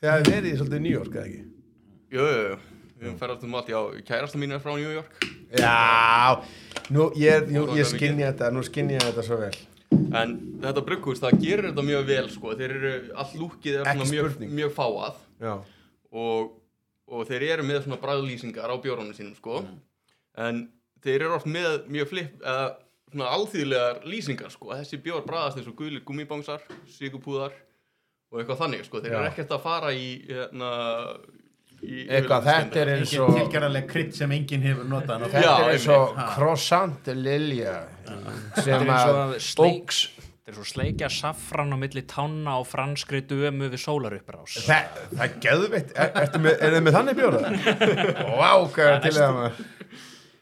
[0.00, 1.42] verið í svolítið New York, eða ekki?
[2.10, 2.26] Jú,
[2.96, 3.70] við höfum ferðast um allt.
[3.70, 5.26] Já, kærasta mín er frá New York.
[5.60, 6.40] Já,
[6.90, 9.52] nú, ég, ég það skinni þetta, nú skinni ég þetta svo vel.
[9.90, 12.56] En þetta brugghús, það gerir þetta mjög vel sko.
[12.58, 15.54] Þeir eru, all lúkið er svona mjög, mjög fáað Já,
[16.10, 16.56] og,
[17.10, 19.64] og þeir eru með svona bræðlýsingar á bjórunum sínum sko.
[20.38, 20.62] en
[21.02, 22.70] þeir eru oft með mjög flip eða
[23.10, 24.70] svona alþýðlegar lýsingar sko.
[24.76, 26.64] þessi bjór bræðast eins og guðlir gummibángsar
[26.94, 27.54] sigupúðar
[28.30, 29.02] og eitthvað þannig sko.
[29.02, 30.70] þeir eru ekkert að fara í hérna,
[31.80, 35.90] í Eitthvað, þetta er eins og, tilgerðarleg krydd sem enginn hefur notað þetta er eins
[35.94, 37.76] og croissant lilja
[38.60, 40.19] sem að að
[40.50, 45.20] Þetta er svo sleikja saffran á milli tanna og franskri dömu við sólaruppbrás Það, það
[45.26, 47.42] er geðveitt, er, ertu með, er þið með þannig bjóra?
[48.40, 49.60] Vá, hvað er til það maður.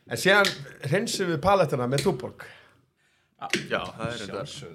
[0.08, 0.52] En síðan
[0.88, 2.46] hreinsum við palettuna með túborg.
[3.68, 4.70] já, það er þetta.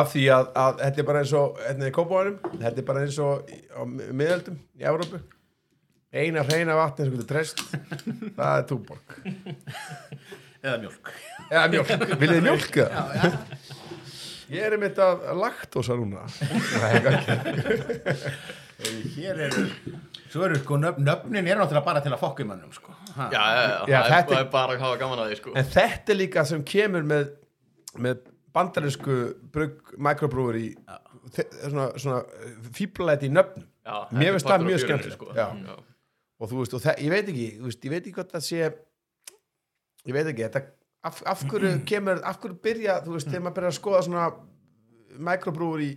[0.00, 2.88] Af því að, að þetta er bara eins og þetta er í kópáðanum, þetta er
[2.90, 5.22] bara eins og í- á mi- miðöldum í Evrópu.
[6.10, 7.62] Eina hreina vatni sem getur treyst
[8.34, 9.18] það er túborg.
[10.60, 11.10] Eða mjölk
[11.50, 11.90] eða mjölk,
[12.20, 13.36] viljið þið mjölk það?
[14.50, 16.24] Ég er einmitt að laktósa núna
[16.80, 17.34] Nei, ekki.
[19.16, 19.64] hér eru
[20.30, 23.26] svo eru sko nöfn, nöfnin er náttúrulega bara til að fokka í mönnum sko ha.
[23.32, 25.38] Já, já, já, Já, það er, þetta- það er bara að hafa gaman að því
[25.40, 25.54] sko.
[25.60, 27.24] En þetta er líka sem kemur með,
[28.06, 28.20] með
[28.56, 29.16] bandarísku
[29.54, 30.68] brugg microbrúur í
[31.34, 32.20] svona, svona
[32.78, 35.32] fíblalæti í nöfnum Já, þetta Mér er finnst það mjög skemmtilegt, sko.
[35.34, 35.46] já.
[35.66, 35.76] Já.
[36.40, 38.44] og þú veist, og það, ég veit ekki þú veist, ég veit ekki hvað það
[38.46, 38.60] sé
[40.08, 40.62] ég veit ekki, þetta
[41.06, 44.28] af, af hverju kemur, af hverju byrja þú veist, þegar maður byrja að skoða svona
[45.30, 45.90] microbrúur í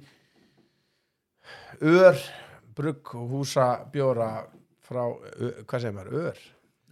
[1.84, 2.20] ör
[2.76, 4.30] brugg og húsa bjóra
[4.84, 5.04] frá,
[5.68, 6.42] hvað segir maður, ör?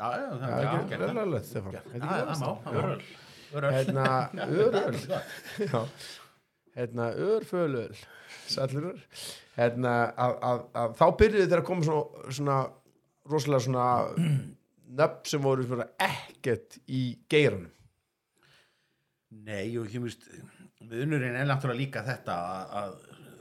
[0.01, 2.13] Já, já, það er er ekki löglegt, Stefán Er Já,
[2.71, 3.19] ekki
[3.51, 4.29] Öröl hérna,
[4.63, 4.95] öröl
[5.59, 5.79] já,
[6.75, 7.97] hérna, örfölöl
[8.47, 9.01] sallur ör.
[9.57, 10.61] Hérna, að,
[10.95, 12.57] þá byrjuðu þeir að koma svona, svona
[13.27, 13.89] rosalega svona
[15.01, 17.71] nöfn sem voru svona ekkert í geiranum
[19.31, 20.27] Nei, og ég veist
[20.91, 22.95] viðnurinn er náttúrulega líka þetta að, að,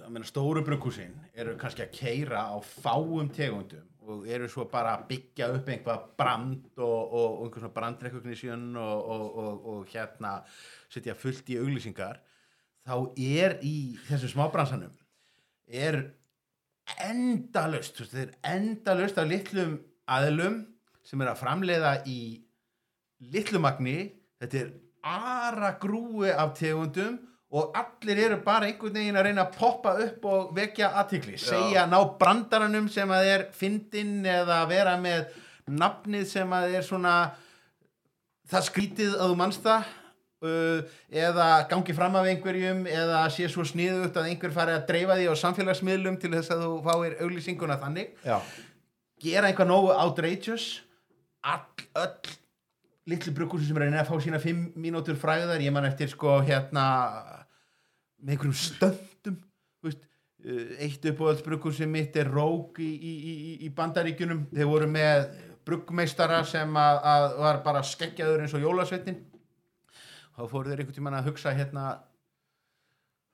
[0.07, 5.07] að stóru brugghúsin eru kannski að keira á fáum tegundum og eru svo bara að
[5.11, 9.11] byggja upp einhvað brand og, og, og einhver svona brandrecognition og,
[9.43, 10.33] og, hérna
[10.91, 12.21] setja fullt í auglýsingar.
[12.87, 13.75] Þá er í
[14.09, 14.95] þessum smábransanum
[15.71, 16.01] er
[17.07, 19.77] endalaust þú veist, þeir endalaust af litlum
[20.11, 20.63] aðlum
[21.07, 22.21] sem er að framleiða í
[23.35, 23.99] litlu magni.
[24.41, 27.19] Þetta er ara grúi af tegundum
[27.51, 31.87] og allir eru bara einhvern veginn að reyna að poppa upp og vekja aðtikli, segja,
[31.91, 35.33] ná brandaranum sem að er fyndinn eða vera með
[35.71, 37.15] nafnið sem að er svona
[38.51, 39.91] það skrítið að þú manst það
[40.47, 40.95] uh,
[41.27, 45.31] eða gangi fram af einhverjum eða sé svo sniðugt að einhver fari að dreifa því
[45.31, 48.15] á samfélagsmiðlum til þess að þú fáir auglýsinguna þannig.
[48.27, 48.39] Já,
[49.23, 50.69] gera eitthvað nógu outrageous.
[51.41, 51.65] All,
[51.97, 52.35] öll
[53.09, 56.85] litlu bruggur sem reyna að fá sína fimm mínútur fræðar, ég man eftir sko hérna
[58.21, 59.39] með einhverjum stöndum
[59.85, 60.05] veist,
[60.45, 64.47] eh, eitt uppáhaldsbruggur sem mitt er Rogue í, í, í, í bandaríkjunum.
[64.53, 65.31] Þeir voru með
[65.67, 69.19] bruggmeistara sem að, að var bara skeggjaður eins og jólasveitin.
[70.37, 71.89] Þá fóru þeir einhvern tímann að hugsa hérna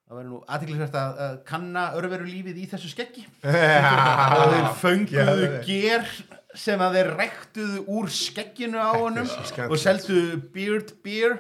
[0.07, 3.25] það verður nú aðtiklisvært að, að kanna örveru lífið í þessu skeggi.
[3.43, 6.11] Og þeir fönguðu ger
[6.57, 9.29] sem að þeir rektuðu úr skegginu á honum
[9.69, 10.21] og seldu
[10.55, 11.39] beard beer.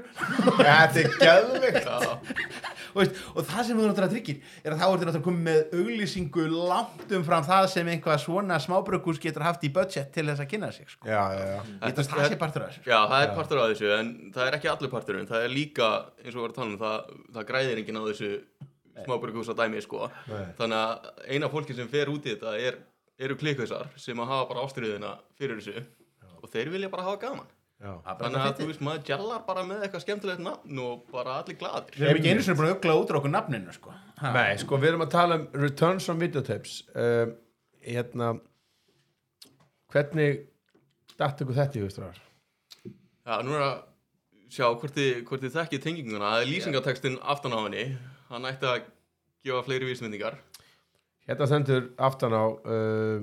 [0.60, 1.90] Þetta er gæðvikt
[2.96, 7.14] og, það sem þú náttúrulega tryggir er að þá ertu náttúrulega komið með auglýsingu langt
[7.18, 10.88] umfram það sem einhvað svona smábrökkus getur haft í budget til þess að kynna sig
[10.92, 11.08] sko.
[11.08, 11.58] já, já, já.
[11.66, 12.84] Ég held að það sé partur af þessu.
[12.86, 15.92] Já, það er partur af þessu, en það er ekki allir parturinn, það er líka,
[16.22, 18.32] eins og við varum að tala um, það, það græðir enginn á þessu
[19.04, 20.06] smábrukhúsa dæmi, sko.
[20.56, 22.78] Þannig að eina fólki sem fer út í þetta er,
[23.18, 25.84] eru klikkausar sem að hafa bara ástriðina fyrir þessu
[26.42, 27.46] og þeir vilja bara hafa gaman.
[27.80, 27.92] já.
[28.20, 31.96] Þannig að þú veist, maður gjallar bara með eitthvað skemmtilegt nafn og bara allir gladir.
[31.96, 33.94] við erum ekki einu sinni búin að aukla út á okkur nafninu sko.
[34.20, 34.32] Ha.
[34.36, 37.34] Nei, sko, við erum að tala um Returns from Videotapes um,
[37.84, 38.30] hérna
[39.92, 40.46] hvernig
[41.20, 42.18] datt ykkur þetta í hustrar?
[43.26, 43.76] Já, nú er að
[44.52, 47.86] sjá hvort þið, hvort þið þekkið tenginguna, það er lýsingatekstin aftan á henni,
[48.30, 48.84] hann ætti að
[49.46, 50.38] gefa fleiri vísmyndingar.
[51.28, 53.20] Hérna stendur aftan á uh,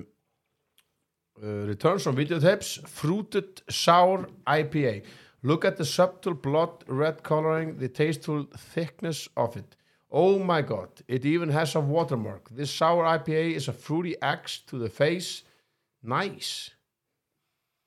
[1.41, 5.03] uh, Returns from Videotapes Fruited Sour IPA
[5.45, 9.75] Look at the subtle blood red coloring the tasteful thickness of it.
[10.09, 12.49] Oh my god, it even has a watermark.
[12.49, 15.43] This sour IPA is a fruity axe to the face.
[16.01, 16.69] Nice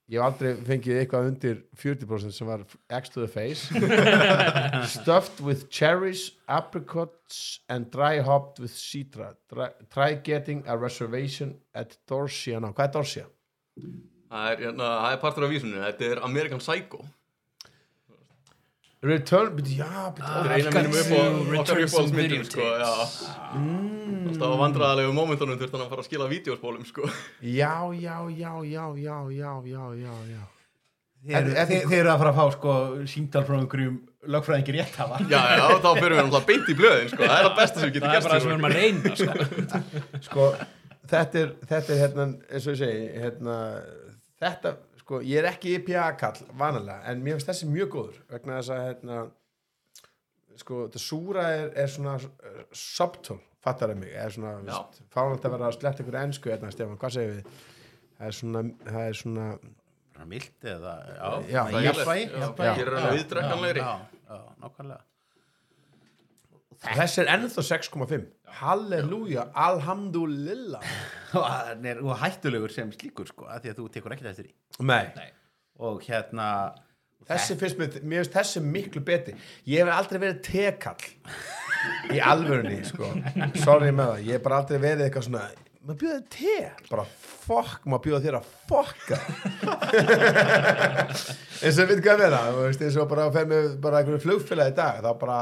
[0.06, 2.60] Ég hef aldrei fengið eitthvað undir 40% sem var
[2.94, 3.66] X to the face
[4.96, 11.98] Stuffed with cherries, apricots and dry hopped with citra Try, try getting a reservation at
[12.06, 13.26] Dorsia Now, hvað er Dorsia?
[14.30, 17.02] Það er, hérna, það er partur af vísunni, þetta er American Psycho.
[19.04, 22.92] Return, byrju, já, byrju, Þetta er eina mínum upp á okkar uppáhaldsmyndum, sko, já.
[24.36, 27.10] Það var vandræðalegu momentunum þurfti hann að fara að skila vídeospólum, sko.
[27.44, 30.42] já, já, já, já, já, já, já, já, já
[31.40, 32.72] eru- þið þið eru að fara að fá sko,
[33.12, 33.96] símtal frá einhverjum
[34.30, 37.22] lögfræðingi rétt hafa Já, já, þá fyrir við náttúrulega beint í blöðin, sko.
[37.22, 38.68] Það er það besta sem við getum það er gert bara það sem við erum
[38.68, 39.32] að reyna sko.
[40.26, 40.48] sko,
[41.12, 43.56] þetta er, þetta er hérna, eins og ég segi, hérna,
[44.42, 44.74] þetta,
[45.06, 48.80] sko, ég er ekki IPA-kall, vanalega, en mér finnst þessi mjög góður, vegna þess að,
[48.88, 49.18] hérna,
[50.58, 54.80] sko, þetta súra er, er svona uh, subtle, fattar það mig, er svona, Já.
[54.82, 57.64] veist, fálant að vera að sletta ykkur ensku, hérna, Stefán, hvað segir við?
[58.16, 59.48] Það er svona, það er svona,
[60.26, 63.84] mild eða Já, já, það er jafnvægi, hana Já, viðdrekkanlegri.
[63.84, 65.04] já, já, nákvæmlega
[66.86, 68.24] þessi er ennþá 6,5,
[68.60, 70.86] halleluja, alhamdulillah.
[71.34, 74.56] hann er hættulegur sem slíkur sko, af því að þú tekur ekkert eftir því.
[74.92, 75.04] Nei.
[75.18, 75.30] Nei.
[75.82, 76.48] og hérna
[77.26, 79.32] Þessi finnst mér, mér finnst þessi miklu betri.
[79.66, 81.08] Ég hef aldrei verið tekall
[82.14, 83.08] Í alvörunni, sko.
[83.62, 85.46] Sorry með það, ég hef bara aldrei verið eitthvað svona
[85.86, 86.86] maður bjóða þér te?
[86.90, 87.04] Bara
[87.46, 89.18] fokk, maður bjóða þér að fokka.
[91.62, 94.22] Eins og við hvað meina þú veist, eins og bara að fer með bara einhverju
[94.24, 95.38] flugfélag í dag þá bara,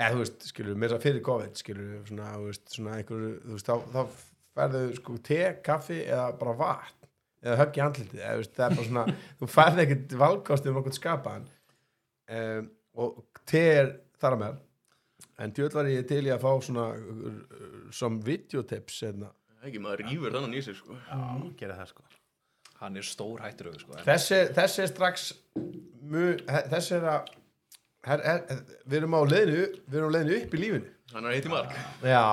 [0.00, 3.56] eða þú veist skilur, mér svo fyrir COVID skilur, svona, þú veist, svona einhverju þú
[3.58, 4.26] veist, þá, þá
[4.60, 6.96] færðu sko te, kaffi eða bara vatn
[7.40, 9.04] eða högg í andlitið, eða þú veist, það er bara svona
[9.40, 11.46] þú færði ekkert valkosti um okkur skapaðan
[12.40, 12.70] um,
[13.00, 14.58] og te er þar að með
[15.40, 17.36] en djöld var ég til í að fá svona uh,
[17.96, 19.30] som videotips hérna.
[19.64, 21.20] ekki maður rýfur þannig í sig sko Já,
[21.60, 22.08] gera það sko
[22.80, 23.96] hann er stór hættur sko.
[24.06, 25.24] þessi, þessi er strax
[26.10, 27.32] mu, he- þessi er að
[28.06, 30.92] her, her, við erum á leiðinu við erum á leiðinu upp í lífinu.
[31.14, 31.74] Hann er heitt í mark.
[32.06, 32.24] Já.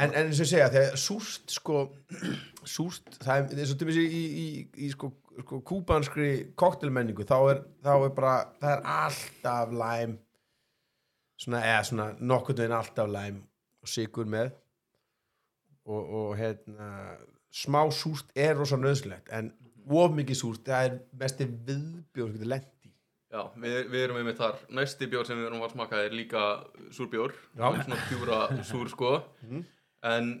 [0.00, 1.82] En, en eins og segja, þegar súrt sko,
[2.76, 4.46] súrt það er, eins og til í, í, í,
[4.86, 5.12] í sko,
[5.44, 6.30] sko kúbanskri
[6.60, 10.18] koktelmenningu þá er, þá er bara, það er alltaf læm.
[11.40, 13.42] Svona, eða svona nokkurn veginn alltaf læm
[13.80, 14.50] og sigur með.
[15.88, 16.90] Og, og hérna
[17.50, 19.48] smá súrt er rosa nöðslegt en
[19.90, 22.36] of mikið súrt, það er mesti viðbjóð
[23.30, 24.56] Já, við, við erum einmitt þar.
[24.74, 26.46] Næsti bjór sem við erum að smaka er líka
[26.96, 27.36] súrbjór.
[27.54, 27.68] Já.
[27.84, 29.12] svona pjúra súr sko.
[30.02, 30.34] En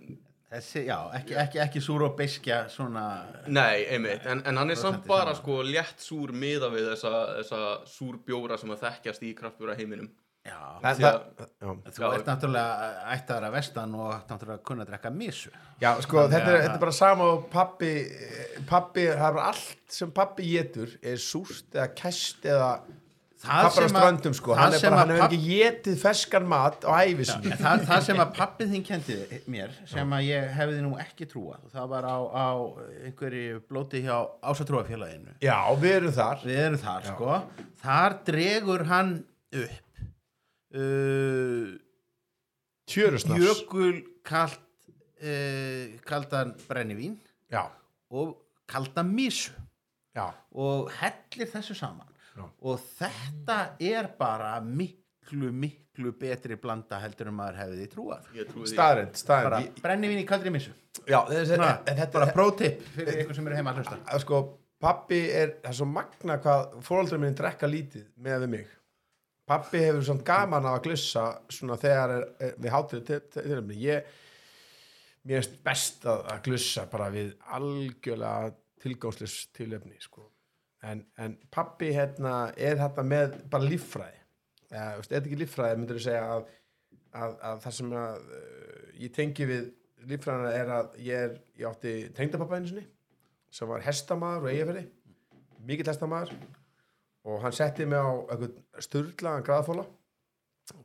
[0.50, 3.04] Þessi, já, ekki, ekki, ekki súr og beskja svona
[3.46, 5.38] nei, einmitt, en, en hann er samt bara sama.
[5.38, 10.08] sko létt súr miða við þessa, þessa súrbjóra sem að þekkjast í kraftbjóra heiminum
[10.40, 11.72] Já, það, það, að- já.
[11.96, 15.50] þú ert náttúrulega ættar að vestan og ætti náttúrulega að kunna að drekka misu
[15.82, 17.90] Já, sko, þetta er, þetta er bara sama og pappi,
[18.70, 22.70] pappi, það er bara allt sem pappi getur er súrt eða kæst eða
[23.40, 25.26] Það pappar á sem að- ströndum, sko, það hann er sem bara, að hann hefur
[25.28, 26.92] ekki getið ferskan mat á.
[26.92, 29.16] En það, það sem að pappið þín kendi
[29.48, 32.48] mér sem að ég hefði nú ekki trúað það var á, á
[33.08, 36.44] einhverju blóti hjá ásatrúafélaginu Já, við erum þar.
[36.44, 37.38] við erum þar sko.
[37.84, 39.14] Þar dregur hann
[39.52, 39.89] upp
[40.74, 41.74] uh,
[42.90, 43.38] Tjörusnars.
[43.40, 44.60] jökul kalt
[45.22, 47.18] uh, kaldan brennivín
[47.50, 47.66] Já,
[48.10, 48.36] og
[48.70, 49.52] kaldan misu
[50.14, 52.06] já, og hellir þessu saman
[52.36, 52.44] Já.
[52.62, 58.28] og þetta er bara miklu miklu betri blanda heldur en maður hefði trúað
[58.70, 59.80] staðrind, bara staðrind.
[59.82, 60.70] brennivín í kaldri misu
[61.06, 64.40] Já, þessi, Svona, en þetta bara prótip fyrir ykkur sem eru heima að hlusta sko,
[64.82, 68.68] pappi er, það er svo magna hvað fóröldrar minn drekka lítið með við mig.
[69.50, 73.62] Pappi hefur svona gaman af að glussa svona þegar er, er, við hátir til, til
[73.80, 74.12] ég,
[75.26, 80.28] mér er best að, að glussa bara við algjörlega tilgáðslis tilöfni, sko.
[80.86, 84.22] En, en pappi hérna er þetta með bara líffræði.
[84.70, 86.46] Er þetta ekki líffræði, myndir þú segja að,
[87.10, 89.68] að, að það sem að uh, ég tengi við
[90.08, 92.86] líffræðina er að ég, er, ég átti tengdapappa einu sinni
[93.50, 94.86] sem var hestamaður og eigafæri
[95.66, 96.32] mikill hestamaður
[97.28, 99.86] og hann setti mig á einhvern sturlaðan graðfóla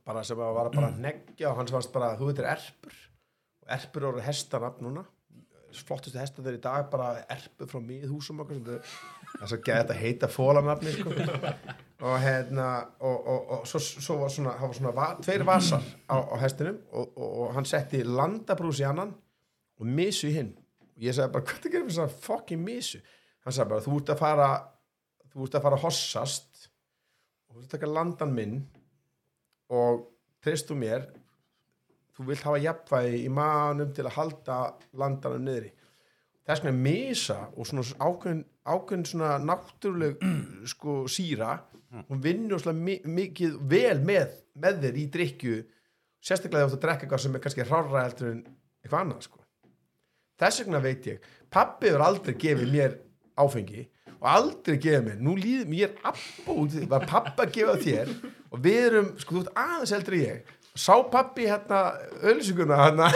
[0.06, 2.96] bara sem að var bara að neggja og hann varst bara, þú veitir erpur.
[3.62, 5.04] Og erpur eru hestanafn núna.
[5.76, 9.96] Flottustu hestar þeir í dag bara erpur frá miðhúsum okkur það er svo geða þetta
[9.98, 11.12] heita fólanafni sko.
[12.06, 12.68] og hérna
[13.04, 16.78] og, og, og svo, svo var svona, var svona va, tveir vasar á, á hestinum
[16.92, 19.12] og, og, hann setti landabrús í annan
[19.76, 20.54] og misu í hinn.
[20.96, 23.02] Og ég sagði bara, hvað það gerir með svona fucking misu?
[23.44, 24.48] Hann sagði bara, þú ert að fara
[25.36, 26.66] þú ert að fara að hossast
[27.46, 28.58] þú ert að taka landan minn
[29.72, 30.04] og
[30.44, 31.06] treystu mér.
[32.16, 34.58] Þú vilt hafa jafnvægi í manum til að halda
[34.96, 35.72] landanum niðri.
[36.46, 40.22] Þess vegna misa og svona ákveðin, ákveðin svona náttúruleg
[40.72, 41.56] sko síra
[41.96, 45.58] hún vinnur svona mi mikið vel með, með þér í drikju
[46.20, 48.40] sérstaklega þegar þú drekka eitthvað sem er kannski hrárra heldur en
[48.82, 49.42] eitthvað annað sko.
[50.36, 52.96] Þess vegna veit ég pappi hefur aldrei gefið mér
[53.40, 53.86] áfengi
[54.20, 58.12] og aldrei gefið mér, nú líður mér abbóð, var pappa að gefa þér.
[58.52, 60.52] Og við erum, sko þú ert aðeins eldri ég.
[60.76, 63.06] Sá pappi hérna ölsuguna hérna.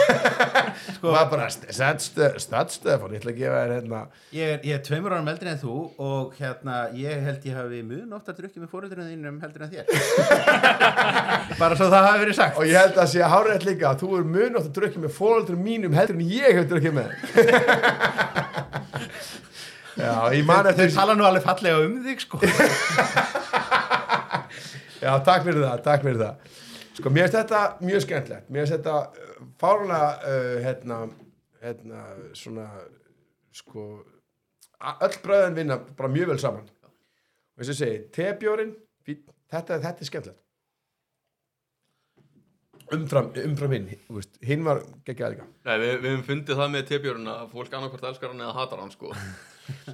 [0.95, 3.99] Sko, var bara stadstöðfón, ég ætla að gefa þér hérna.
[4.33, 7.83] Ég er, ég er tveimur árum eldri en þú og hérna ég held ég hafi
[7.85, 9.85] mun ofta drukkið með fóruðurinn þínum heldur en þér.
[11.61, 12.57] Bara svo það hafi verið sagt.
[12.57, 15.05] Og ég held að sé að hárið líka að þú er mun átt að drukja
[15.05, 17.09] með fóröldur mínum heldur en ég hef drukkið með
[19.99, 22.39] Já, ég man þau eftir tala nú alveg fallega um þig sko.
[25.01, 26.59] Já, takk fyrir það, takk fyrir það.
[26.99, 28.49] Sko, mér finnst þetta mjög skemmtilegt.
[28.53, 30.99] Mér finnst þetta uh, fárlega uh, hérna,
[31.63, 32.03] hérna
[32.37, 32.67] svona
[33.55, 33.87] sko
[34.91, 36.69] öll bröðin vinna bara mjög vel saman.
[36.71, 40.39] Og eins og ég segi, tebjórin fínn, þetta, þetta er skemmtilegt.
[42.91, 43.87] Umfram, umfram hinn
[44.43, 45.45] hinn var geggjað líka.
[45.67, 48.81] Nei, við, við höfum fundið það með tebjörn að fólk annarkvort elskar hann eða hatar
[48.83, 49.13] hann sko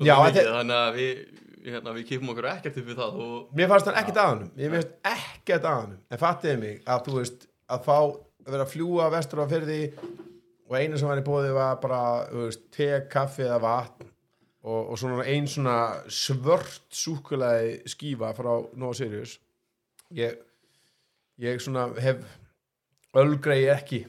[0.08, 1.24] Já, mikið, þannig að við,
[1.68, 4.46] hérna, við kipum okkur ekkert upp við það og Mér fannst hann ekkert að hann
[4.58, 8.64] Mér finnst ekkert að hann En fattiði mig að þú veist að fá að vera
[8.64, 9.82] að fljúa vestur á fyrði
[10.68, 12.02] og einu sem var í bóði var bara
[12.32, 14.08] veist, te, kaffi eða vatn
[14.68, 15.78] og, og svona ein svona
[16.12, 19.38] svört súkulaði skífa frá Nova Sirius.
[20.16, 20.36] Ég,
[21.44, 22.24] ég svona hef
[23.18, 24.06] ölgrei ekki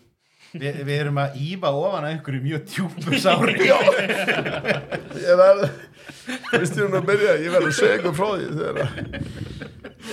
[0.53, 3.57] Vi, við erum að ífa ofan að einhverju mjög tjúpur sári.
[3.69, 5.65] Ég verð
[6.49, 8.89] Kristján að byrja, ég verð að segja ykkur frá því þegar að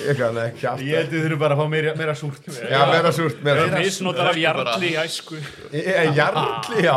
[0.06, 2.49] ég kann ekki aftur ég held við þurfum bara að fá meira, meira súrt.
[2.52, 5.40] Já, meira súrt, meira Það er misnotar af jarli í æsku.
[5.72, 6.95] Ég- Jarli, já,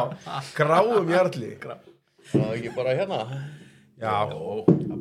[0.58, 1.52] gráum jarli.
[1.62, 3.20] Það er ekki bara hérna?
[4.02, 4.16] Já,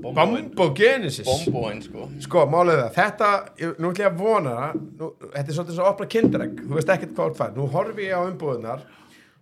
[0.04, 3.30] Bombogenesis Bomboin sko Sko, málið er það, þetta,
[3.64, 6.56] ég- nú ætlum ég að vona það, nú, þetta er svolítið svo að opna kinderegg,
[6.68, 8.80] þú veist ekkert hvað þú fær, nú horfi ég á umbúðunar,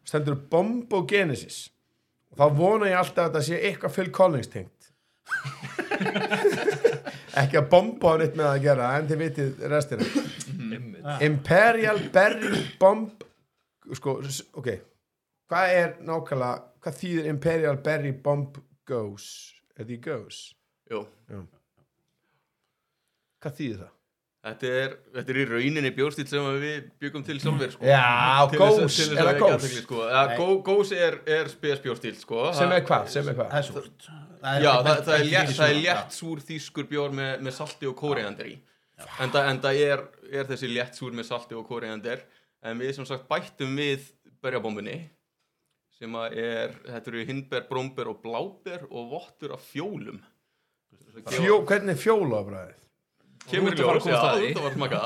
[0.05, 1.57] stendur Bombogenesis,
[2.31, 4.71] og þá vona ég alltaf að þetta sé eitthvað Phil Collins tengt.
[7.41, 10.05] Ekki að bomba á neitt með það að gera, en þið vitið restina.
[10.55, 11.07] Einmitt.
[11.25, 13.25] Imperial Berry Bomb,
[13.97, 14.69] sko, s- ok,
[15.51, 18.51] hvað er nákvæmlega, hvað þýðir Imperial Berry Bomb
[18.87, 19.25] Goes?
[19.75, 20.39] Er því Goes?
[20.91, 21.03] Jú
[23.43, 23.91] Hvað þýðir það?
[24.45, 27.87] Þetta er, þetta er í rauninni bjórstíl sem við byggum til sjálfur sko.
[27.89, 30.49] Já, þess er að það athygli, sko.
[30.67, 32.43] Goes er, er spes bjórstíl sko.
[32.53, 33.49] Sem er hvað, sem er hvað?
[33.55, 34.07] það er súrt
[34.45, 37.95] Já, það, það, er létt, það er létt súr þýskur bjór með, með salti og
[37.97, 38.55] kóriander í
[39.23, 42.21] en það, er, er þessi létt súr með salti og kóriander
[42.65, 44.05] en við sem sagt bættum við
[44.45, 44.99] berjabombunni
[46.05, 50.21] sem að er, þetta eru hindber, brómber og bláber og vottur af fjólum.
[51.25, 52.81] Fjó, hvernig er fjólabræðið?
[53.45, 54.99] kemur að að ljós, já, að þetta var smaka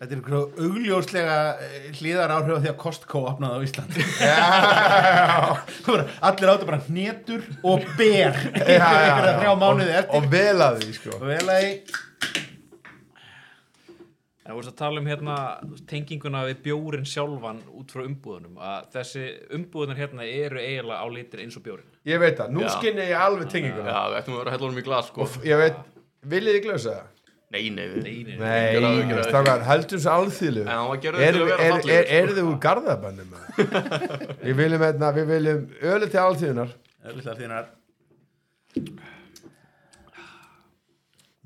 [0.00, 4.04] þetta er einhverju augljóslega eh, hlýðar áhrif því að Costco opnaði á Íslandi.
[6.30, 8.38] Allir áttu bara hnetur og ber.
[8.54, 11.18] Einhverja þrjá mánuði og, og vel að því sko.
[11.18, 11.26] Og
[14.50, 15.34] vel að í En þú veist að tala um hérna
[15.86, 19.24] tenginguna við bjórin sjálfan út frá umbúðunum að þessi
[19.56, 22.70] umbúðunar hérna eru eiginlega á litir eins og bjórin ég veit það, nú Já.
[22.78, 25.28] skinni ég alveg tenginguna Já, við ættum að vera að hella honum í glas sko.
[25.46, 25.78] ég veit,
[26.34, 27.08] viljið þið glösa það?
[27.50, 29.28] Nei, nei, Nei, nei, nei, það, gjörðu það.
[29.28, 31.38] strákar, heldur þessu alþýlu er,
[31.80, 32.34] til sko.
[32.36, 33.30] þið úr garðabannum
[34.46, 35.64] við viljum, hérna, við viljum
[35.94, 36.70] ölu til alþýðunar
[37.00, 37.66] Augljóslega þínar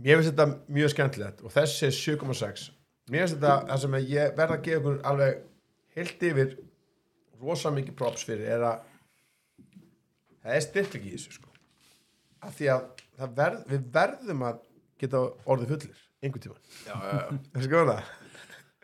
[0.05, 2.67] mér finnst þetta mjög skemmtilegt og þessi er 7,6
[3.11, 5.43] mér finnst þetta, það sem ég verða að gefa ykkur alveg
[5.97, 6.55] heilt yfir
[7.45, 8.87] rosa mikið props fyrir er að
[10.45, 11.51] það er styrkling í þessu sko.
[12.45, 12.87] Af því að
[13.19, 14.59] það verð, við verðum að
[15.01, 15.21] geta
[15.51, 16.59] orðið fullir einhvern tíma
[16.89, 17.39] Já, já, já.
[17.55, 17.97] þessi góða.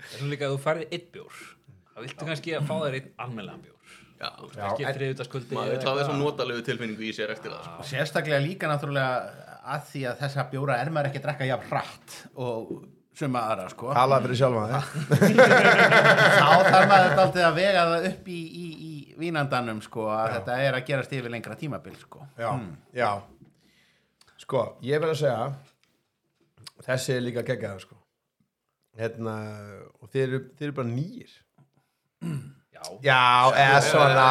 [0.00, 1.42] Það er líka að þú færið einn bjór.
[1.90, 3.76] Það viltu kannski að fá þér einn almennlegan bjór.
[4.20, 7.62] Já, Já, Ekki en- þriðutaskvöldi maður vil hafa þessum notalegu tilfinningu í sér eftir það
[7.70, 7.84] sko.
[7.88, 12.16] sérstaklega líka náttúrulega að því að þessa bjóra er maður ekki að drekka jafn hratt
[12.44, 12.74] og
[13.18, 13.90] suma aðra sko.
[13.96, 15.40] Talaði fyrir sjálfa þig.
[16.40, 20.58] Þá þarf maður alltaf að vega það upp í, í, í vínandanum sko að þetta
[20.66, 22.24] er að gerast yfir lengra tímabil sko.
[22.40, 22.50] Já,
[22.96, 23.10] já.
[24.40, 25.50] Sko, ég verð að segja
[26.86, 27.98] þessi er líka geggjaður sko.
[29.00, 29.34] Hérna,
[30.02, 31.36] og þeir eru, þeir eru bara nýjir
[32.80, 33.20] Já, já,
[33.60, 34.24] eða svona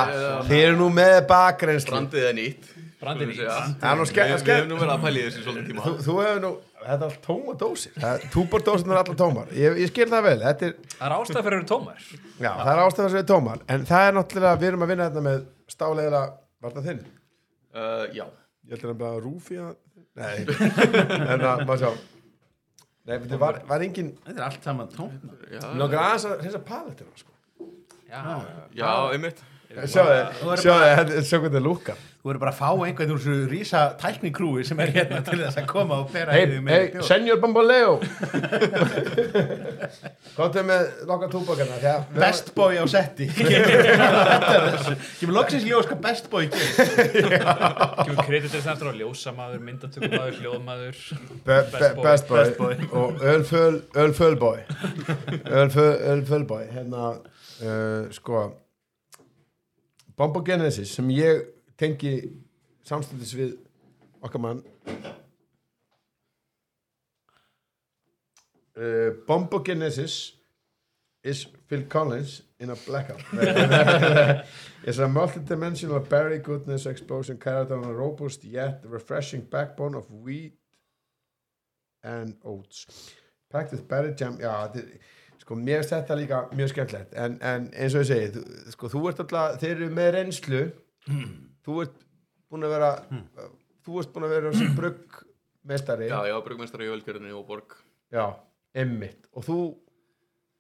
[0.50, 2.68] þeir eru nú með bakgrenslu Brandið er nýtt.
[3.00, 3.78] Brandið skulum nýtt.
[3.80, 5.86] Það er nú ske- Við- hefum nú verið að pæla í þessu svolítið tíma.
[5.86, 6.52] Þú, þú hefur nú,
[6.84, 7.96] þetta er allt tóma dósir
[8.34, 9.50] túbordósir er allar tómar.
[9.56, 12.06] Ég, ég skil það vel, þetta er það er ástæð fyrir að eru tómar.
[12.40, 12.84] Já, það er
[13.20, 13.64] er tómar.
[13.76, 15.44] En það er náttúrulega, við erum að vinna þetta með
[15.76, 16.22] stáleira,
[16.64, 17.02] var það þinn?
[17.76, 19.76] uh, Já, ég heldur að bara rúfi að
[20.20, 20.38] nei,
[21.34, 21.92] en að, maður sjá.
[23.10, 24.92] Nei, þetta var, var engin þetta er allt saman
[25.50, 27.34] já, Mér langar aðeins að reynsa palettina sko.
[28.10, 28.22] Já,
[28.78, 31.98] já einmitt Sjáðu, sjáðu, þetta svo hvernig það lúkar.
[32.20, 35.60] Þú verður bara að fá einhvern úr þessu rísa tæknikrúi sem er hérna til þess
[35.62, 36.10] að koma og
[36.66, 37.04] með hey, bjór.
[37.08, 37.92] senjor Bamboleo.
[40.36, 40.90] Kóttu með
[41.84, 43.28] þegar við- Best boy á setti.
[45.20, 46.50] Kemur loksins ljós hvað best boy
[48.26, 51.04] kreditir þetta eftir á ljósamaður, myndatökumaður, hljóðmaður.
[51.46, 52.74] Be, be, best boy, Best boy.
[53.04, 54.66] og ölföl ölfölboy
[55.46, 58.50] ölföl, ölfölboy hérna uh, sko
[60.20, 61.46] Bombogenesis sem ég
[61.80, 62.12] tengi
[62.84, 63.54] samstundis við
[64.20, 64.60] okkar mann.
[68.76, 70.18] Uh, Bombogenesis
[71.24, 73.24] is Phil Collins in a blackout.
[74.84, 80.54] It's a multidimensional berry goodness explosion carried on a robust yet refreshing backbone of wheat
[82.04, 82.86] and oats.
[83.50, 84.38] Packed with berry jam.
[84.38, 85.00] Já, þetta er,
[85.50, 87.16] sko, mér finnst þetta líka mjög skemmtilegt.
[87.18, 90.62] En, en eins og ég segi, þú, sko, þú ert alltaf þeir eru með reynslu.
[91.66, 91.96] Þú ert
[92.50, 92.92] búin að vera
[93.86, 97.74] þú ert búin að vera sem bruggmestari Já, já, brugmestari í Ölgerðinni og Borg.
[98.14, 98.26] Já,
[98.78, 99.58] emmitt og þú,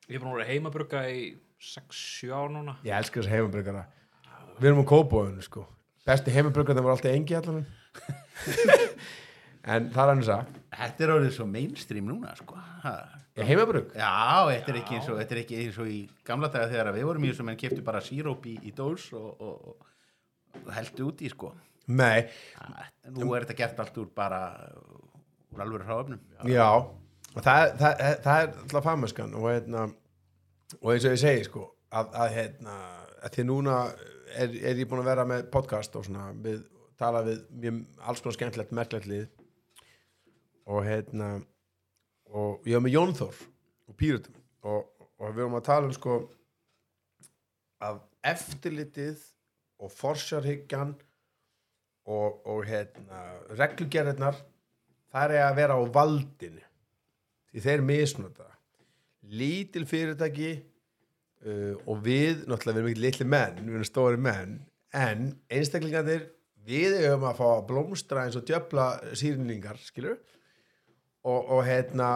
[0.09, 1.23] Ég er búin að vera heimabrugga í
[1.61, 2.79] 6-7 ár núna.
[2.81, 3.85] Ég elskar þess heimabröggara
[4.59, 5.67] Við erum á kópóðinu sko.
[6.07, 7.61] Besti heimabröggar var alltaf engi allan
[9.69, 12.57] En það er hann að Þetta er orðið svo mainstream núna sko.
[12.85, 12.95] Ha.
[13.37, 14.09] Ég heimabrögg Já,
[14.49, 17.25] þetta er eins og, þetta er ekki eins og í gamla daga þegar við vorum
[17.27, 19.89] í þessu menn keftu bara síróp í, í dós og, og,
[20.65, 21.53] og heldu út í sko.
[21.89, 22.27] Nei,
[23.15, 24.41] Nú er þetta gert allt úr bara
[25.49, 26.19] úr alveg hráöfnum.
[26.45, 26.67] já.
[27.35, 29.83] Og það, það, það er alltaf fagmennskan og, hérna,
[30.81, 32.77] og eins og ég segi sko að, að, hérna,
[33.21, 33.75] að því núna
[34.33, 36.63] er, er ég búin að vera með podcast og svona við
[36.99, 39.27] tala við mjög alls konar skemmtilegt, merkilegt lið.
[40.69, 41.29] Og hérna
[42.29, 43.41] og ég var með Jón Þór
[43.89, 44.37] og Pírutum
[44.69, 44.85] og,
[45.17, 46.19] og við varum að tala um sko
[47.83, 49.21] að eftirlitið
[49.79, 50.93] og forsjárhyggjan
[52.09, 53.19] og, og hérna,
[53.55, 54.39] reglugerðirnar
[55.09, 56.65] það er að vera á valdinu
[57.49, 58.49] því þeir misnota.
[59.29, 60.51] Lítil fyrirtæki
[61.45, 64.59] uh, og við, náttúrulega við erum ekki litli menn við erum stóri menn
[64.95, 66.27] en einstaklingarnir,
[66.65, 70.17] við höfum að fá blómstra eins og djöfla sýrningar, skilur
[71.27, 72.09] og, og hérna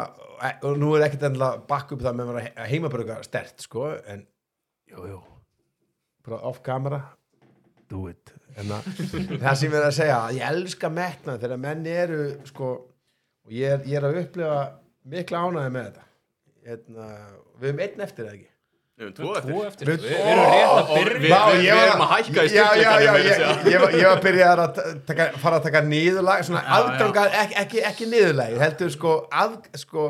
[0.63, 4.23] og nú er ekkert endilega bakk upp það með að vera heimabröka stert, sko en,
[4.91, 5.19] jú, jú.
[6.23, 7.01] Bara off camera.
[7.91, 8.31] Do it.
[8.55, 8.87] En að,
[9.41, 12.71] það sem ég er að segja ég elska metna þegar menn eru sko,
[13.43, 14.57] og ég er, ég er að upplifa
[15.13, 16.09] mikla ánæði með þetta.
[16.63, 17.07] Hérna,
[17.59, 18.52] við höfum einn eftir eða ekki
[18.93, 19.55] Við erum tvo eftir.
[19.67, 19.89] Eftir.
[19.89, 21.37] Við- Við erum rétt að byrja.
[21.49, 24.05] við- við erum að hækka í já, já, já, styrkleikanum, meira ég, að var- ég
[24.11, 28.57] var byrjað að taka, fara að taka niðurlag svona Já, aðgangar, ekki, ekki, ekki niðurlag
[28.61, 30.05] heldur sko, að, sko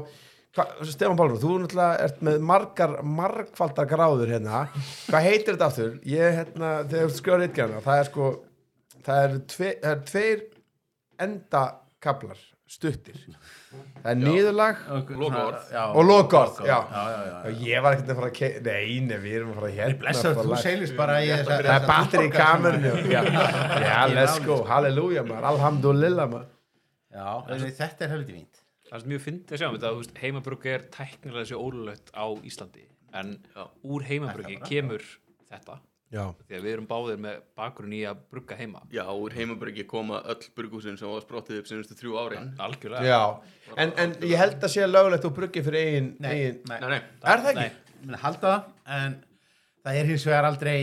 [0.53, 4.67] hva, Stefán Pálur, þú náttúrulega ert með margar, margfaldar gráður hérna.
[5.07, 5.93] Hvað heitir þetta aftur?
[6.05, 8.27] Ég, hérna, þegar þú skjóður eitthvað það er sko
[9.07, 10.43] það eru tve, það er tveir
[11.23, 12.37] endakablar
[12.73, 13.19] stuttir.
[14.03, 14.81] Það er niðurlag.
[14.93, 15.11] Og
[16.07, 16.77] lokaorð, já.
[16.77, 17.35] já, já, já.
[17.49, 19.99] og ég var ekkert að fara að ke- nei, nei, við erum að fara hérna
[20.03, 20.63] Blessaður, fara þú live.
[20.65, 26.51] seilist bara í þessa Það er batteri í kamerunni Já, let's go, halleluja Alhamdulillah maður.
[27.13, 28.59] Já, en þetta er helviti fínt.
[28.89, 32.25] Það er mjög fyndið að sjá þetta, þú veist, heimabruggi er tæknilega þessi ólulegt á
[32.45, 32.83] Íslandi
[33.13, 33.35] en
[33.85, 35.05] úr heimabruggi kemur
[35.49, 35.79] þetta
[36.13, 39.85] Já, því að við erum báðir með bakgrunn í að brugga heima Já, úr heimabryggi
[39.89, 42.51] koma öll burgúsin sem var sprottið upp senustu þrjú árin.
[42.61, 43.21] algjörlega já
[43.81, 46.79] En, en ég held að sé lögulegt og bruggi fyrir eigin, Nei, eigin nei.
[46.83, 47.01] Nei, nei.
[47.33, 47.69] Er það ekki?
[48.03, 48.19] Nei.
[48.21, 48.67] Halda það,
[48.99, 49.15] en
[49.87, 50.77] það er hins vegar aldrei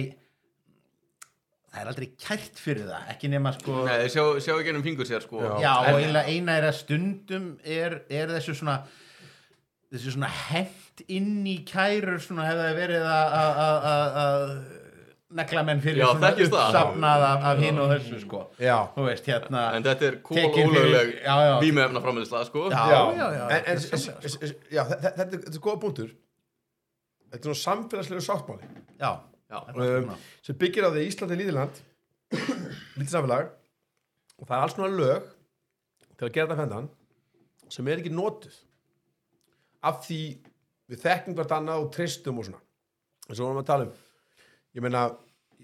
[1.71, 5.07] það er aldrei kært fyrir það, ekki nema sko Nei, sjá, sjá ekki ennum fingur
[5.07, 5.39] sér, sko.
[5.45, 5.53] Já.
[5.63, 8.81] Já, En- og eiginlega eina er að stundum er, er þessu svona
[9.95, 14.80] þessu svona hent inn í kærur svona hefði það verið að-
[15.31, 18.21] að að- að- að negla menn fyrir Já, svona uppsafnað af, af hinn og þessu
[18.21, 18.41] sko.
[18.59, 21.13] Já, þú veist, hérna En þetta er kól ólögleg
[21.63, 22.71] vímefna framleiðsla, sko.
[22.71, 25.51] Já, já, já, já, En, en, þetta er s- já þetta, þetta, er-
[27.43, 28.65] svona samfélagslegu sáttmáli.
[28.99, 29.21] Já,
[29.51, 29.59] Já.
[29.69, 30.17] um, svona.
[30.43, 31.81] sem byggir á því Íslandi er lítið land
[32.99, 33.49] lítið samfélag
[34.39, 35.23] og það er alls konar lög
[36.19, 36.89] til að gera þetta fendan
[37.71, 38.55] sem er ekki notuð
[39.83, 40.21] af því
[40.91, 42.61] við þekkjum hvert annað og tristum og svona.
[43.31, 43.93] Eins og vorum að tala um
[44.77, 45.09] ég meina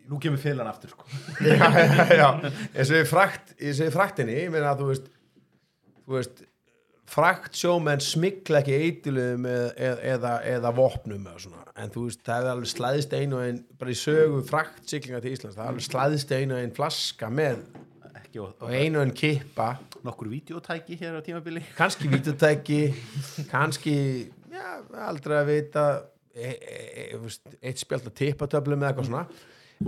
[0.06, 1.06] nú kemur félan aftur sko.
[1.42, 5.08] Já, já, já, ég frakt eins og ég fraktinni, ég meina að þú veist
[6.06, 6.44] þú veist
[7.10, 11.64] frakt sjómenn smikla ekki eitilum eða, eða, eða, eða vopnum eða svona.
[11.76, 15.34] en þú veist, það er alveg slæðist einu einn, bara í sögu frakt siglinga til
[15.36, 17.60] Íslands, það er alveg slæðist einu einn flaska með
[18.14, 19.76] ekki og, og einu einn kippa.
[20.06, 21.62] Nokkur videotæki hér á tímabili.
[21.78, 22.80] Kannski vítutæki
[23.50, 23.96] kannski,
[24.50, 24.66] já,
[25.06, 25.86] aldrei að vita
[26.36, 27.34] e, e, e,
[27.66, 29.26] eitt spjald að tippatöflum eða eitthvað svona.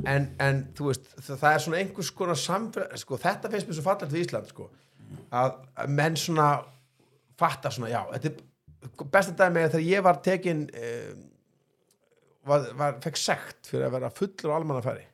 [0.05, 3.85] En, en þú veist, það, er svona einhvers konar samfélag, sko, þetta finnst mér svo
[3.87, 4.67] fallet við Ísland, sko
[5.33, 5.59] að,
[5.89, 6.49] menn svona
[7.39, 11.13] fatta svona, já, þetta besta dæmi er þegar ég var tekin eh,
[12.49, 15.05] var, var, fekk sekt fyrir að vera fullur á almannafæri.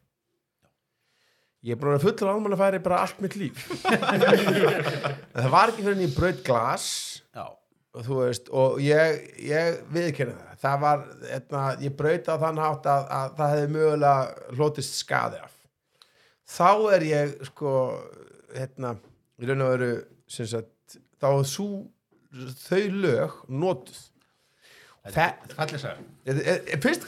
[1.64, 3.66] Ég er vera fullur á almannafæri bara allt mitt líf.
[5.34, 6.88] Það var ekki fyrir en ég braut glas.
[7.34, 7.46] Já,
[7.94, 11.02] og þú veist, og ég, ég viðkynna það, það var
[11.36, 15.52] etna, ég braut á þann hátt að, að það hefði mögulega hlotist skaði af.
[16.54, 17.74] Þá er ég sko,
[18.56, 18.94] hérna
[19.40, 19.92] í raun og veru
[20.30, 21.68] sagt, þá er sú,
[22.64, 24.02] þau lög notuð.
[25.04, 25.82] Það, fallið
[26.64, 27.02] ég- finnst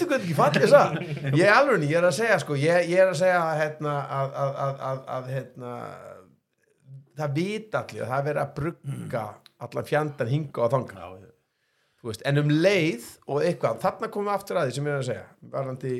[0.00, 0.94] ykkur þetta ekki fallið það
[1.36, 4.30] ég er alveg ég er að segja sko ég, ég er að segja hérna, að,
[4.44, 5.72] að, að, að, að hérna,
[7.20, 9.24] það vita allir að það er að brugga
[9.68, 11.33] allan fjandan hinga og þanga Þú
[12.04, 15.02] veist, en um leið og eitthvað, þarna komum við aftur að því sem ég er
[15.02, 15.92] að segja varandi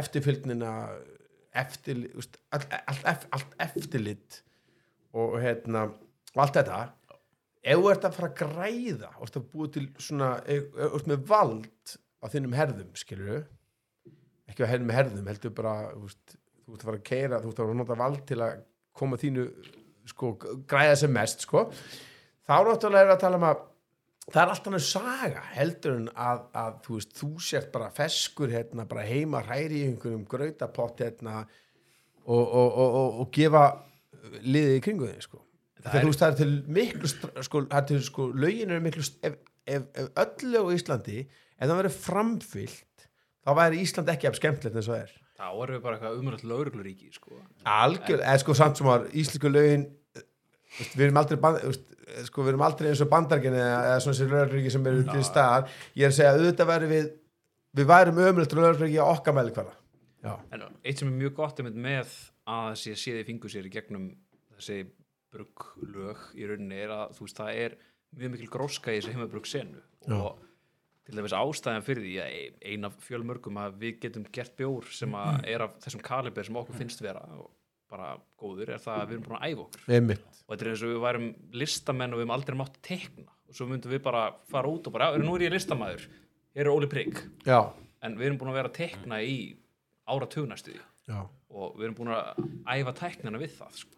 [0.00, 0.72] eftirfylgnina
[1.62, 4.40] eftir, veist, allt, allt, allt, allt eftirlit
[5.18, 6.80] og hérna og allt þetta
[7.60, 10.92] ef þú ert að fara að græða og ert að búa til svona, ef þú
[11.00, 13.42] ert með vald á þinnum herðum skilur
[14.50, 17.62] ekki á herðum herðum heldur bara veist, þú ert að fara að keira þú ert
[17.62, 18.62] að að nota vald til að
[19.00, 19.46] koma þínu
[20.10, 20.34] sko,
[20.68, 21.68] græða sem mest sko.
[22.48, 23.66] þá náttúrulega er að tala um að
[24.32, 28.52] það er alltaf náttúrulega saga heldur en að, að þú veist, þú sért bara feskur
[28.54, 31.44] hérna, bara heima hræri í einhverjum grautapott hérna
[32.24, 33.64] og, og, og, og, og gefa
[34.44, 35.40] liðið í kringu þig sko.
[35.80, 37.10] Það er- þú veist það er til miklu
[37.46, 41.64] sko, er til sko, lögin eru miklu ef, ef, ef öll lög á Íslandi ef
[41.70, 43.06] það verið framfyllt
[43.40, 46.42] þá væri Ísland ekki af skemmtilegt og það er þá erum við bara eitthvað umrætt
[46.44, 47.38] laurugluríki sko.
[47.64, 49.86] algjör, eða sko samt sem var íslensku lögin
[50.92, 51.64] við erum aldrei band,
[52.26, 55.24] sko, við erum aldrei eins og bandargin eða, eða svona sér lögurríki sem eru til
[55.26, 55.68] staðar.
[55.96, 57.10] Ég er að segja að auðvitað væri við
[57.80, 58.54] við værum ömulegt
[59.06, 59.76] okkar mæli hverða
[60.24, 62.10] já, en eitt sem er mjög gott einmitt með
[62.50, 64.08] að þessi séði fingur sér í gegnum
[64.56, 64.80] þessi
[65.30, 67.76] brugglög í rauninni er að þú veist það er
[68.18, 69.82] mjög mikil gróska í þessi heimabrugg senu
[70.16, 70.40] og
[71.06, 74.90] til dæmis ástæðan fyrir því að ein- ein af fjölmörgum að við getum gert bjór
[74.92, 77.50] sem að er af þessum kaliber sem okkur finnst vera og
[77.90, 79.84] bara góður er það að við erum búin að æfa okkur.
[79.96, 80.40] Einmitt.
[80.46, 81.28] Og þetta er eins og við værum
[81.62, 84.94] listamenn og við hefum aldrei mátt tekna og svo myndum við bara fara út og
[84.94, 86.06] bara, já, nú er ég listamæður
[86.54, 87.18] hér er Óli Prigg.
[87.46, 87.60] Já,
[88.06, 89.36] en við erum búin að vera að tekna í
[90.10, 91.22] áratugnastuði já.
[91.50, 93.96] Og við erum búin að æfa tæknina við það sko.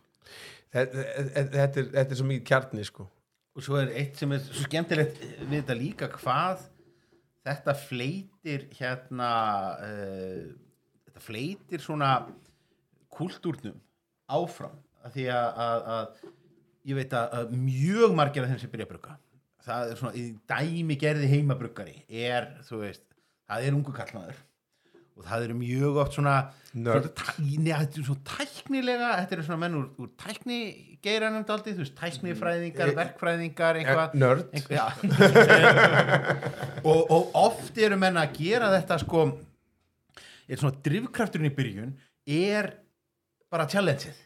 [0.73, 3.09] þetta, þetta, þetta, er, þetta er svo mikið kjarni sko.
[3.53, 6.63] Og svo er eitt sem er svo skemmtilegt við þetta líka hvað
[7.45, 9.33] þetta fleitir hérna
[9.83, 10.47] uh,
[11.09, 12.15] þetta fleitir svona
[13.23, 13.79] kultúrnum
[14.33, 14.77] áfram.
[15.03, 16.07] Af því að, að, að
[16.93, 19.19] ég veit að, að mjög margir af þeim sem byrja að brugga
[19.63, 23.05] það er svona, í dæmi gerði heimabruggari er, þú veist,
[23.47, 24.41] það er ungu kallmaður
[25.13, 26.33] og það eru mjög oft svona
[26.73, 27.05] Nörd.
[27.05, 30.59] svona tæ- Nei, þetta er svona tæknilega þetta eru svona menn úr, úr tækni
[31.05, 34.15] geiranum daldið, þú veist, tæknifræðingar, Eh, verkfræðingar, eitthvað.
[34.19, 34.47] nörd.
[36.83, 39.25] Og, og oft eru menn að gera þetta sko
[40.51, 41.93] er svona drifkrafturinn í byrjun
[42.27, 42.73] er
[43.53, 44.21] bara challengeið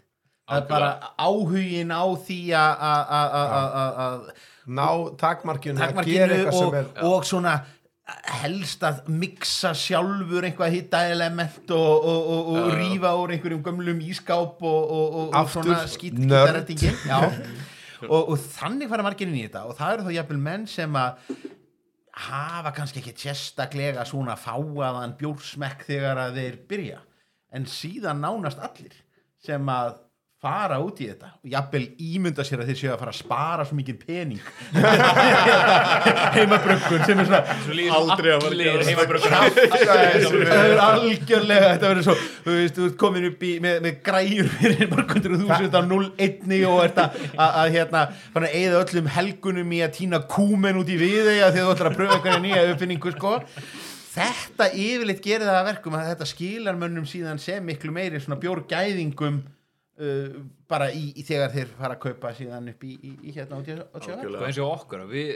[0.47, 4.29] það er bara áhugin á því að- að- að- að- að- að
[4.67, 4.87] ná
[5.23, 7.55] takmarkinu að gera takmarkinu eitthvað og, sem er og svona
[8.41, 13.99] helst að mixa sjálfur einhvað hitta element og, og, og, og rífa úr einhverjum gömlum
[14.07, 16.71] ískáp og, og, og, og Aftur, svona skýt nörd.
[18.15, 20.99] og, og þannig fara margir inn í þetta og það eru þá jafnvel menn sem
[21.01, 21.35] að
[22.27, 27.01] hafa kannski ekki sérstaklega svona fáaðan bjórsmekk þegar að þeir byrja
[27.57, 28.95] en síðan nánast allir
[29.47, 29.95] sem að
[30.47, 31.31] fara út í þetta.
[31.41, 34.43] Og jafnvel ímynda sér að þeir séu að fara að spara svo mikið pening.
[36.37, 37.41] Heimabrökkun sem er svona
[37.97, 39.57] Aldrei að það.
[40.61, 44.53] er algjörlega þetta verður svo, þú veist, þú ert komin upp í með, með græjur
[44.61, 48.07] fyrir margundur þúsund á 0-1 og ert að, hérna,
[48.37, 51.93] fann að eða öllum helgunum í að týna kúmen út í viðeigja þegar þú ætlar
[51.93, 53.37] að pröfa einhverja nýja uppfinningu sko
[54.17, 58.39] þetta yfirleitt gerir það að verkum að þetta skilar mönnum síðan sem miklu meiri svona
[58.43, 60.37] bjórgæðingum uh,
[60.71, 64.03] bara í, í þegar þeir fara að kaupa síðan upp í, í, í hérna Algjörlega.
[64.03, 65.33] sko eins og okkur að við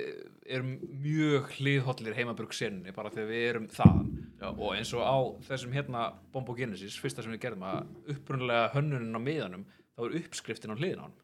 [0.50, 0.74] erum
[1.04, 4.12] mjög hliðhollir heimabrugg sinni bara þegar við erum þaðan.
[4.40, 4.48] Já.
[4.50, 5.18] og eins og á
[5.50, 10.16] þessum hérna Bombo Genesis, fyrsta sem við gerðum að upprunalega hönnunin á miðanum þá er
[10.22, 11.18] uppskriftin á hliðin á hann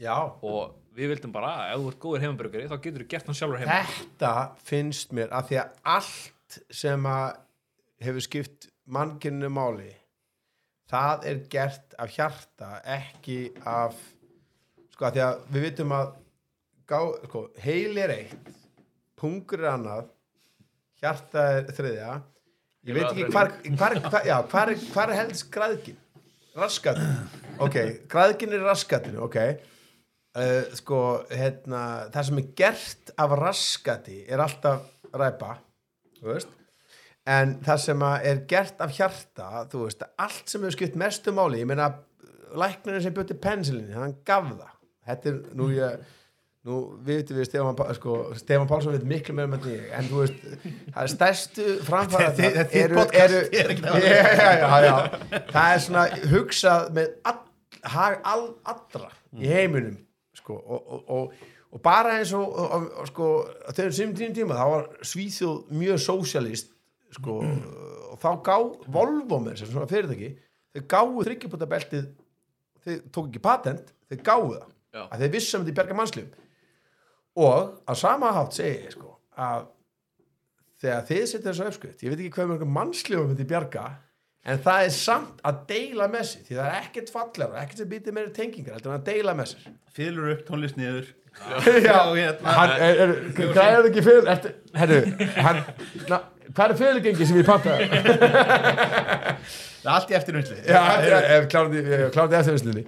[0.00, 3.28] já, og við vildum bara að ef þú ert góður heimabrugari þá getur þú gert
[3.30, 3.80] hann sjálfur heima.
[3.90, 4.32] Þetta
[4.66, 6.33] finnst mér að því að allt
[6.72, 7.38] sem að
[8.04, 9.92] hefur skipt mannkynnu máli.
[10.90, 13.96] Það er gert af hjarta ekki af
[14.94, 16.12] sko að því að við vitum að
[16.86, 18.52] gá, sko, heil er eitt
[19.18, 20.10] pungur er annað
[21.00, 22.14] hjarta er þriðja.
[22.84, 23.50] Ég veit ekki hvar,
[23.80, 26.00] hvar, hvar, já, hvar, hvar helst græðkin
[26.54, 27.24] raskatin
[27.62, 27.78] ok,
[28.10, 29.38] græðkin er raskatinu ok.
[30.34, 31.00] Uh, sko,
[31.30, 35.52] hérna, það sem er gert af raskati er alltaf ræpa
[36.32, 36.48] veist.
[37.26, 41.62] En það sem er gert af hjarta þú veist, allt sem hefur skipt mestu máli
[41.62, 41.86] ég meina,
[42.54, 44.74] læknirinn sem bjöti pensilinni, hann gaf það.
[45.08, 46.04] Þetta er, nú ég
[46.64, 50.38] nú vitum við Stefán, sko, Stefán Pálsson veit miklu meira því ég, en þú veist
[50.94, 53.34] það er stærstu framfæra Þetta er- þetta er podcast,
[55.52, 57.42] það er svona hugsað með all,
[58.24, 59.98] all, allra í heiminum
[60.38, 61.44] sko, og, og, og,
[61.74, 63.30] og bara eins og, og, og sko,
[63.72, 66.70] þegar sem tíma tíma þá var Svíþjóð mjög sósjalist
[67.14, 67.40] sko,
[68.12, 68.56] og þá gá
[68.94, 70.30] Volvo með þess svona fyrirtæki
[70.74, 72.06] þeir gáu þryggjupótabeltið
[72.84, 74.70] þeir tók ekki patent, þeir gáu það.
[74.94, 75.02] Já.
[75.10, 76.26] að þeir vissum þetta í berga mannslum
[77.42, 79.64] og á sama hátt segi ég sko að
[80.84, 83.86] þegar þið setja þessu uppskrift ég veit ekki hvað mörgum mannsljóðum þetta í bjarga
[84.44, 87.90] en það er samt að deila með sér því það er ekkert fallar ekkert sem
[87.90, 89.66] býtir meira tengingar heldur en að deila með sér.
[89.96, 91.10] Fylur upp tónlist niður
[91.84, 93.12] já, hérna hann er, er,
[93.56, 95.00] græður ekki fyrir eftir, herru,
[95.44, 95.60] hann
[96.08, 96.20] na,
[96.54, 97.90] hvað er fyrirgengi sem ég pantaði?
[99.84, 100.80] Það er allt í eftirvinnslu Já,
[101.36, 101.82] ef kláði
[102.40, 102.84] eftirvinnslinni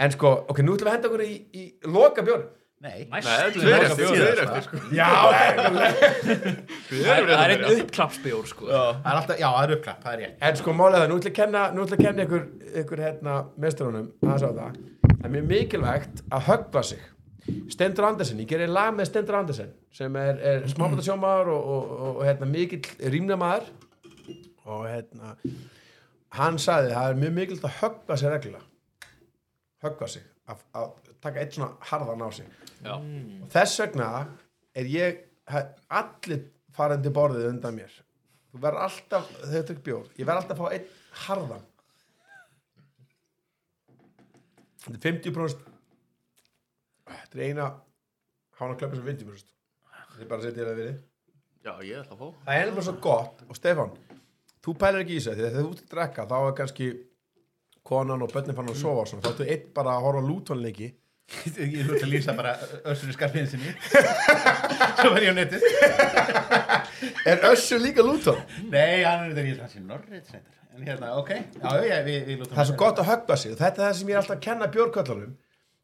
[0.00, 2.46] En sko, ok, nú ætlum við að henda okkur í, í loka björn
[2.82, 4.14] Nei, Við tveir eftir, sko.
[4.42, 4.78] eftir sko.
[4.90, 5.06] Já,
[6.88, 7.82] Við Það er- það einn að byrja.
[7.84, 8.66] uppklappsbjór sko.
[8.72, 11.30] það er já, það er uppklapp, það er ég En sko málega það, nú ætlum
[11.30, 11.62] ég að kenna,
[12.18, 12.42] að ykkur,
[12.82, 14.80] ykkur hérna mesturunum á það.
[15.12, 17.04] Það er mjög mikilvægt að höggva sig.
[17.72, 22.10] Stendur Andersen, ég gerir lag með Stendur Andersen sem er, er smábætasjómaður og, og, og,
[22.10, 23.70] og hérna, mikill rýmnamaður
[24.70, 25.34] og hérna
[26.38, 28.68] hann sagði það er mjög mikilvægt að höggva sig reglulega.
[29.82, 30.92] Höggva sig, að, að
[31.24, 32.46] taka eitt svona harðan á sig.
[32.82, 32.94] Já.
[32.98, 34.06] og þess vegna
[34.74, 35.20] er ég
[35.92, 37.92] allir farandi borðið undan mér
[38.52, 40.88] þú verður alltaf, þú tök bjór ég verður alltaf að fá einn
[41.26, 41.68] harðan
[44.82, 45.71] þetta er 50%
[47.20, 47.70] þetta er eina
[48.58, 49.48] hána klöpa sem 50%
[50.12, 50.92] þetta er bara að setja þér að við
[51.62, 52.30] Já, ég ætla að fá.
[52.42, 53.42] Það er ennum svo gott.
[53.46, 53.92] Og Stefán,
[54.66, 56.88] þú pælir ekki í að þegar þú ert að drekka þá er kannski
[57.86, 60.88] konan og börnin fann að sofa þá ertu einn bara að horfa á lútonleiki
[61.32, 62.56] Ég hlútt að lýsa bara
[62.90, 63.70] össur í skarpiðin sinni.
[64.98, 65.64] Svo var ég á netið.
[67.30, 68.42] Er Össur líka lúton?
[68.66, 70.34] Nei, hann er þetta ég það sem Norrið
[70.72, 73.54] En hérna, ok, já, já, við, við lútum það er svo gott að höggva sig.
[73.56, 75.32] Þetta er það sem ég er alltaf að kenna bjórköllunum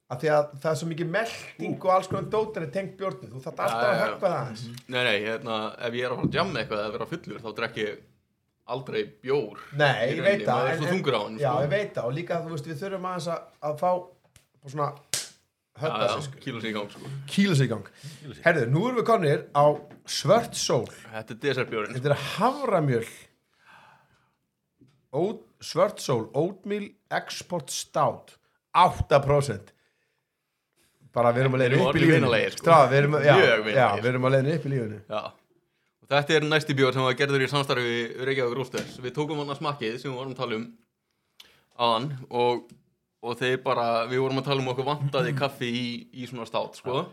[0.09, 3.33] af því að það er svo mikið melding og alls konar dótar er tengt bjórnum
[3.35, 4.63] þú þarf alltaf að höggva það aðeins.
[4.89, 7.51] Nei, nei, hérna, ef ég er að fara að jamma eitthvað eða vera fullur þá
[7.59, 7.99] drekk ég
[8.69, 10.55] aldrei bjór Nei, ég veit það.
[10.55, 11.61] maður er en- svo en- þungur á hann Já, sko.
[11.67, 12.05] ég veit það.
[12.09, 13.93] Og líka þú veist við þurfum aðeins að, að fá
[14.69, 14.89] svona
[15.79, 16.39] Já, sig sko.
[16.43, 17.11] kíló sig í gang sko.
[17.29, 17.87] kýla sig í gang.
[18.45, 19.65] Herðu, nú erum við konir á
[20.09, 20.87] svört sól.
[21.13, 23.05] Þetta er desertbjórin Þetta er havramjöl
[25.61, 28.37] Svört sól Oatmeal Export Stout.
[28.77, 29.73] 8%
[31.19, 32.79] Bara við erum að leiðin Við erum upp í vinalegir, sko.
[32.93, 34.99] Við erum, að leiðin upp í lífinu.
[35.11, 35.23] Já.
[36.03, 39.43] Og þetta er næsti bjór sem var gerður í samstarfi við Reykjavík Rústers Við tókum
[39.43, 40.67] hann að smakkið sem við vorum að tala um
[41.79, 42.63] aðan og,
[43.23, 45.87] og þeir bara, við vorum að tala um okkur vantaði kaffi í,
[46.23, 47.05] í svona stát sko.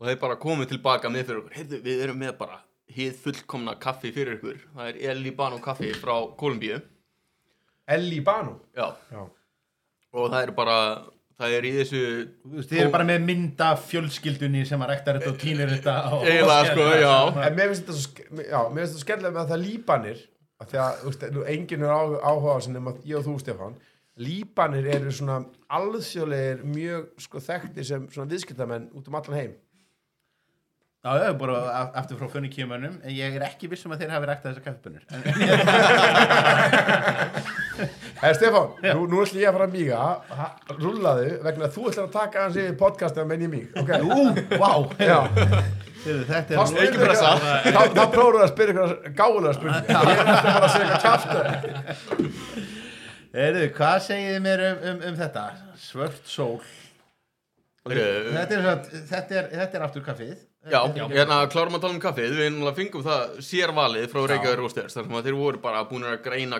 [0.00, 1.56] Og þeir bara komið tilbaka með fyrir okkur.
[1.58, 4.62] Heyrðu, við erum með bara hið fullkomna kaffi fyrir ykkur.
[4.76, 6.80] Það er El Libano kaffi frá Kolumbíu
[7.90, 9.24] Elli Banu Já, Já.
[10.14, 10.76] og það er bara
[11.40, 12.00] það er í þessu
[12.44, 15.94] Þú veist, Þið eru bara með mynda fjölskyldunni sem að rekta þetta og tínir þetta
[16.20, 17.14] Eiginlega, sko, já.
[17.46, 20.18] En mér finnst þetta svo, ske- já, mér finnst þetta skemmtilega með að það líbanir
[20.60, 21.98] af því að, þú veist, nú enginn er á,
[22.30, 23.74] áhuga á sem nema ég og þú, Stefán.
[24.20, 25.36] Líbanir eru svona
[25.72, 29.52] alþjóðlegir mjög sko þekkti sem svona viðskiptamenn út um allan heim.
[31.00, 34.12] Já, já, bara a- aftur frá fönikíumönnum en ég er ekki viss um að þeir
[34.12, 35.00] hafi ræktað þessar kaffibönnur
[38.20, 39.98] En- Hei Stefán, nú, nú ætlum ég að fara að míga
[40.36, 43.78] ha- rúllaðu vegna að þú ætlar að taka hans yfir podcastið að menn ég míg
[43.80, 44.00] okay?
[44.04, 44.72] Ú, vá.
[45.00, 45.20] Já,
[46.00, 47.30] Heyrðu, Þetta er spyrir pressa.
[47.64, 51.38] þá, þá prófum að spyrja ykkur gáðulega spurning ég ætla bara að segja kjafta
[53.40, 55.42] Heyrðu, hvað segið þið mér um, um, um þetta?
[55.80, 56.60] Svört sól.
[57.88, 58.64] Heyrðu, þetta er,
[59.14, 60.38] þetta, er, þetta er aftur kaffið.
[60.68, 65.28] Já, hérna klárum að tala um kaffið, við fengum það sérvalið frá Reykjavík sem að
[65.30, 66.58] þeir voru bara búin að greina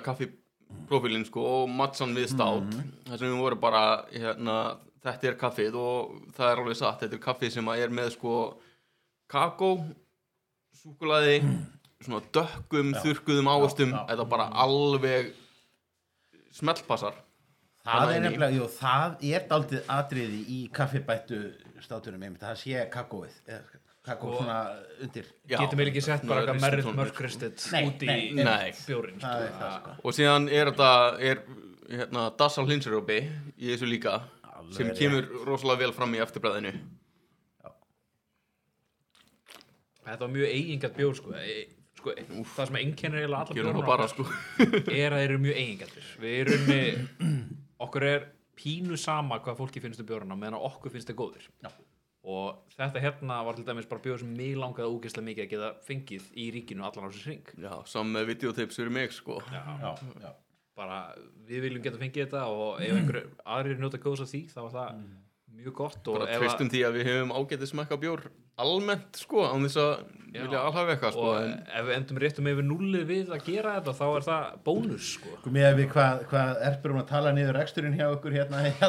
[0.91, 2.67] kaffiprófílinn sko og mattsan við stát
[3.07, 7.17] þar sem við voru bara, hérna, þetta er kaffið og það er alveg satt, þetta
[7.17, 8.35] er kaffið sem að er með sko
[9.31, 9.71] kakó,
[10.83, 11.41] súkulaði,
[12.03, 14.05] svona dökkum, þurrkuðum ávöxtum, já.
[14.11, 15.35] þetta bara alveg
[16.53, 17.15] smellpassar.
[17.81, 21.39] Það Þarna er nefnilega, jú, það er daldið atriði í kaffibættu
[21.81, 23.39] státunum einmitt, það sé kakóið
[24.11, 24.59] eða kakó Og- svona
[25.07, 26.85] undir Já, Getum við ekki sett bara eitthvað merrit
[27.73, 28.09] Nei, út í
[28.87, 29.61] bjórin Það er sko.
[29.63, 29.97] það, sko.
[30.05, 31.43] Og síðan er þetta, er
[31.91, 33.19] hérna, Dassal Hlinsirjópi
[33.59, 34.17] í þessu líka
[34.51, 36.73] Alveg sem kemur rosalega vel fram í eftirbræðinu.
[40.05, 41.33] Þetta var mjög eigingat bjór sko.
[41.37, 41.55] E,
[42.01, 42.15] sko
[42.57, 44.27] Það sem einkennir eiginlega alla Gjörum bjórana það bara sko.
[45.01, 46.71] er að þeir eru mjög eigingatir Við erum
[47.87, 48.27] okkur er
[48.61, 51.71] pínu sama hvað fólki finnst um bjórana meðan að okkur finnst þeir góðir Já.
[52.21, 55.71] Og þetta hérna var til dæmis bara bjór sem mig langaði úgeðslega mikið að geta
[55.87, 59.41] fengið í ríkinu allan á þessu hring Já, saman með videotips fyrir mig sko.
[59.49, 59.63] Já.
[59.81, 60.33] Já, já
[60.81, 61.01] bara
[61.49, 63.25] við viljum geta fengið þetta og ef einhver
[63.57, 65.03] aðrir njóta góðs af því þá var það
[65.57, 68.23] mjög gott og Bara tristum því að við hefum ágætið smekka bjór
[68.61, 69.93] almennt sko, án þess að
[70.31, 70.43] Já.
[70.45, 71.27] vilja alhafa eitthvað sko.
[71.27, 74.43] og En, ef við endum réttum yfir nullið við að gera þetta þá er það
[74.69, 75.33] bónus sko.
[75.41, 78.73] Sko með við hvað, hvað erpur hún að tala niður reksturinn hjá okkur hérna í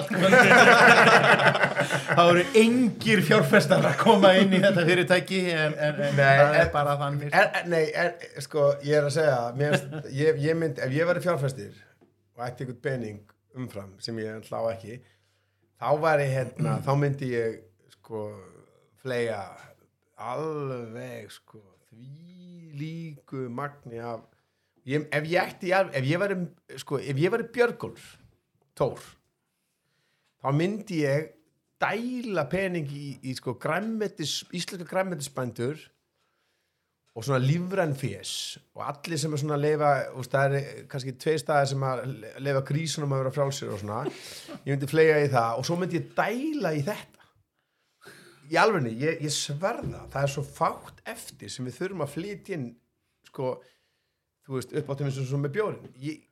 [2.11, 6.59] þá eru engir fjárfestar að koma inn í þetta fyrirtæki en, en, en Nei, það
[6.61, 7.29] er bara þannig
[7.71, 8.11] Nei, er,
[8.43, 9.79] sko, ég er að segja mér,
[10.13, 11.73] ég, ég mynd, ef ég væri fjárfæstir
[12.38, 13.23] og ætti einhvern pening
[13.57, 14.99] umfram sem ég hlá ekki
[15.81, 17.55] þá væri hérna, þá myndi ég
[17.95, 18.27] sko
[19.01, 19.41] flega
[20.21, 24.21] alveg sko því líku magni af
[24.85, 26.37] ég, ef ég ætti ef ég væri
[26.77, 28.11] sko, ef ég væri Björgólf
[28.77, 29.01] Tór
[30.41, 31.31] þá myndi ég
[31.81, 35.81] dæla pening í, í sko græmmetis, íslenska græmmetisbændur
[37.11, 39.89] og svona lífræn fés og allir sem er svona að leifa
[40.19, 42.03] úst, það er kannski tvei staðir sem að
[42.39, 44.03] leifa grísunum að vera frálsir og svona.
[44.63, 47.27] Ég myndi flega í það og svo myndi ég dæla í þetta.
[48.51, 50.21] Í alvegni, ég, ég sverða það.
[50.23, 52.71] Er svo fátt eftir sem við þurfum að flytja inn
[53.31, 53.55] sko,
[54.45, 56.23] þú veist, upp á þeim eins og svo með bjórin ég,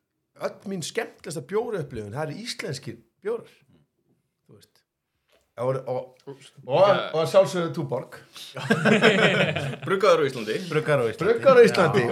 [0.48, 3.56] öll mín skemmtilegsta bjóri upplifun það eru íslenskir bjórar
[5.60, 6.32] og, og,
[6.66, 8.18] og, og, sjálfsögðu Túborg.
[9.86, 10.58] Bruggaður á Íslandi.
[10.70, 11.34] Bruggar á Íslandi.
[11.36, 12.04] Bruggar á Íslandi.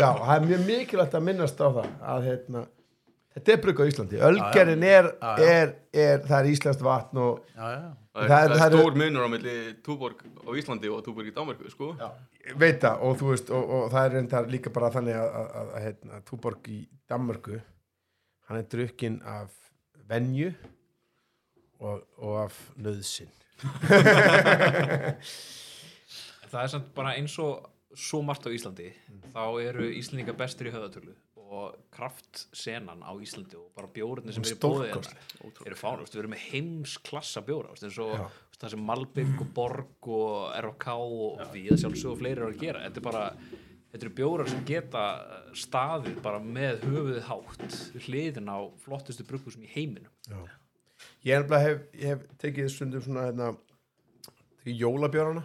[0.00, 2.64] Já, og það er mjög mikilvægt að minnast á það að hérna,
[3.36, 4.20] þetta er brugg á Íslandi.
[4.30, 5.10] Ölgerinn er,
[5.46, 7.88] er, er það er íslenskt vatn og já, já.
[8.10, 9.52] Það er, Það er- það er stór munur á milli
[9.86, 11.92] Túborg á Íslandi og Túborg í Danmarku sko.
[12.58, 15.52] veit það og þú veist og, og það er reyndar líka bara þannig að, að,
[15.60, 17.60] að, hérna, Túborg í Danmörku
[18.50, 19.52] hann er drukkin af
[20.10, 20.50] venju
[21.80, 23.30] og, og af nöðsin
[26.50, 28.88] Það er samt bara eins og svo margt á Íslandi
[29.34, 31.14] þá eru Íslandinga bestur í höfðatölu
[31.50, 35.64] og kraftsenan á Íslandi og bara bjórnir sem eru í bóði Stórkostleg.
[35.66, 38.14] eru fánu, við erum með heimsklassa bjóra eins og
[38.60, 42.84] það sem Malbygg og Borg og RFK og við sjálfsög og fleiri eru að gera.
[42.84, 43.22] Þetta er bara,
[43.92, 45.04] þetta eru bjórar sem geta
[45.56, 50.12] staðið bara með höfuðið hátt við hliðin á flottustu brugghúsum í heiminum.
[50.28, 50.42] Já.
[51.26, 53.48] Ég er nefnilega hef, ég hef tekið stundum svona hérna,
[54.60, 55.42] tekið jólabjörana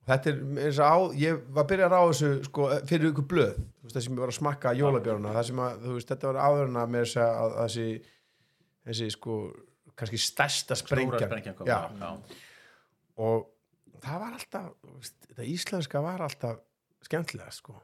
[0.00, 3.10] og þetta er eins og á, ég var að byrja að ráða þessu sko, fyrir
[3.12, 5.96] ykkur blöð, þú veist, það sem ég var að smakka jólabjörana, það sem að, þú
[5.98, 7.86] veist, þetta var áður en að með þess að, þessi
[8.90, 9.36] þessi sko,
[10.00, 10.78] kannski stærsta
[11.68, 11.78] já.
[13.20, 13.46] og
[14.00, 14.72] það var alltaf,
[15.28, 16.60] þetta íslenska var alltaf
[17.06, 17.76] skemmtilega, sko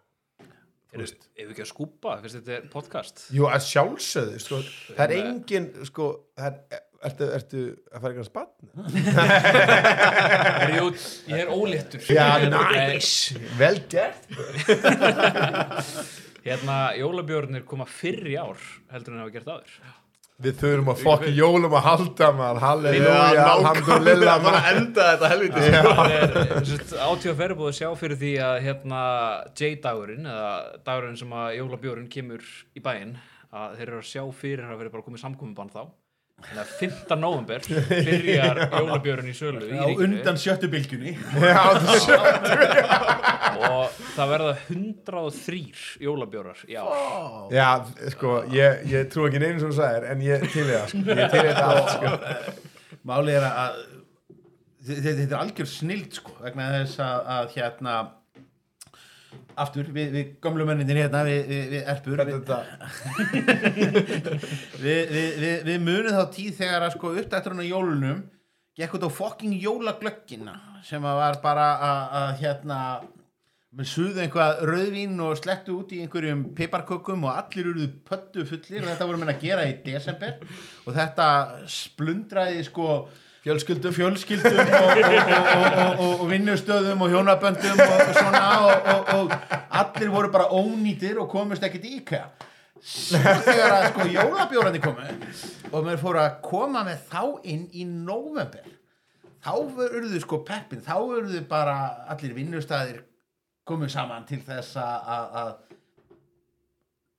[0.96, 1.06] Eru,
[1.36, 3.22] ef við ekki að skúpa, fyrst þetta er podcast?
[3.36, 4.60] Jú, að sjálfsögðu, sko,
[4.96, 6.06] það er engin, sko,
[6.38, 8.52] það er, ertu, ertu að fara eitthvað spann?
[10.62, 11.04] er ég,
[11.34, 12.06] ég er óléttur.
[12.16, 13.12] Já, næs,
[13.60, 14.24] vel gert.
[16.46, 18.60] Hérna, jólabjörnir koma fyrr í ár
[18.92, 19.78] heldur en hafa gert aður
[20.36, 22.58] Við þurfum að fokki jólum að halda maður.
[22.60, 24.80] Halleluja, alhamdulillah bara maður.
[24.82, 25.60] enda þetta helviti
[27.06, 29.00] átíða ferri búið að sjá fyrir því að hérna
[29.56, 30.50] J-dagurinn eða
[30.84, 32.44] dagurinn sem að jólabjörn kemur
[32.76, 33.16] í bæinn
[33.56, 35.82] að þeir eru að sjá fyrir að vera bara komið samkomiðbann þá
[36.44, 37.16] þannig að 5.
[37.20, 41.16] november byrjar jólabjörn í sölu í á undan sjöttu bylgjunni.
[41.40, 42.18] Já, það sjö
[43.70, 45.60] og það verða 103
[46.04, 46.94] jólabjörnar í ár.
[47.56, 47.68] Já,
[48.12, 51.16] sko, ég, ég trú ekki neinu sem þú sagðir En ég til í það, sko.
[51.16, 51.36] Ég
[51.94, 52.96] sko.
[53.06, 53.80] Málið er að
[54.86, 57.96] þetta þetta er algjör snild sko vegna þess að, að hérna
[59.64, 62.36] aftur, við, við gömlu mennindir hérna við, við, við erpur við,
[64.84, 68.20] við, við, við, við munum þá tíð þegar að sko uppdætturinn á jólunum
[68.76, 70.54] gekk út á fucking jólaglöggina
[70.84, 72.78] sem að var bara að, hérna
[73.76, 78.84] með suðu einhvað rauðvín og slettu út í einhverjum piparkökum og allir urðu pöttu fullir
[78.84, 80.38] og þetta voru menn að gera í desember.
[80.86, 81.26] Og þetta
[81.68, 82.86] splundraði sko
[83.46, 88.40] Fjölskyldum fjölskyldum og, og, og, og, vinnustöðum og hjónaböndum og, svona
[89.14, 89.34] og,
[89.70, 92.24] allir voru bara ónýtir og komust ekkert í IKEA.
[92.82, 95.06] Svo þegar að sko jólabjórandi komu
[95.70, 98.66] og mér fóru að koma með þá inn í november
[99.46, 99.52] þá
[99.86, 101.76] urðu sko peppin þá urðu bara
[102.10, 103.00] allir vinnustæðir
[103.66, 105.54] komið saman til þess að-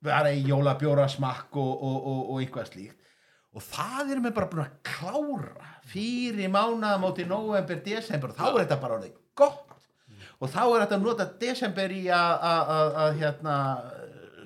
[0.03, 2.99] vera í jólabjóra smakk og, eitthvað slíkt.
[3.55, 8.59] Og það erum við bara búin að klára fyrir mánaðamóti november, desember og þá er
[8.65, 9.63] þetta bara orðið gott.
[10.37, 13.55] Og þá er þetta að nota desember í að- að að- að, hérna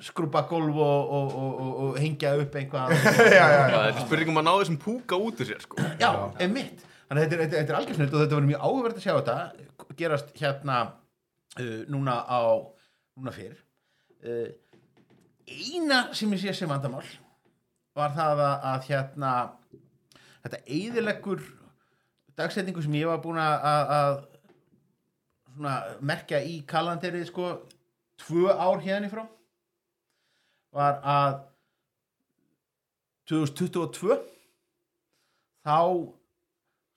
[0.01, 2.93] skrúpa gólf og, og, og, og, og hengja upp einhvað.
[2.95, 5.77] Þetta er spurning um að ná þessum púka út úr sér sko.
[6.01, 6.09] Já,
[6.41, 8.97] emitt Þannig að þetta er, þetta, þetta er algjör snill og þetta verður mjög áhverð
[8.97, 10.75] að sjá þetta gerast hérna
[11.59, 12.41] uh, núna á
[13.19, 13.57] núna fyrr.
[14.23, 14.47] Uh,
[15.51, 17.03] eina sem ég sé sem vandamál
[17.99, 19.31] var það að, að hérna
[20.41, 21.43] þetta eyðileggur
[22.39, 24.25] dagsetningu sem ég var búin að,
[25.99, 27.51] merkja í kalanderið sko
[28.21, 29.25] tvö ár hérna í frá
[30.71, 31.39] var að
[33.31, 34.15] 2022
[35.67, 35.77] þá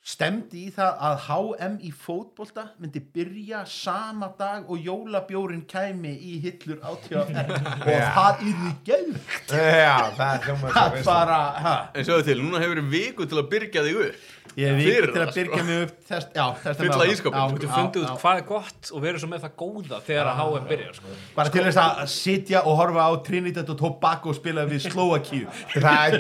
[0.05, 6.35] stemdi í það að HM í fótbolta myndi byrja sama dag og jólabjórin kæmi í
[6.45, 7.55] hillur átíðafær
[7.89, 13.29] og það yrði gæður Já, það er bara, ha, En sjáðu til, núna hefur viku
[13.29, 14.31] til að byrja þig upp.
[14.55, 15.65] Ég vikið til að byrja sko.
[15.67, 17.41] mig upp þess, já, þess Fylla ísskápinn.
[17.41, 20.37] Þú getur fundið út hvað er gott og verið svo með það góða þegar að
[20.41, 21.15] HM byrjar sko.
[21.35, 25.49] bara til þess að sitja og horfa á Trinidad og Tobago og spila við Slovakíu
[25.75, 26.19] er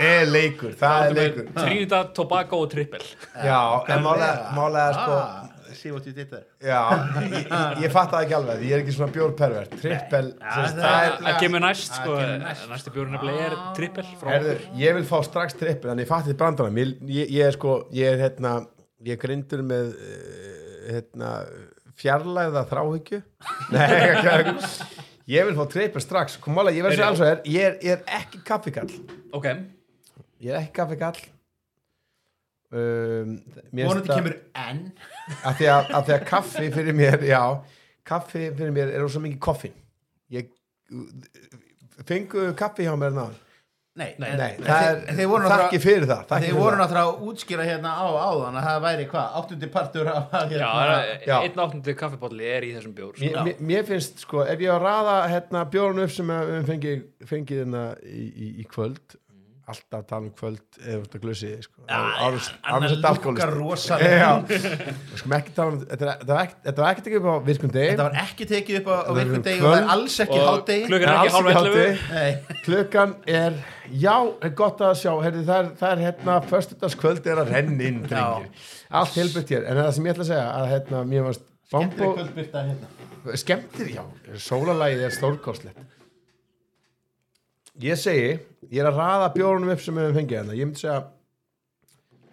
[0.00, 0.30] er
[0.80, 1.50] Það er leikur.
[1.58, 3.06] Trinidad, Tobago og Trippel.
[3.44, 3.58] Já,
[3.94, 6.80] en málega, sko ah, see what you did there Já,
[7.22, 7.46] ég,
[7.84, 9.76] ég, fatt það ekki alveg Ég er ekki svona bjórpervert.
[9.80, 12.66] Trippel, það er Það kemur næst sko, kemur næst.
[12.72, 16.28] næsti bjórn nefnilega er Trippel frá Herðu, ég vil fá strax trippel Þannig ég fatt
[16.28, 18.54] þetta brandarann ég, ég, ég er sko, ég er hérna
[19.06, 21.28] Ég grindur með uh, hérna,
[22.00, 23.22] fjarlæða þráhyggju.
[23.72, 24.98] Nei, ekki
[25.30, 26.34] Ég vil fá trippel strax.
[26.42, 28.90] Komála, ég verð svo alls og er ég, er ég er ekki kaffigall
[29.36, 29.46] Ok,
[30.40, 31.20] Ég er ekki kaffigall
[32.70, 33.36] um,
[33.74, 34.86] mér vonandi kemur enn.
[35.46, 37.42] Að því að, að því að kaffi fyrir mér já,
[38.06, 39.76] kaffi fyrir mér er svo mikið koffin
[40.34, 40.50] ég
[42.06, 43.38] fengu kaffi hjá mér náður
[44.00, 47.94] nei, Nei, nei, það er þakki fyrir það Þeir fyrir voru náttúrulega að útskýra hérna
[47.98, 51.34] á áðan að það væri hvað, áttundi partur af já, hérna, Já.
[51.40, 53.26] einn áttundi kaffibólli er í þessum bjór sko.
[53.26, 56.70] mér, mér, mér finnst sko, ef ég á að raða hérna, bjórun upp sem við
[56.70, 57.02] fengið
[57.32, 59.18] fengið hérna í, í, í kvöld
[59.70, 61.84] alltaf tala um kvöld eða út að glusi sko.
[61.88, 63.90] annars annars þetta lukkar alkoholist
[65.20, 67.34] skulum ekki tala um þetta er- þetta var ekki- þetta var ekkert ekki upp á
[67.48, 67.90] virkum degi.
[67.92, 70.38] Þetta var ekki tekið upp á, er virkum um degi og það er alls ekki
[70.40, 70.86] og hádegi.
[70.90, 72.14] klukkan er Alls ekki hálf ekki 11 hádegi.
[72.14, 73.60] Nei, klukkan er
[74.04, 74.16] já,
[74.46, 78.02] er gott að sjá herri, það, er, það er hérna, föstudagskvöld er að renna inn,
[78.06, 78.66] drengir.
[79.00, 81.98] Allt helburt hér, en það sem ég ætla að segja að hérna, mér varst Skemmtileg
[82.00, 83.36] bambo kvöldbyrta hérna.
[83.38, 84.02] Skemmtir, já,
[84.48, 85.99] sólalægið er stórkostlegt
[87.80, 88.28] ég segi
[88.70, 91.00] ég er að raða bjórunum upp sem við höfum fengið hérna, ég myndi segja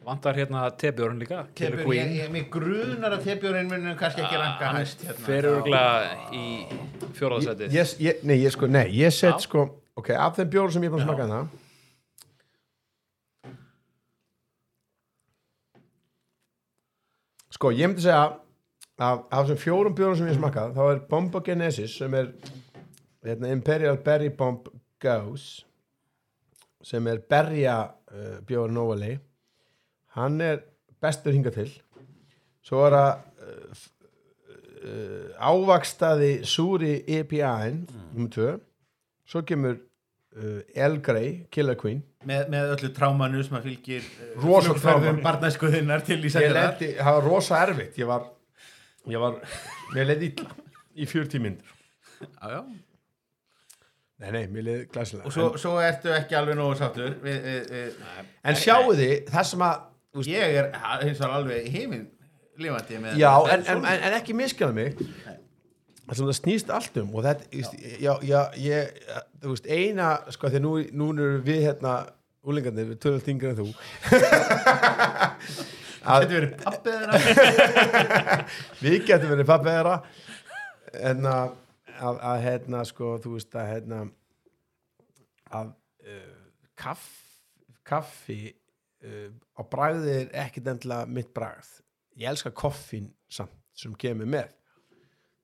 [0.08, 4.70] Vantar hérna tebjórn líka Tebjörn, ég, ég, mig grunar að tebjörn munum kannski ekki ranka
[4.78, 5.24] hæst hérna.
[5.26, 5.96] Fer örgulega
[6.32, 6.44] í
[7.76, 9.66] ég, nei, ég sko, nei, ég set sko
[10.00, 11.44] ok, af þeim bjórum sem ég er búin að smaka það
[17.58, 18.24] sko, ég myndi segja
[18.98, 22.32] af, af þessum fjórum bjórum sem ég smakað þá er Bomba Genesis sem er
[23.26, 24.70] hérna, Imperial Berry Bomb
[25.02, 25.64] Gauss
[26.86, 29.14] sem er berja uh, bjóður Novali
[30.18, 30.64] hann er
[31.04, 31.72] bestur hingað til.
[32.66, 33.10] Svo er það
[33.48, 33.82] uh,
[34.84, 37.84] uh, ávakstaði súri EPA-in
[38.14, 38.56] nummer tvö.
[39.28, 39.84] Svo kemur
[40.38, 42.04] El Grey, Killer Queen.
[42.30, 44.04] Með, með öllu trámanu sem að fylgir
[44.36, 45.24] Rosa flugferðum tráma.
[45.24, 47.98] barnæskuðinnar til Ísafjörðar lendi, það var rosa erfitt.
[47.98, 48.28] Ég var,
[49.10, 49.40] ég var
[49.96, 50.68] mér leði illa
[50.98, 51.74] í 40 myndur
[52.22, 52.62] Já, já.
[54.24, 57.72] Nei, nei, mér leði glæsilega og svo, svo ertu ekki alveg nógu sáttur við, við,
[57.74, 59.82] við, en, en sjáu þið, það sem að
[60.12, 60.70] þú veist, ég er
[61.04, 62.08] hins vegar alveg heiminn
[62.58, 64.98] lifandi með já, en, en, en, en ekki miskjana mig.
[66.08, 67.64] Það sem það snýst allt um og þetta,
[68.00, 69.02] já, já, ég
[69.44, 71.98] þú veist, eina, sko, því nú, nú erum við hérna,
[72.48, 73.68] úlingarnir, við tölum þingur en þú.
[76.08, 77.16] Að Þetta verið pappið þeirra.
[78.84, 79.96] Við getum verið pappið þeirra.
[81.10, 81.50] En að,
[81.98, 84.02] að, að hérna sko, þú veist að hérna
[85.58, 85.72] að
[86.08, 86.44] uh,
[86.80, 87.08] kaff,
[87.88, 88.42] kaffi
[89.06, 91.70] uh, á bragði er ekkit endilega mitt bragð.
[92.18, 94.54] Ég elska koffín samt sem kemur með.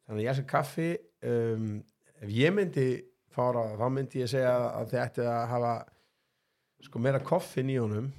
[0.03, 0.89] Þannig að ég elska kaffi
[1.29, 1.73] um,
[2.19, 2.87] ef ég myndi
[3.33, 5.73] fara þá myndi ég segja að þið ætti að hafa
[6.83, 8.09] sko meira koffin í honum.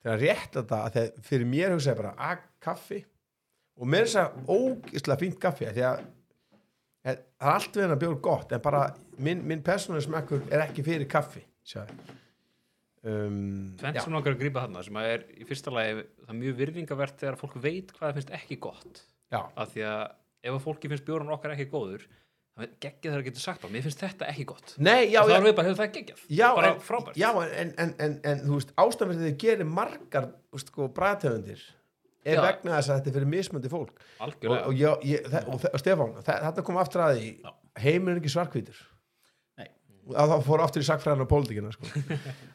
[0.00, 3.00] Til að rétta þetta að þegar fyrir mér hugsa ég bara að kaffi.
[3.80, 6.04] Og mér er þess að ógislega fínt kaffi af því að
[7.00, 8.82] að það er allt við hennar bjór gott en bara
[9.18, 11.42] minn, minn persónuleg smekkur er ekki fyrir kaffi
[13.04, 16.32] um, Tvent já, sem langar að grípa þarna sem að er í fyrsta lagi það
[16.34, 19.04] er mjög virðingavert þegar fólk veit hvað það finnst ekki gott.
[19.30, 20.02] Já, af því að
[20.40, 22.06] ef að fólki finnst bjórun okkar ekki góður
[22.60, 24.72] það geggja þegar að geta sagt bara mér finnst þetta ekki gott.
[24.76, 26.22] Nei, já, þá erum við bara hefur það geggjað?
[26.28, 27.20] Já, bara en, frábært.
[27.20, 30.26] já en, en, en, en þú veist ástæðan fyrir því þið gerir margar
[30.60, 31.62] sko, bræðtöfundir
[32.24, 32.42] er Já.
[32.44, 35.66] vegna þess að þetta er fyrir mismöndi fólk og, algjörlega og, ég, ég, þe- og,
[35.72, 37.28] og Stefán, þe- þetta kom aftur að því
[37.84, 38.80] heimur er ekki svarkvítur
[39.60, 39.68] Nei.
[40.14, 41.88] að það fór aftur í sakfræðan og pólitíkina sko.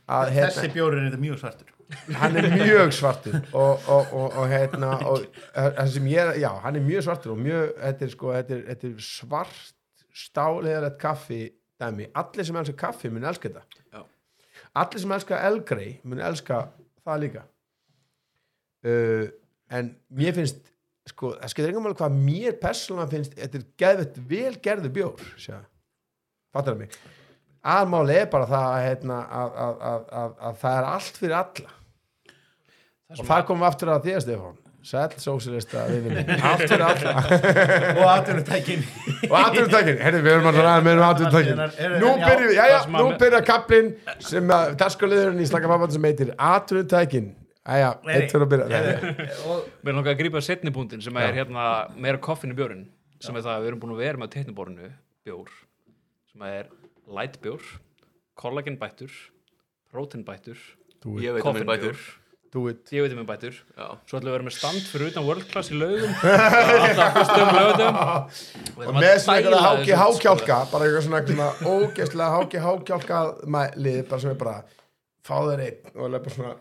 [0.06, 1.72] að hérna, Þessi bjórin er mjög svartur
[2.18, 6.86] hann er mjög svartur og, og, og, og hérna og það er, já, hann er
[6.86, 9.74] mjög svartur og mjög, þetta er sko, þetta er, þetta er svart
[10.16, 11.42] stáleðalegt kaffi
[11.82, 14.02] dæmi, allir sem elskar kaffi mun elska þetta Já.
[14.82, 16.62] allir sem elskar elgrei mun elska
[17.06, 17.44] það líka
[18.86, 19.26] uh,
[19.72, 20.62] en mér finnst
[21.10, 25.24] sko, það skilur engum alveg hvað mér persónulega finnst, þetta er geðvett vel gerðu bjór,
[26.56, 27.00] fattar það mig.
[27.66, 31.36] Aðmáli er bara það að, hérna, að, að, að, að, að það er allt fyrir
[31.40, 31.72] alla.
[33.16, 34.62] Og það komum við aftur að þér Stefán.
[34.86, 36.20] Sæll sósilista við
[36.54, 37.14] aftur allra
[37.96, 38.84] og atvinnutækin.
[39.32, 41.64] Og atvinnutækin, herri við erum að ræða með um atvinnutækin.
[42.04, 43.90] Nú Já, byrjum við, já já, það nú að- byrjar kaplinn
[44.28, 47.32] sem að dagskáliðurinn í slaka pappan sem heitir atvinnutækin
[47.66, 48.82] Æja, eitt fyrir að byrja.
[49.86, 52.84] Mér langar að grípa setni punktin sem er hérna meira koffin í bjórin
[53.24, 54.90] sem er það að við erum búin að vera með á teikniborinu
[55.26, 55.56] bjór
[56.30, 56.70] sem er
[57.18, 57.64] light bjór
[58.38, 59.16] kollagen bættur
[59.90, 60.62] prótein bættur
[61.42, 61.98] koffin bætur
[62.54, 63.88] bjór ég veit um bættur Já.
[64.08, 66.14] svo ætlum við að vera með stand fyrir utan world class í laugum.
[66.86, 67.98] Alltaf fyrstum lögutum
[68.86, 73.24] og með svona eitthvað háki hákjálka bara eitthvað svona, svona ógeðslega háki hákjálka
[73.76, 74.56] lið bara sem er bara
[75.26, 76.56] fá þeir einn og alveg bara svona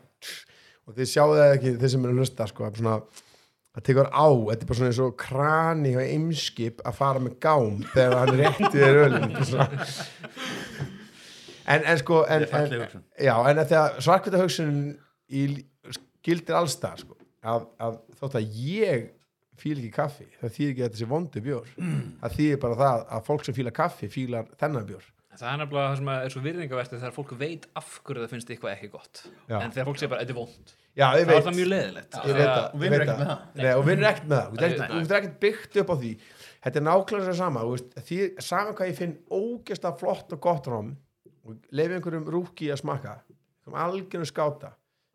[0.85, 2.97] og þið sjáu það ekki þeir sem eru að hlusta sko, er svona
[3.75, 7.39] það tekur á, þetta er bara svona eins og krani og eimskip að fara með
[7.43, 9.35] gám þegar hann rétti þér ölin
[11.73, 14.79] en, en sko en, er en, já, en þegar svarkvita hugsun
[15.29, 15.49] í,
[16.25, 19.11] gildir allstað sko, að, að þótt að ég
[19.61, 21.69] fíl ekki kaffi, það þýðir ekki að þetta sé vondi bjór.
[22.21, 25.05] Það þýðir bara það að fólk sem fíla kaffi fílar þennan bjór
[25.41, 28.51] það er nefnilega það sem er svo virðingavertið þegar fólk veit af hverju það finnst
[28.55, 29.23] eitthvað ekki gott.
[29.51, 29.57] Já.
[29.61, 31.71] en þegar fólk sé bara, þetta er vond já, ég það veit, er það mjög
[31.73, 33.45] leðilegt ég Og ég vinnur veit ekkert með það.
[33.61, 34.49] Nei, og vinnur ekkert með það.
[34.55, 36.13] Þú ert ekkert- byggt upp á því.
[36.65, 37.65] Þetta er nákvæmlega það sama
[38.09, 40.95] því, sama hvað ég finn ógeðslega flott og gott róm
[41.45, 44.71] og lefi einhverjum rúki að smakka einhverjum algjörum skáta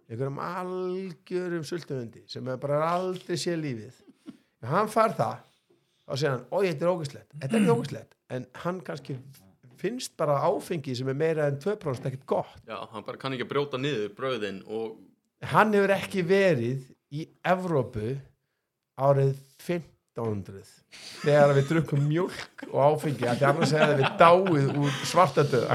[0.10, 3.96] einhverjum algjörum sultufundi sem er bara aldrei sé lífið.
[4.62, 5.38] Ef hann fær það
[6.10, 7.32] þá segir hann, oi, þetta er ógeðslegt.
[7.40, 9.18] Þetta er ekki ógeðslegt, en hann kannski
[9.80, 12.58] finnst bara áfengi sem er meira en 2% ekkert gott.
[12.68, 14.86] Já, hann bara kann ekki að brjóta niður brauðin og
[15.54, 16.80] hann hefur ekki verið
[17.16, 18.10] í Evrópu
[19.00, 20.64] árið 1500
[21.24, 25.74] þegar við drukkum mjölk og áfengi að því annars hefði við dáið úr svartadöða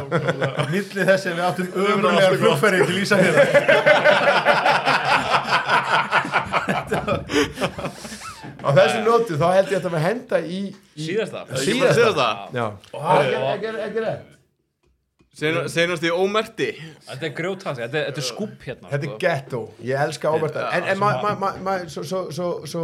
[0.72, 3.44] milli þess að við áttum ömurlegar flugferði til Ísafjörða
[8.64, 10.60] á þessu nótu þá held ég að það með henda í,
[10.96, 11.44] í síðasta.
[11.54, 11.74] Ekki
[15.34, 16.68] Sen- Senast í ómerti.
[17.08, 19.16] Þetta er grjótast, þetta, er- þetta er skúp hérna Þetta er sko.
[19.24, 22.82] ghetto, ég elska ábærta En, en ma, ma, ma, ma, svo, svo, svo, svo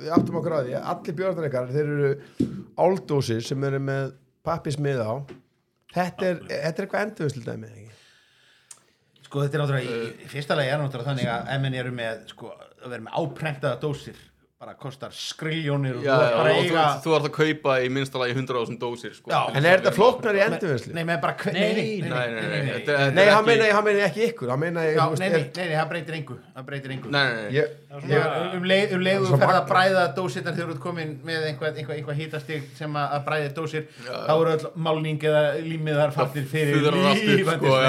[0.00, 2.10] við áttum okkur að því Allir björnar ykkar, þeir eru
[2.76, 4.10] áldósir sem eru með
[4.42, 5.12] pappismið á.
[5.94, 7.86] Þetta er, þetta er eitthvað endurvislu dæmi ekki?
[9.30, 12.22] sko þetta er náttúrulega í, í fyrsta lagi er náttúrulega þannig að menn eru með
[12.32, 14.16] sko að vera með áprentaða dósir
[14.60, 18.18] bara kostar skriljónir og Já, að og eiga þú, þú ert að kaupa í minnsta
[18.20, 19.30] lagi 100.000 dósir sko.
[19.32, 19.38] Já.
[19.56, 20.92] En er þetta flóknar í endurvislu?
[20.92, 23.86] nei, Nei, nei, nei, Nei, nei, nei, nei, þetta, Nei, þetta er hann meina, hann
[23.86, 26.66] meina ekki ykkur Hann meina, Já, þú veist, nei, nei, er- það breytir engu það
[26.68, 27.12] breytir engu.
[27.16, 27.54] Nei, nei, nei.
[27.56, 27.72] Ég,
[28.04, 31.16] Þegar, um leið, um leið Svo þú ferð að bræða dósirnar þegar þú ert komin
[31.24, 36.84] með einhvað, hítastig sem að, bræði dósir þá eru öll málning eða límiðar farnir fyrir
[36.84, 37.80] lífandi sko,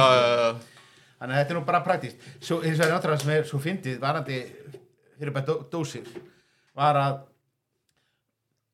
[1.20, 4.00] þannig að þetta er nú bara praktíst svo hins vegar náttúrulega sem er svo fyndið
[4.02, 4.40] varandi
[5.20, 6.08] fyrir bara dó, dósir
[6.82, 7.20] var að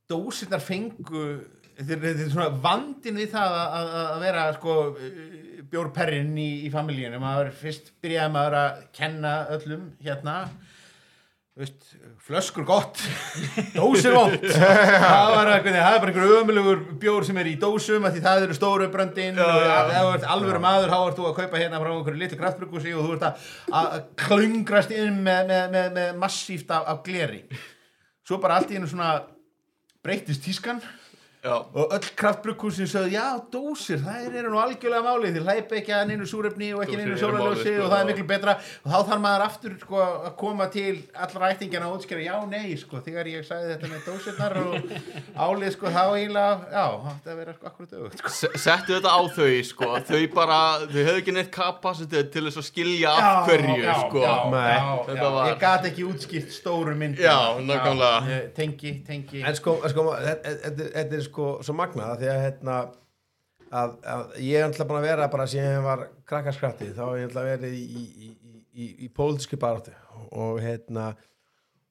[0.08, 1.26] dósirnar fengu
[1.78, 4.78] þetta er, svona vandin við það að, að, að vera sko
[5.72, 10.40] bjórperrin í, í familjíunum maður fyrst byrjaði maður að kenna öllum hérna.
[11.58, 11.88] Veist,
[12.22, 13.00] flöskur gott
[13.74, 18.06] dósir vond það var eitthvað, það er bara einhver ömulegur bjór sem er í dósum
[18.06, 21.34] því það eru stóru bröndin og ef þú ert alvöru maður þá ert þú að
[21.40, 23.26] kaupa hérna frá einhverju litur kraftbrukusi og þú ert
[23.80, 27.42] að klungrast inn með, með, með, með massíft af, af gleri
[28.28, 29.22] svo bara allt í einu svona
[30.04, 30.82] breytist tískan
[31.48, 31.58] Já.
[31.74, 36.08] og öll kraftbrukkúsin sögðu já, dósir, það eru nú algjörlega máli því hlæpa ekki að
[36.12, 38.98] neinu súrefni og ekki neinu sólarljósi málið, sko, og það er miklu betra og þá
[39.12, 43.30] þarf maður aftur sko, að koma til allra ættingana og útskjöra já, nei, sko, þegar
[43.32, 44.92] ég sagði þetta með dósirnar og
[45.48, 46.86] álið, sko, þá eiginlega já,
[47.24, 48.34] það er vera sko, akkurat auðvitað sko.
[48.38, 52.60] Se- Settu þetta á þau, sko Þau bara, þau hefðu ekki neitt kapasitet til þess
[52.62, 54.76] að skilja af hverju, sko já, Nei.
[54.76, 58.28] já, Þetta já, var- ég gat ekki útskýrt stóru mynd Já, nákvæmlega.
[61.38, 62.80] Sko, er svo magnað því að hérna
[63.68, 67.22] að, að ég er alltaf búin að vera bara síðan ég var krakkarskratti þá hef
[67.22, 68.30] ég alltaf verið í, í,
[68.74, 69.94] í, í, pólitíski baráttu.
[70.34, 71.12] Og hérna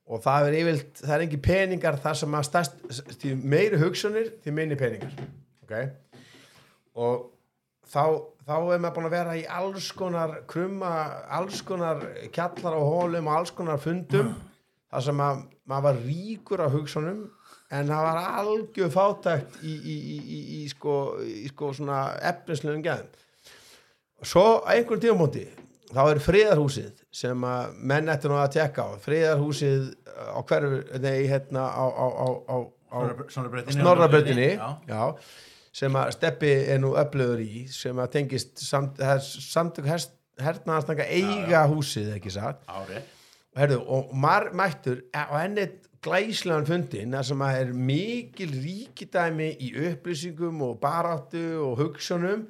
[0.07, 2.77] og það er yfirlt, það er engi peningar þar sem að stærst,
[3.21, 5.15] því meiri hugsunir því minni peningar
[5.67, 5.75] ok?
[6.97, 7.25] Og
[7.91, 8.05] þá,
[8.47, 10.93] þá er maður búin að vera í alls konar krumma,
[11.39, 12.05] alls konar
[12.35, 14.35] kjallar og hólum og alls konar fundum
[14.87, 17.27] þar sem að maður var ríkur á hugsunum
[17.75, 22.85] en það var algjör fátækt í, í, í, í, í, sko, í sko svona efnislegum
[22.85, 25.47] gæðum svo á einhvern tíumóti
[25.93, 28.91] þá er friðarhúsið sem að menn ættu nú að tekka á.
[29.03, 32.57] Friðarhúsið á hverju nei, hérna á, á, á, á,
[34.57, 34.69] Já.
[34.89, 35.03] já,
[35.77, 36.53] sem að Steppi
[36.83, 39.89] nú öflöður í sem að tengist samt, samtök
[40.43, 42.63] hernaðarstanga eiga húsið ekki satt?
[43.57, 45.65] Herðu, og maður mættur á enni
[46.07, 52.47] glæslegan fundin þar sem að er mikil ríkidæmi í upplýsingum og baráttu og hugsunum.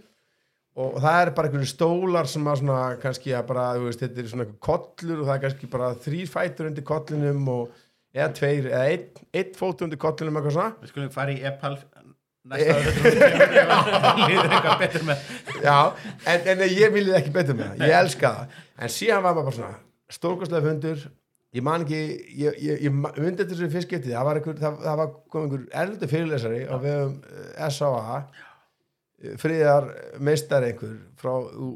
[0.77, 4.21] Og það er bara einhverju stólar sem að svona kannski að bara, þú veist, þetta
[4.21, 7.71] er svona kollur og það er kannski bara þrýr fætur undir kollinum og
[8.13, 10.77] eða tveir, eða einn, einn fót undir kollinum eitthvað svona.
[10.83, 11.79] Við skulum fara í Epal
[12.47, 12.77] næsta
[14.83, 15.19] betur með.
[15.65, 15.79] Já,
[16.29, 18.61] en, en ég viljið ekki betur með það, ég elska það.
[18.77, 19.75] En síðan var maður bara svona
[20.13, 20.99] stórkostlega fundur
[21.57, 22.01] ég man ekki,
[22.39, 25.47] ég, ég, ég myndi þetta þessu fyrst getið, það var, einhver, það, það var kom
[25.47, 28.19] einhver erlundu fyrirlesari á vegum uh, S.A.A.
[29.41, 29.89] friðar
[30.21, 31.71] meistar einhver frá, ú,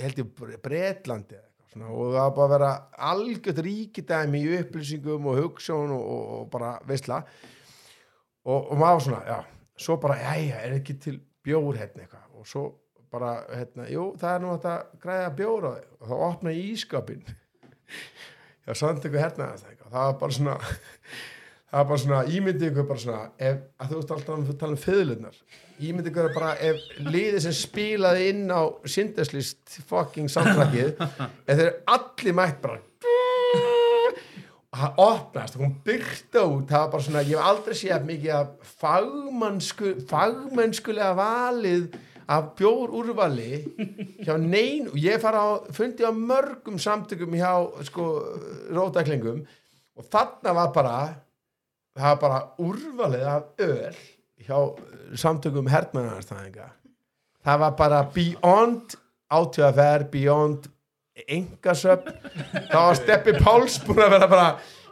[0.00, 1.42] held ég, eitthvað
[1.72, 2.70] svona, og það var bara að vera
[3.10, 7.20] algjört ríkidæmi í upplýsingum og hugssjón og, og, og bara veistla
[8.46, 9.38] og, og maður svona, já
[9.76, 12.28] svo bara, jæja, er ekki til bjór hérna eitthvað?
[12.40, 12.64] Og svo
[13.12, 14.68] bara, hérna, jú, það er nú að
[15.02, 15.90] græða bjór á þig.
[16.00, 17.26] Og þá opna ég ískapin
[18.66, 20.56] já, samt eitthvað hérna það var bara svona
[21.70, 24.76] það var bara svona, ímyndi ykkur bara svona ef, að þú veist alltaf um, tala
[24.76, 25.40] um fiðlunar
[25.76, 30.94] ímyndi ykkur bara ef liðið sem spilaði inn á syndeslist fucking samtrakið
[31.48, 32.82] ef þeir allir mætt bara
[34.76, 36.66] og það opnast og hún byrta út.
[36.68, 41.86] Það var bara svona, ég hef aldrei séð mikið af fagmannsku, fagmennskulega valið
[42.26, 43.60] af bjór úrvali
[44.26, 47.52] hjá nein og ég fara á, fundi á mörgum samtökum hjá
[47.86, 48.06] sko
[48.74, 49.44] rótaklingum
[49.96, 50.96] og þarna var bara
[51.96, 54.00] það var bara úrvalið af öl
[54.46, 54.58] hjá
[55.14, 56.70] samtökum hermannarstæðinga
[57.46, 58.98] það var bara beyond
[59.30, 60.66] átöðaferð, beyond
[61.26, 62.10] engasöp
[62.70, 64.48] þá var Steppi Páls búin að vera bara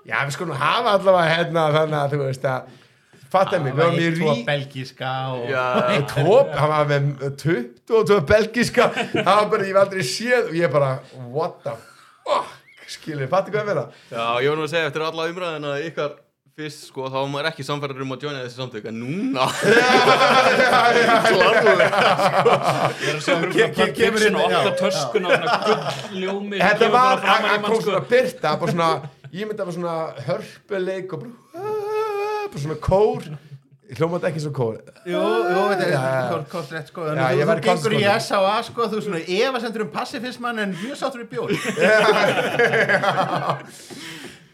[0.06, 2.72] já við skulum hafa allavega hérna þannig að þú veist að
[3.34, 5.64] fattar mig, við varum í tvo rí belgíska og Já,
[6.14, 10.74] tvo, hann var með 22 belgiska, það var bara, ég var aldrei séð og ég
[10.74, 10.92] bara,
[11.34, 11.74] what the
[12.24, 15.70] fuck skilur, fattu hvað að vera já, ég var nú að segja eftir alla umræðina
[15.88, 16.12] ykkar
[16.54, 19.80] fyrst, sko, þá var maður ekki samfærður um að joina þessi samtök, en núna er
[19.82, 20.84] að
[26.62, 27.88] þetta var, bara framan hann í hann mann, kom sko.
[27.88, 28.90] svona byrta, bara svona
[29.34, 29.96] ég myndi að bara svona
[30.28, 31.32] hörpuleik og bara,
[32.54, 33.28] bara svona kór.
[33.94, 34.78] Hljómaði ekki svo kór.
[35.04, 37.04] Jú, jú, þetta er kort rétt sko.
[37.12, 38.00] En Já, þú, ég þú var í gengur í.
[38.16, 38.54] S.A.A.
[38.70, 41.52] sko þú svona efasendur um passifismann en mjög sáttur í bjór.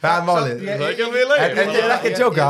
[0.00, 0.62] Það er málið.
[0.64, 1.02] Ég- Það er ekki.
[1.04, 2.44] En- en ég er ekki að djóka.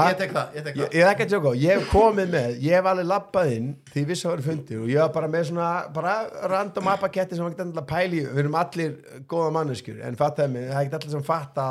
[0.55, 3.98] Ég, er ekki að tjóka, ég hef komið með ég hef alveg labbað inn því
[4.05, 6.12] ég vissi að vera fundi og ég var bara með svona bara
[6.52, 8.93] random appaketti sem var ekki endilega pæli við erum allir
[9.27, 11.66] góða manneskjur en fattaði mig, það er ekki allir sem fatta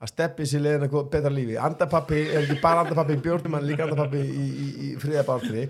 [0.00, 1.56] að steppi sér leiðin að betra lífi.
[1.60, 5.66] Andapappi, er ekki bara andapappi í bjórnum hann er líka andapappi í, í, í fríðabálfri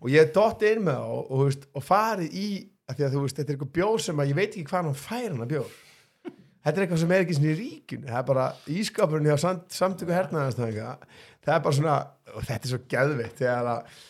[0.00, 2.48] og ég dotti inn með þá og, og farið í,
[2.88, 4.90] að því að þú veist þetta er eitthvað bjór sem að ég veit ekki hvað
[4.90, 5.74] hann fær hann að bjór.
[6.60, 8.46] Þetta er eitthvað sem er ekki svona í ríkun það er bara
[8.76, 10.94] ískapurinn hjá samt, samtöku hernaðarstæðinga
[11.40, 11.98] það er bara svona,
[12.34, 14.00] og þetta er svo geðveikt þegar að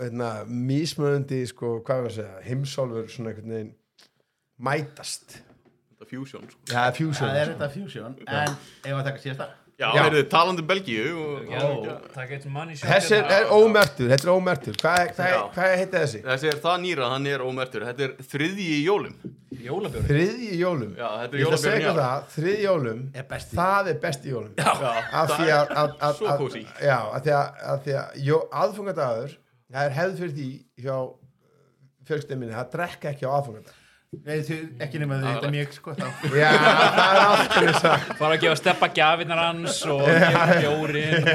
[0.00, 3.74] veitna, mismöðundi sko, hvað var að segja, heimsálfur svona einhvern veginn
[4.62, 5.36] mætast
[6.12, 8.56] fusion, sko það er fusion Það er þetta fusion en
[8.86, 10.02] ef að taka síðast það Já, Já.
[10.04, 11.62] heyrðu, talandi um Belgíu og, Já,
[12.12, 13.38] takk eitt money shot þessi er, hérna.
[13.40, 15.38] er ómertur, þetta er ómertur hvað, Já.
[15.54, 16.20] hvað heita þessi?
[16.26, 19.16] Þessi er það nýra, hann er ómertur Þetta er þriðji í jólum
[19.62, 22.04] Jólabjörn þriðji jólum Já, þetta er ég ætla að segja jólabjörn, já.
[22.04, 23.56] það, þriðji jólum Er besti.
[23.58, 24.70] það er besti jólum Já,
[25.22, 26.62] af því að, að, að, Svo að, kósí.
[26.84, 29.36] já, að því að, að, því að jó, aðfungadagur
[29.72, 30.50] það er hefð fyrir því
[30.84, 30.96] hjá
[32.08, 33.78] fjölskyldinni að drekka ekki á aðfungadag
[34.12, 36.02] Nei, þú, ekki nema þau þetta mjög sko þá.
[36.42, 41.28] Já, það er alltaf þess að fara að gefa steppa gafinnar hans og gefa bjórin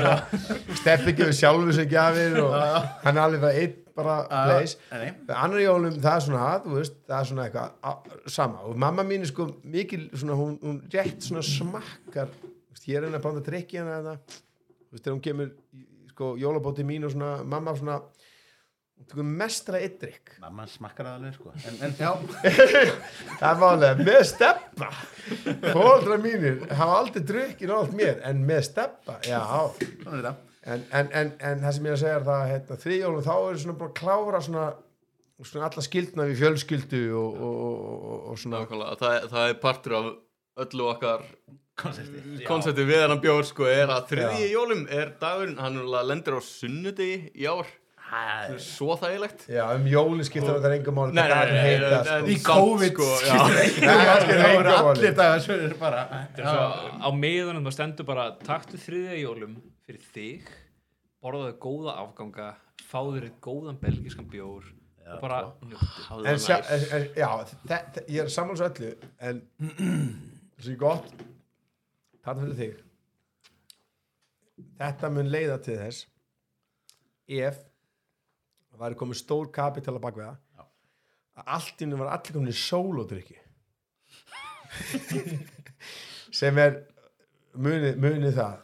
[0.77, 2.53] steppi gefur sjálfur sig gjafir og
[3.01, 7.17] hann er alveg bara einn bara place Nei, annar jólum það er svona veist, það
[7.17, 8.61] er svona eitthvað sama.
[8.69, 12.29] Og mamma mín er sko mikil svona, hún, hún rétt svona smakkar.
[12.87, 15.49] Ég er henni að blanda drikki hana þetta þú veist, þegar hún kemur
[16.13, 17.97] sko jólabóti mín og svona, mamma svona
[19.11, 21.53] tekur mestra eitt drikk mamma smakkar það alveg sko.
[21.67, 22.11] En, en já,
[23.39, 24.89] það er málega, með steppa.
[25.73, 29.41] Fóldra mínir hafa aldrei drukkin á allt mér en með steppa, já.
[30.67, 33.35] En, en, en, en það sem ég er að segja er það hérna, þriðjólum þá
[33.37, 34.65] er svona bara að klára svona,
[35.39, 39.61] svona alla skildna við fjölskyldu og, og, og, og, og svona nákvæmlega Það, það er
[39.61, 40.09] partur af
[40.65, 41.23] öllu okkar
[41.77, 44.47] konsepti konsepti við hennan bjór sko er að þriðji Já.
[44.47, 45.77] í jólum er dagurinn hann
[46.09, 47.69] lendur á sunnudegi í ár
[48.63, 49.45] svo þægilegt.
[49.51, 52.19] Já, um jólin skiptir þetta engum máli Nei, nei, nei, sko.
[52.31, 54.93] í COVID sko, það engu voru máli.
[54.93, 56.63] allir dagar svo er bara Þetta er svo,
[57.03, 59.57] á miðunum það stendur bara taktu þriðja jólum
[59.87, 60.49] fyrir þig
[61.23, 62.49] borðaðu góða afganga
[62.87, 64.67] fáður eitt góðan belgiskan bjór
[65.07, 65.41] og bara
[67.15, 67.29] já,
[67.67, 68.93] þetta, ég er sammáls öllu
[69.23, 69.43] en
[70.57, 71.11] það er gott.
[72.27, 72.83] Þarna fyrir þig.
[74.81, 76.05] Þetta mun leiða til þess
[77.27, 77.59] ef
[78.77, 80.67] það væri komið stór kapital að baka það.
[81.37, 83.37] Að allt innum var allir komin í sólódrykki.
[86.37, 86.79] Sem er
[87.57, 88.59] munið muni það.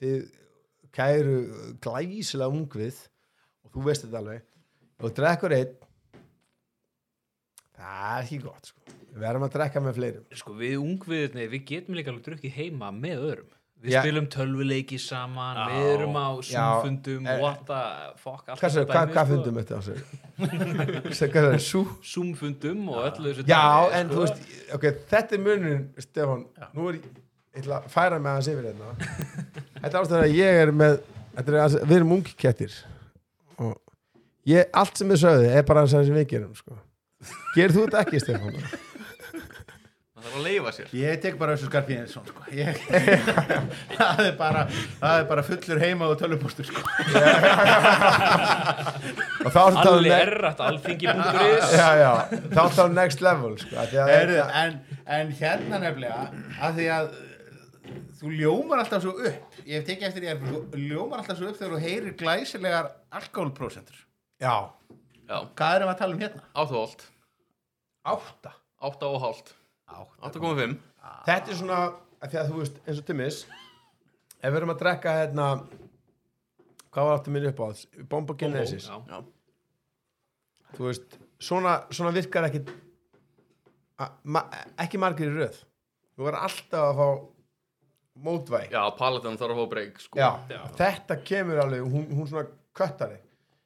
[0.00, 0.18] Þið
[0.94, 1.38] kæru
[1.84, 3.00] glæsilega ungvið
[3.64, 4.46] og þú veist þetta alveg.
[5.04, 5.74] Og drekkur einn
[7.74, 8.80] það er ekki gott sko.
[9.10, 10.26] við verðum að drekka með fleirum.
[10.40, 13.53] Sko við ungviðinni, við getum líka alveg drukkið heima með öðrum
[13.84, 14.00] Við Já.
[14.00, 15.64] spilum tölvuleiki saman, Já.
[15.74, 16.62] við erum á Já.
[16.80, 17.80] Zoom-fundum, Eh, what the
[18.16, 19.26] fuck hvað, þetta hvað sko.
[19.34, 19.98] fundum þetta á sig
[22.02, 24.14] Zoom-fundum og öllu þessu já, dæmi, en sko.
[24.14, 24.40] þú veist,
[24.74, 26.44] ok, þetta er munin Stefán,
[26.74, 28.88] nú er ég ætla að færa mig aðeins yfir hérna
[29.82, 30.96] þetta er ástæður að ég er með
[31.36, 32.72] þetta er aðeins, við erum ungi kettir
[33.58, 33.76] og
[34.48, 36.78] ég, allt sem við sögðu er bara það sem við gerum sko.
[37.54, 38.58] gerir þú þetta ekki Stefán?
[40.24, 40.86] Það þarf að leifa sér.
[40.96, 41.68] Ég tek bara eins og
[42.30, 42.40] sko.
[42.56, 42.78] Ég-
[43.98, 44.62] það, er bara,
[45.02, 46.80] það er bara fullur heima og tölvupóstur sko.
[49.44, 52.72] og þá ertu að tala um Alli ne- errætt alþingi.is já, já, þá ertu að
[52.78, 54.72] tala um next level sko, af því að Heyrðu, þetta- en,
[55.18, 56.22] en hérna nefnilega
[56.68, 57.14] að því að uh,
[58.20, 59.40] þú ljómar alltaf svo upp.
[59.64, 60.56] Ég hef tekið eftir ég þú
[60.86, 62.86] ljómar alltaf svo upp þegar þú heyrir glæsilegar
[63.20, 63.98] alkoholprósentur
[64.40, 64.56] já,
[65.24, 66.42] Já, hvað erum við að tala um hérna?
[66.52, 67.02] áttu og allt
[68.14, 68.50] átta?
[68.84, 69.46] 8 og hálft.
[69.48, 69.63] Átta.
[69.90, 70.76] 8,5
[71.26, 71.80] þetta er svona,
[72.20, 73.40] af því að þú veist eins og Timmis
[74.40, 75.48] ef við erum að drekka hérna
[76.94, 77.66] hvað var aftur minni upp á?
[77.74, 78.96] Það Bombo Genesis, Já.
[79.10, 79.20] Já,
[80.78, 82.64] þú veist svona, svona virkar ekki
[84.24, 84.44] ma,
[84.80, 85.60] ekki margir í röð.
[86.14, 87.08] Þú verður alltaf að fá
[88.24, 90.18] mótvæg já paletan þarf að fá breyk sko.
[90.20, 90.60] Já, Já.
[90.78, 92.46] þetta kemur alveg hún, hún svona
[92.78, 93.18] köttari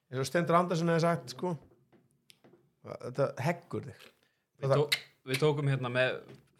[0.08, 1.52] eins og Stendur Andersson hefði sagt sko
[2.88, 4.06] þetta heggur þig.
[4.64, 4.86] Tó
[5.28, 6.18] við tókum hérna með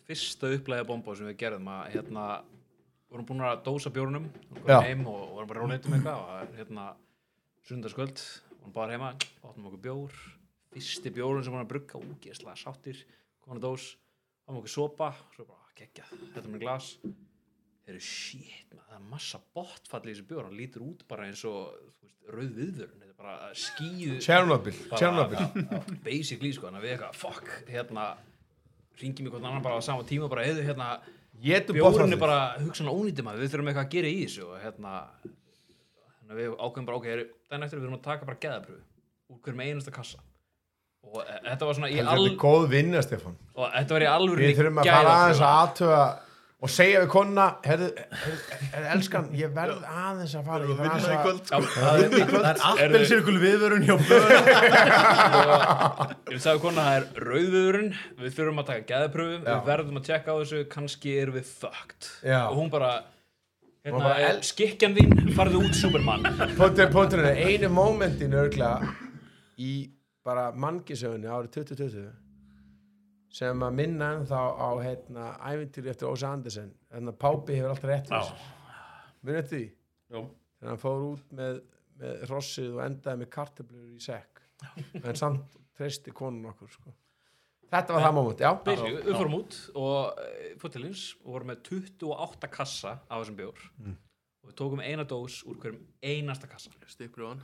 [0.09, 2.25] fyrsta upplæða bomba sem við gerðum að hérna
[3.09, 4.27] vorum búin að dósa bjórnum
[4.65, 6.89] og heim og vorum bara róleitum eitthvað og hérna
[7.69, 8.25] sundarskvöld
[8.59, 9.15] vorum bara heima,
[9.45, 10.19] áttum okkur bjór
[10.75, 13.01] fyrsti bjórun sem vorum að brugga úgeðslega sáttir,
[13.45, 13.89] komin að dós
[14.45, 16.93] áttum okkur sopa, svo bara geggja þetta með glas.
[17.89, 21.29] Þeir eru shit, maður, það er massa botfall í þessu bjór, hann lítur út bara
[21.29, 21.71] eins og
[22.03, 25.47] veist, rauð viðvörun, þetta er bara skýð Tjernobyl, Tjernobyl.
[26.05, 28.09] basically sko, þannig að við eitthvað fuck, hérna
[29.03, 30.89] ringjum í hvern annan bara á sama tíma bara, eða hérna
[32.17, 36.33] er bara hugsan ónýtti maður, við þurfum eitthvað að gera í þessu og hérna þannig
[36.33, 38.83] að við ákveðum bara, er, daginn eftir við þurfum að taka bara geðapröfu
[39.29, 40.23] úr hverjum einasta kassa.
[41.09, 43.37] Og e þetta var svona í Þetta al góð vinna Stefán.
[43.55, 46.01] Og þetta var í alvöru Við þurfum að fara aðeins að aðtöga
[46.59, 47.45] og segja við konna
[48.91, 53.37] elskan, ég verð aðeins að fara ég verð aðeins að það er, það er appelsirkul
[53.45, 54.33] viðvörun hjá börn
[56.35, 57.93] Ég sagði kona, það er rauðviðurinn.
[58.19, 59.47] Við þurfum að taka geðapröfu, Já.
[59.49, 62.11] við verðum að tjekka á þessu, kannski erum við fucked.
[62.43, 62.91] Og hún bara
[63.87, 64.11] hérna,
[64.45, 66.27] skikkjan þín, farðu út Superman.
[66.59, 68.75] Pótur, pótur, einu mómentin örgla
[69.59, 69.73] í
[70.27, 72.28] bara mannkisögunni árið 2020
[73.39, 76.73] sem að minna ennþá á hérna ævintýri eftir Ósa Andersen.
[76.95, 78.47] En að Pápi hefur alltaf rétt fyrir sér.
[79.23, 79.67] Munið eftir því?
[80.15, 80.23] Jú.
[80.59, 81.61] þegar hann fór út með,
[82.01, 84.43] með rossið og endaði með kartöflur í sekk.
[85.05, 86.95] En samt treysti konun okkur sko.
[87.69, 88.51] þetta var það moment, já.
[88.67, 93.67] Við fórum út og uh, fóttilins og vorum með 28 kassa af þessum bjór.
[94.43, 97.43] Og við tókum eina dós úr hverjum einasta kassa Stikkbrúan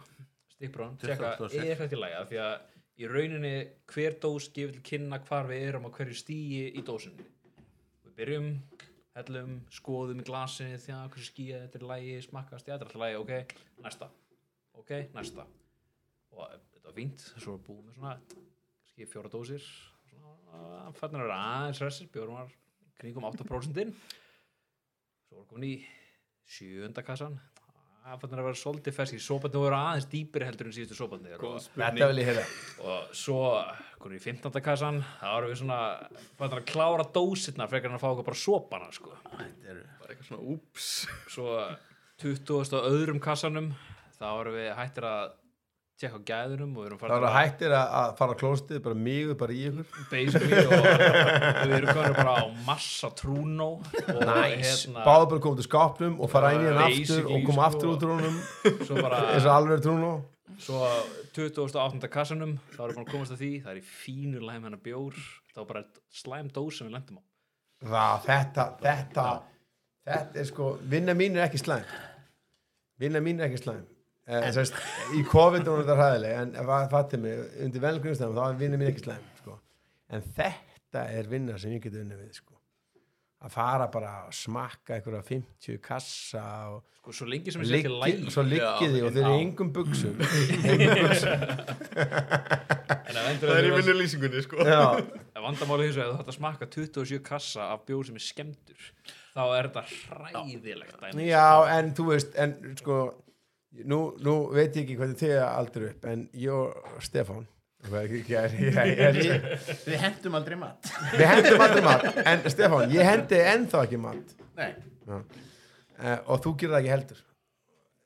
[0.54, 1.66] stikkbróðan, tjekka, 26.
[1.66, 2.54] er þetta í lagi af því að
[3.00, 3.54] í rauninni
[3.90, 7.26] hver dós gefur til kynna hvar við erum á hverju stíi í dósinni.
[8.04, 8.50] Við byrjum,
[9.18, 12.86] hellum, skoðum í glasinu því að hversu skýja þetta er í lagi, smakkast, já þetta
[12.86, 14.10] er alltaf lagi, ok, næsta.
[14.78, 15.46] Ok, næsta.
[16.34, 18.18] Og þetta var fínt, svo búum við svona
[18.94, 19.64] kannski fjóra dósir
[20.06, 22.52] svona, fannir að vera aðeins resir bjórum var
[23.00, 23.80] kringum 8%
[25.26, 25.74] svo var komin í
[26.46, 27.40] sjönda kassan
[28.04, 31.68] það fannir að vera svolítið feski soparnir voru aðeins dýpri heldur en síðustu soparnir og,
[31.72, 32.42] þetta vil ég heyra
[32.84, 33.38] og svo
[34.02, 34.60] komin í 15.
[34.64, 35.78] kassan þá erum við svona
[36.36, 39.14] fannir að klára dósirna frekar en að fá okkur bara sopana sko.
[39.24, 40.90] Bara eitthvað svona úps
[41.32, 41.48] svo
[42.20, 42.76] 20.
[42.76, 43.72] á öðrum kassanum
[44.18, 45.32] þá erum við hættir að
[46.00, 48.80] tjekka á gæðunum og við erum það farin var hættir að, að fara á klóstið
[48.82, 49.98] bara mýgu bara í ykkur.
[50.10, 55.66] Basically og við erum komin bara á massa trúnó og Næs, báðu bara komið til
[55.68, 57.68] skápnum og fara inn í hann aftur og koma sko.
[57.68, 58.40] aftur út trúnum.
[58.82, 60.24] Svo bara og alveg trúnum
[60.64, 60.82] svo
[61.34, 62.10] 28.
[62.10, 63.52] kassanum þá erum við búin að komast að því.
[63.62, 65.24] Það er í fínu læm hennar bjór.
[65.54, 67.24] Það var bara slæm dós sem við lendum á.
[67.84, 69.30] Það, þetta, þetta
[70.04, 71.86] þetta er sko, vinna mín er ekki slæm.
[72.98, 73.82] Vinna mín er ekki slæm
[74.26, 74.78] eh, sérst,
[75.16, 76.56] í COVID er þetta hræðileg en
[76.92, 79.58] fattir mig, undir velgrunstæðum þá er vinna mín ekki slæm sko.
[80.10, 82.58] en þetta er vinna sem ég geti unni við sko.
[83.44, 87.90] að fara bara að smakka einhverja 50 kassa og Sko, svo lengi sem ekki liggi,
[88.00, 90.14] lægi svo liggið þið og þeir eru í engum buksum
[93.04, 94.64] En Það er í vinnulýsingunni sko.
[95.44, 98.88] Vandamáli vegar að þú að smakka 27 kassa af bjór sem er skemmtur
[99.34, 99.82] þá er þetta
[100.14, 102.98] hræðilegt já, en þú veist en sko
[103.82, 106.94] nú, nú veit ég ekki hvernig þið aldrei upp en ég og
[109.20, 109.42] ég,
[109.84, 110.92] við, hendum aldrei mat.
[111.12, 114.36] Við hendum aldrei mat en Stefán, ég hendi ennþá ekki mat.
[114.56, 114.70] Nei,
[115.10, 115.20] uh,
[116.30, 117.20] og þú gerir það ekki heldur.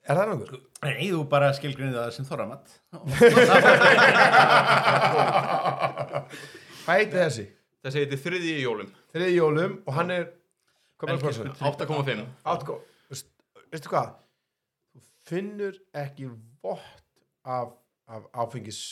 [0.09, 0.65] Er það náttúr?
[0.87, 2.71] nei þú bara skilgrinni það sem þorramat
[6.85, 7.45] Hvað heitir þessi?
[7.85, 8.93] Þessi heiti þriði í jólum.
[9.13, 10.25] Þriði jólum og hann er
[10.99, 11.83] hvað er Belgískur prosent?
[11.83, 12.25] 8,5
[12.55, 12.79] Átgó,
[13.13, 14.15] veistu hvað?
[15.29, 16.31] Finnur ekki
[16.63, 17.05] vott
[17.45, 17.77] af,
[18.09, 18.83] af áfengis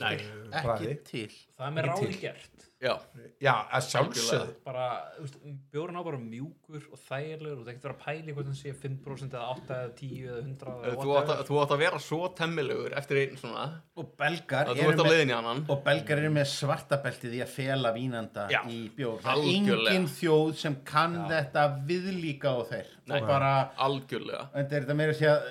[0.00, 0.16] Nei,
[0.56, 1.30] ekki til.
[1.52, 2.62] Það er með ráði gert.
[2.82, 2.94] Já,
[3.38, 4.54] Já, að sjálfsögðu.
[4.64, 5.34] Bara, þú veist,
[5.70, 9.36] bjórun á bara mjúkur og þægilegur og það getur að pæli hvort hann sé 5%
[9.36, 12.20] eða 8 eða 10 eða 100 eða þú átt, að, þú átt að vera svo
[12.40, 13.66] temmilegur eftir einn svona.
[14.00, 15.62] Og belgar eru ert á með leiðin í annan.
[15.68, 19.20] og belgar eru með svartabeltið í að fela vínanda Já, í bjór.
[19.26, 22.96] Það er engin þjóð sem kann þetta viðlíka og þeir.
[23.12, 23.20] Nei.
[23.28, 23.52] bara,
[23.84, 24.48] Algjörlega.
[24.56, 25.44] En þetta meira sé að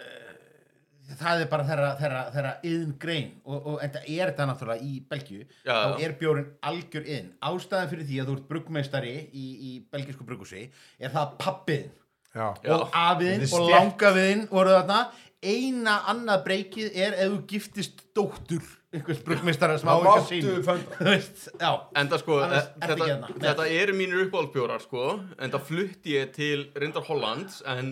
[1.19, 4.85] það er bara þeirra, þeirra, þeirra yðn grein og, og en það er þetta náttúrulega
[4.88, 5.73] í Belgíu Já.
[5.73, 10.27] þá er bjórin algjör yðn ástæðan fyrir því að þú ert bruggmeistari í, í belgísku
[10.27, 10.67] bruggusi
[10.99, 11.89] er það pappiðin
[12.31, 14.99] Já, og afiðin Þetta og langafiðin voru þarna.
[15.41, 18.61] Eina annað breykið er ef þú giftist dóttur
[18.93, 21.71] einhvers bruggmeistara sem á það ekki að máttu sín fönda þú veist, já.
[22.01, 23.33] Enda sko, Annars e- ertu þetta, ekki hérna.
[23.47, 25.05] þetta eru mínir uppáhaldbjórar sko.
[25.41, 27.91] En það flutti ég til reyndar Hollands En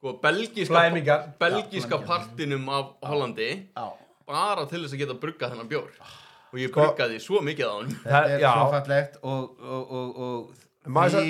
[0.00, 0.80] sko, belgíska,
[1.38, 2.06] belgíska flæmingar.
[2.08, 3.50] partinum af Hollandi
[4.30, 5.88] Bara til þess að geta bruggað þennan bjór.
[6.52, 8.50] Og ég Sko- bruggaði svo mikið á hann þetta er Já.
[8.54, 10.54] svo fallegt og, og, og, og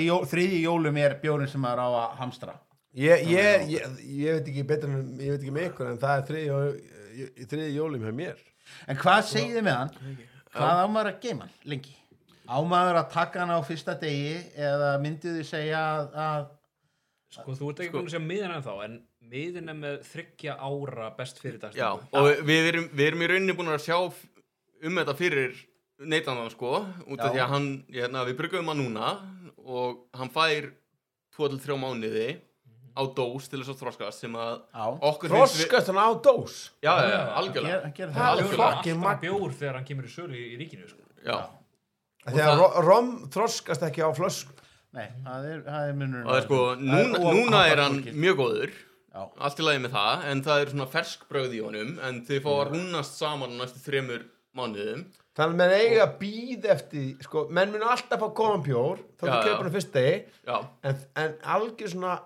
[0.05, 2.53] jó, þriðji jólum er bjórin sem maður á að hamstra.
[2.95, 6.13] Ég, ég, ég, ég veit ekki betur en ég veit ekki með ykkur en það
[6.17, 8.37] er þriði, þriði jólum hjá mér.
[8.87, 10.17] En hvað segið þið með hann?
[10.51, 11.93] Hvað á maður að geima hann lengi?
[12.51, 16.49] Á maður að taka hann á fyrsta degi eða myndið þið segja að, að
[17.31, 18.95] sko þú ert ekki búin að segja miðan en þá en
[19.31, 23.23] miðin er með þryggja ára best fyrir Já, dagstöku og við, við, erum, við erum
[23.25, 25.55] í rauninni búin að sjá um þetta fyrir
[26.01, 27.31] neytandan sko út af Já.
[27.35, 29.11] því að hann, ég, hérna, við bruggum hann núna
[29.61, 30.71] og hann fær
[31.37, 32.29] 2-3 mánuði
[32.91, 36.09] á dós til þess að þroskast sem að á okkur finnst við Þroskast hann á
[36.25, 36.55] dós?
[36.83, 37.91] Já, já, já, Já, algjörlega.
[38.17, 38.41] Það
[38.91, 39.21] er magn.
[39.21, 40.99] bjór þegar hann kemur í sölu í, í ríkinu sko.
[41.23, 41.37] Já,
[42.25, 44.57] Þegar ro- rom þroskast ekki á flösku
[44.91, 48.39] Nei, það er, það er munur og það er sko, núna, núna er hann mjög
[48.41, 48.73] góður.
[49.11, 52.19] Já, allt í lagi með það, en það er svona fersk bröð í honum, en
[52.27, 55.05] þið fá að rúnast saman á næstu þremur mánuðum.
[55.31, 59.23] Þannig að menn eiga að býða eftir sko, menn mun alltaf fá góðan bjór þá
[59.23, 60.17] þú kemur hann fyrst degi.
[60.47, 60.57] Já,
[60.91, 62.17] en, en algjör svona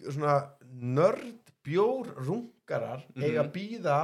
[0.00, 0.36] svona
[0.96, 3.24] nörd bjór rungarar Mhm.
[3.28, 3.98] eiga að býða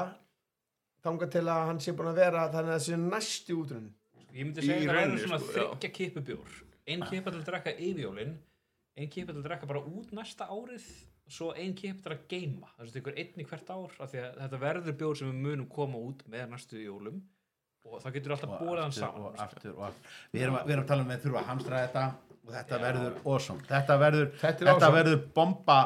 [1.04, 3.86] þangað til að hann sé búin að vera þannig að það sé næstu útrun
[4.36, 6.24] ég myndi segja að það er svona sko, þryggja kipu
[6.86, 8.34] bjór ein kipa til að drekka yfir jólin
[8.96, 10.84] ein kipa til að drekka bara út næsta árið
[11.28, 14.20] svo ein kipa til að geima það er ykkur einn í hvert ár af því
[14.22, 17.18] að þetta verður bjór sem við munum koma út með næstu jólum.
[17.86, 20.14] Og það getur alltaf bórið hann saman og aftur og aftur.
[20.32, 22.06] Við erum, við erum að tala um að þurfa að hamstra þetta
[22.46, 23.66] og þetta verður awesome.
[23.68, 24.96] Þetta verður, Þetta þetta awesome.
[24.96, 25.76] verður bomba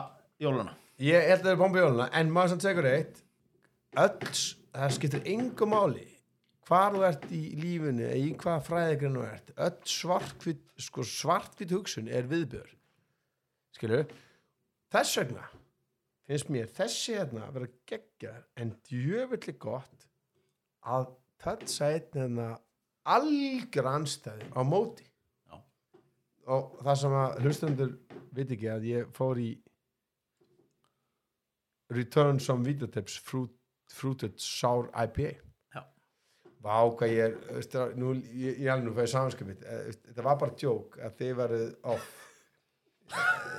[0.41, 3.21] jóluna ég held að það er bomba jóluna en maður sem tegur eitt
[4.01, 4.33] öll,
[4.77, 6.07] það skiptir engu máli
[6.71, 11.75] hvar þú ert í lífinu eða í hvað fræðigrinn þú ert öll svartkvít, sko svartkvít
[11.75, 12.69] hugsun er viðbjör.
[13.75, 14.05] Skilju
[14.91, 15.49] þess vegna
[16.31, 20.07] finnst mér þessi hérna að vera geggjar en djöfulli gott
[20.87, 21.11] að
[21.43, 22.49] þetta einn hérna
[23.11, 25.09] algjör anstæði á móti.
[25.51, 25.59] Já.
[26.55, 27.93] og það sem að hlustundur
[28.31, 29.51] veit ekki að ég fór í
[31.91, 33.57] Return some videotips fruit,
[33.91, 35.50] Fruited Sour IPA
[36.61, 36.67] Já.
[36.69, 37.37] Vá hvað ég er
[38.37, 42.30] ég, ég alveg nú fæði samanskapit þetta var bara djók að þið verið off Eh,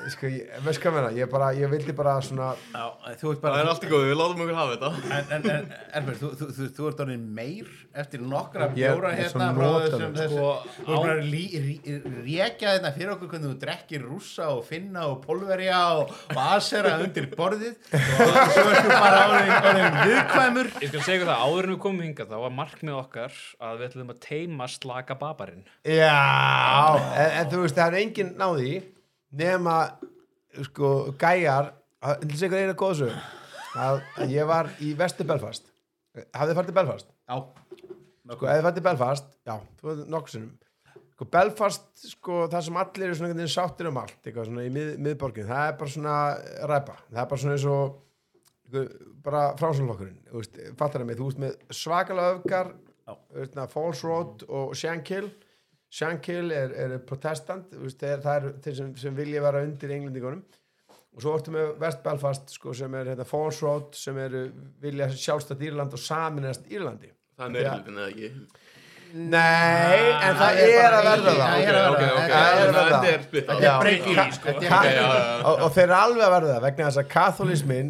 [0.09, 2.85] sko, ég, veist hvað meina, ég bara, ég vildi bara svona Já,
[3.19, 4.91] þú ert það bara er allt í góðu, við látum okkur hafa þetta.
[5.17, 7.71] En, en, en Elmer, þú, þú, þú, þú ert orðin meir
[8.01, 11.23] eftir nokkra bjóra hérna frá þessum, sko, Þú ert bara að
[12.25, 16.95] rékja þetta fyrir okkur hvernig þú drekkir rússa og finna og pólverja og, og asera
[17.03, 17.75] undir borðið.
[17.91, 20.71] Og svo ertu bara orðin, orðin viðkvæmur.
[20.81, 23.89] Ég skal segja það, áður en við komum hingað þá var markmið okkar að við
[23.91, 25.67] ætlum að teima slaka babarinn.
[25.85, 26.15] Já,
[27.11, 28.73] en, en þú veist, það er enginn náði
[29.31, 29.75] nema
[30.67, 30.89] sko,
[31.21, 31.71] gæjar
[32.03, 33.13] að til sigur eina góðsög
[33.79, 35.67] að, að ég var í vestu Belfast.
[36.35, 37.11] Hafið þið farið til Belfast?
[37.29, 37.37] Já,
[38.31, 40.51] Sko, ef þið farið til Belfast, já, þú veist nokkuð sinnum.
[41.15, 44.91] Sko Belfast, sko það sem allir eru svona sáttir um allt eitthvað svona í mið,
[45.05, 46.15] miðborgin, það er bara svona
[46.71, 47.97] ræpa, það er bara svona eins og
[48.71, 48.93] einhver-
[49.25, 49.41] bara
[50.39, 52.71] veist, fattar það mig, þú veist með svakalega öfgar
[53.73, 55.27] Falls Road og Shankill
[55.91, 59.91] Shankill er, er protestant þú veist, er, það er þeir sem, sem vilja vera undir
[59.97, 60.39] englendingunum.
[61.11, 64.31] Og svo ertu með West Belfast sko, sem er hérna, Falls Road sem er
[64.79, 67.09] vilja sjálfstætt Írland og saminast Írlandi.
[67.35, 68.29] Það er meira hlutin eða ekki?
[69.11, 71.41] Nei, en það er að verða það.
[71.41, 71.83] það er er
[73.91, 74.47] er Ka- sko.
[75.65, 77.89] og þeir eru alveg að verða það vegna þess að katholismin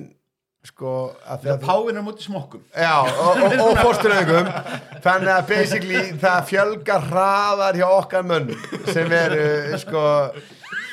[0.61, 0.93] sko
[1.25, 2.61] að Það páin á móti smokkum.
[2.69, 4.49] Já, og, og, og fórsturöðingum
[5.01, 8.51] þannig að basically það fjölgar hraðar hjá okkar mönn
[8.91, 10.03] sem eru sko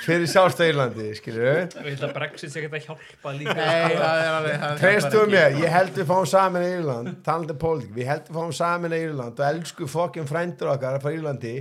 [0.09, 4.23] fyrir sjálfstæðirlandi, skilur við Ég held að Brexit sé ekki að hjálpa líka Nei, það
[4.23, 7.93] er alveg það Treystu mér, ég held við fáum saman í Írland talandi um pólitík,
[7.99, 11.55] við held við fáum saman í Írland og elsku fokkin frændur okkar frá Írlandi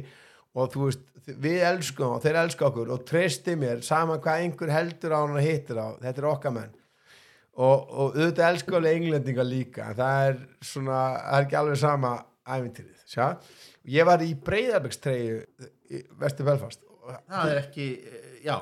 [0.55, 1.03] og þú veist
[1.43, 5.35] við elskum og þeir elsku okkur og treysti mér saman hvað einhver heldur á hann
[5.35, 6.76] og hittir á, þetta er okkar menn
[7.57, 10.39] og, og auðvitað elsku alveg englendinga líka en það er
[10.71, 12.11] svona, það er ekki alveg sama
[12.47, 13.27] æfintýrið, sjá?
[13.97, 15.37] Ég var í Breiðarbyggstreyju
[16.21, 16.83] Vestur Belfast.
[17.07, 17.85] Og Það er ekki,
[18.43, 18.57] já.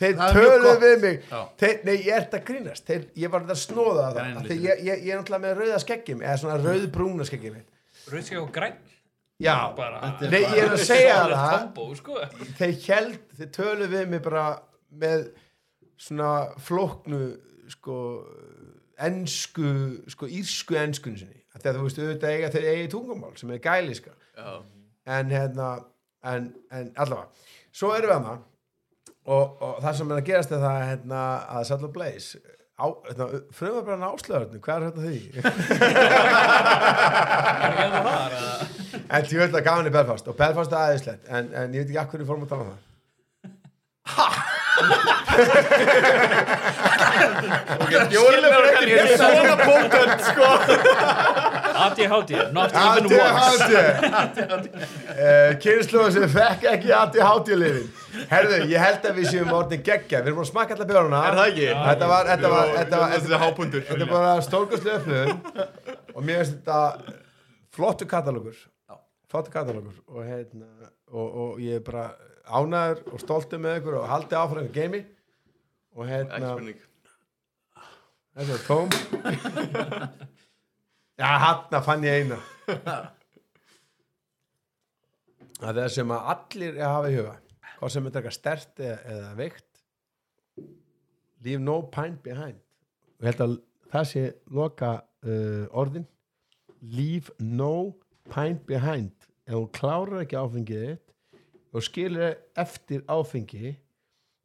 [0.00, 1.18] Þeir Það töluðu við mig.
[1.60, 2.86] Þeir, nei, ég ert að grínast.
[2.88, 4.14] Þeir, ég var að snóða það.
[4.16, 4.46] Grænlitur.
[4.48, 7.58] þegar ég, ég, ég er náttúrulega með rauða skeggjum eða svona rauðbrúna skeggjum
[8.10, 8.78] Rauðskjá og græn
[9.40, 11.52] já, bara nei, ég er að segja það.
[11.52, 12.16] combo, sko.
[12.58, 14.46] þeir held, þeir töluðu við mig bara
[15.04, 15.26] með
[16.00, 16.32] svona
[16.64, 17.20] flóknu
[17.70, 17.98] sko
[19.06, 19.70] ensku,
[20.12, 24.12] sko írsku enskun sinni, að þú veist auðvitað eiga þeir eigi tungumál sem er gæliska.
[24.36, 24.62] Já.
[25.10, 25.68] en hérna
[26.24, 27.28] en, en allavega,
[27.72, 28.34] svo erum við hana
[29.26, 31.20] og, og það sem er að gerast er það hérna,
[31.56, 32.40] að Saddle Blaze
[32.80, 33.26] hérna,
[33.90, 35.18] hann áslöðurnu hvað er þetta því?
[37.70, 38.30] Er að að
[39.10, 41.90] en ég veit að gaman í Belfast og Belfast er aðeinslegt en, en ég veit
[41.90, 42.72] ekki akkur í fórum að tala um
[44.14, 44.49] það
[49.16, 50.48] Svona punktönd sko.
[51.80, 57.86] ADHD, not even once ADHD uh, kynsluða sem fekk ekki ADHD-lifin
[58.30, 61.20] herðu, ég held að við séum orðin geggja við erum búin að smakka allar björnuna
[61.30, 61.68] Er það ekki?
[61.86, 65.32] þetta var, þetta var, þetta var, Þetta er hápundur þetta er bara stórkastlega upplöðun
[66.14, 66.80] og mér finnst þetta
[67.76, 68.56] flottu katalógur.
[69.30, 69.94] Flottu katalógur.
[70.10, 70.66] Og, hérna,
[71.12, 72.08] og, og ég er bara
[72.50, 75.02] ánæður og stoltur með ykkur og haldið áfram ykkur geimi.
[75.96, 76.48] Og hérna
[78.34, 78.88] þetta er tóm.
[81.20, 82.38] Já, hann fann ég eina.
[85.60, 87.36] Það er sem að allir er að hafa í huga
[87.80, 89.70] hvað sem er taka stert eða, eða veikt
[91.44, 92.60] leave no pint behind.
[93.18, 93.56] Og ég held að
[93.92, 94.92] það sé loka
[95.24, 96.06] uh, orðin.
[96.80, 97.96] Leave no
[98.32, 99.14] pint behind.
[99.48, 101.09] Ef hún klárar ekki áfengið þitt
[101.72, 103.74] og skilur eftir áfengi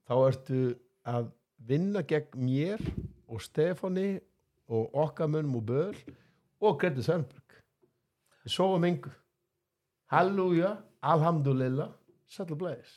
[0.06, 0.61] þá ertu
[1.06, 1.31] að
[1.65, 2.81] vinna gegn mér
[3.27, 4.19] og Stefáni
[4.69, 5.97] og okkar mönnum og böl
[6.61, 7.60] og Gretu Sörnberg
[8.43, 9.14] við sofum yngu
[10.14, 11.91] Halleluja, alhamdulillah
[12.30, 12.93] Sætla blæðis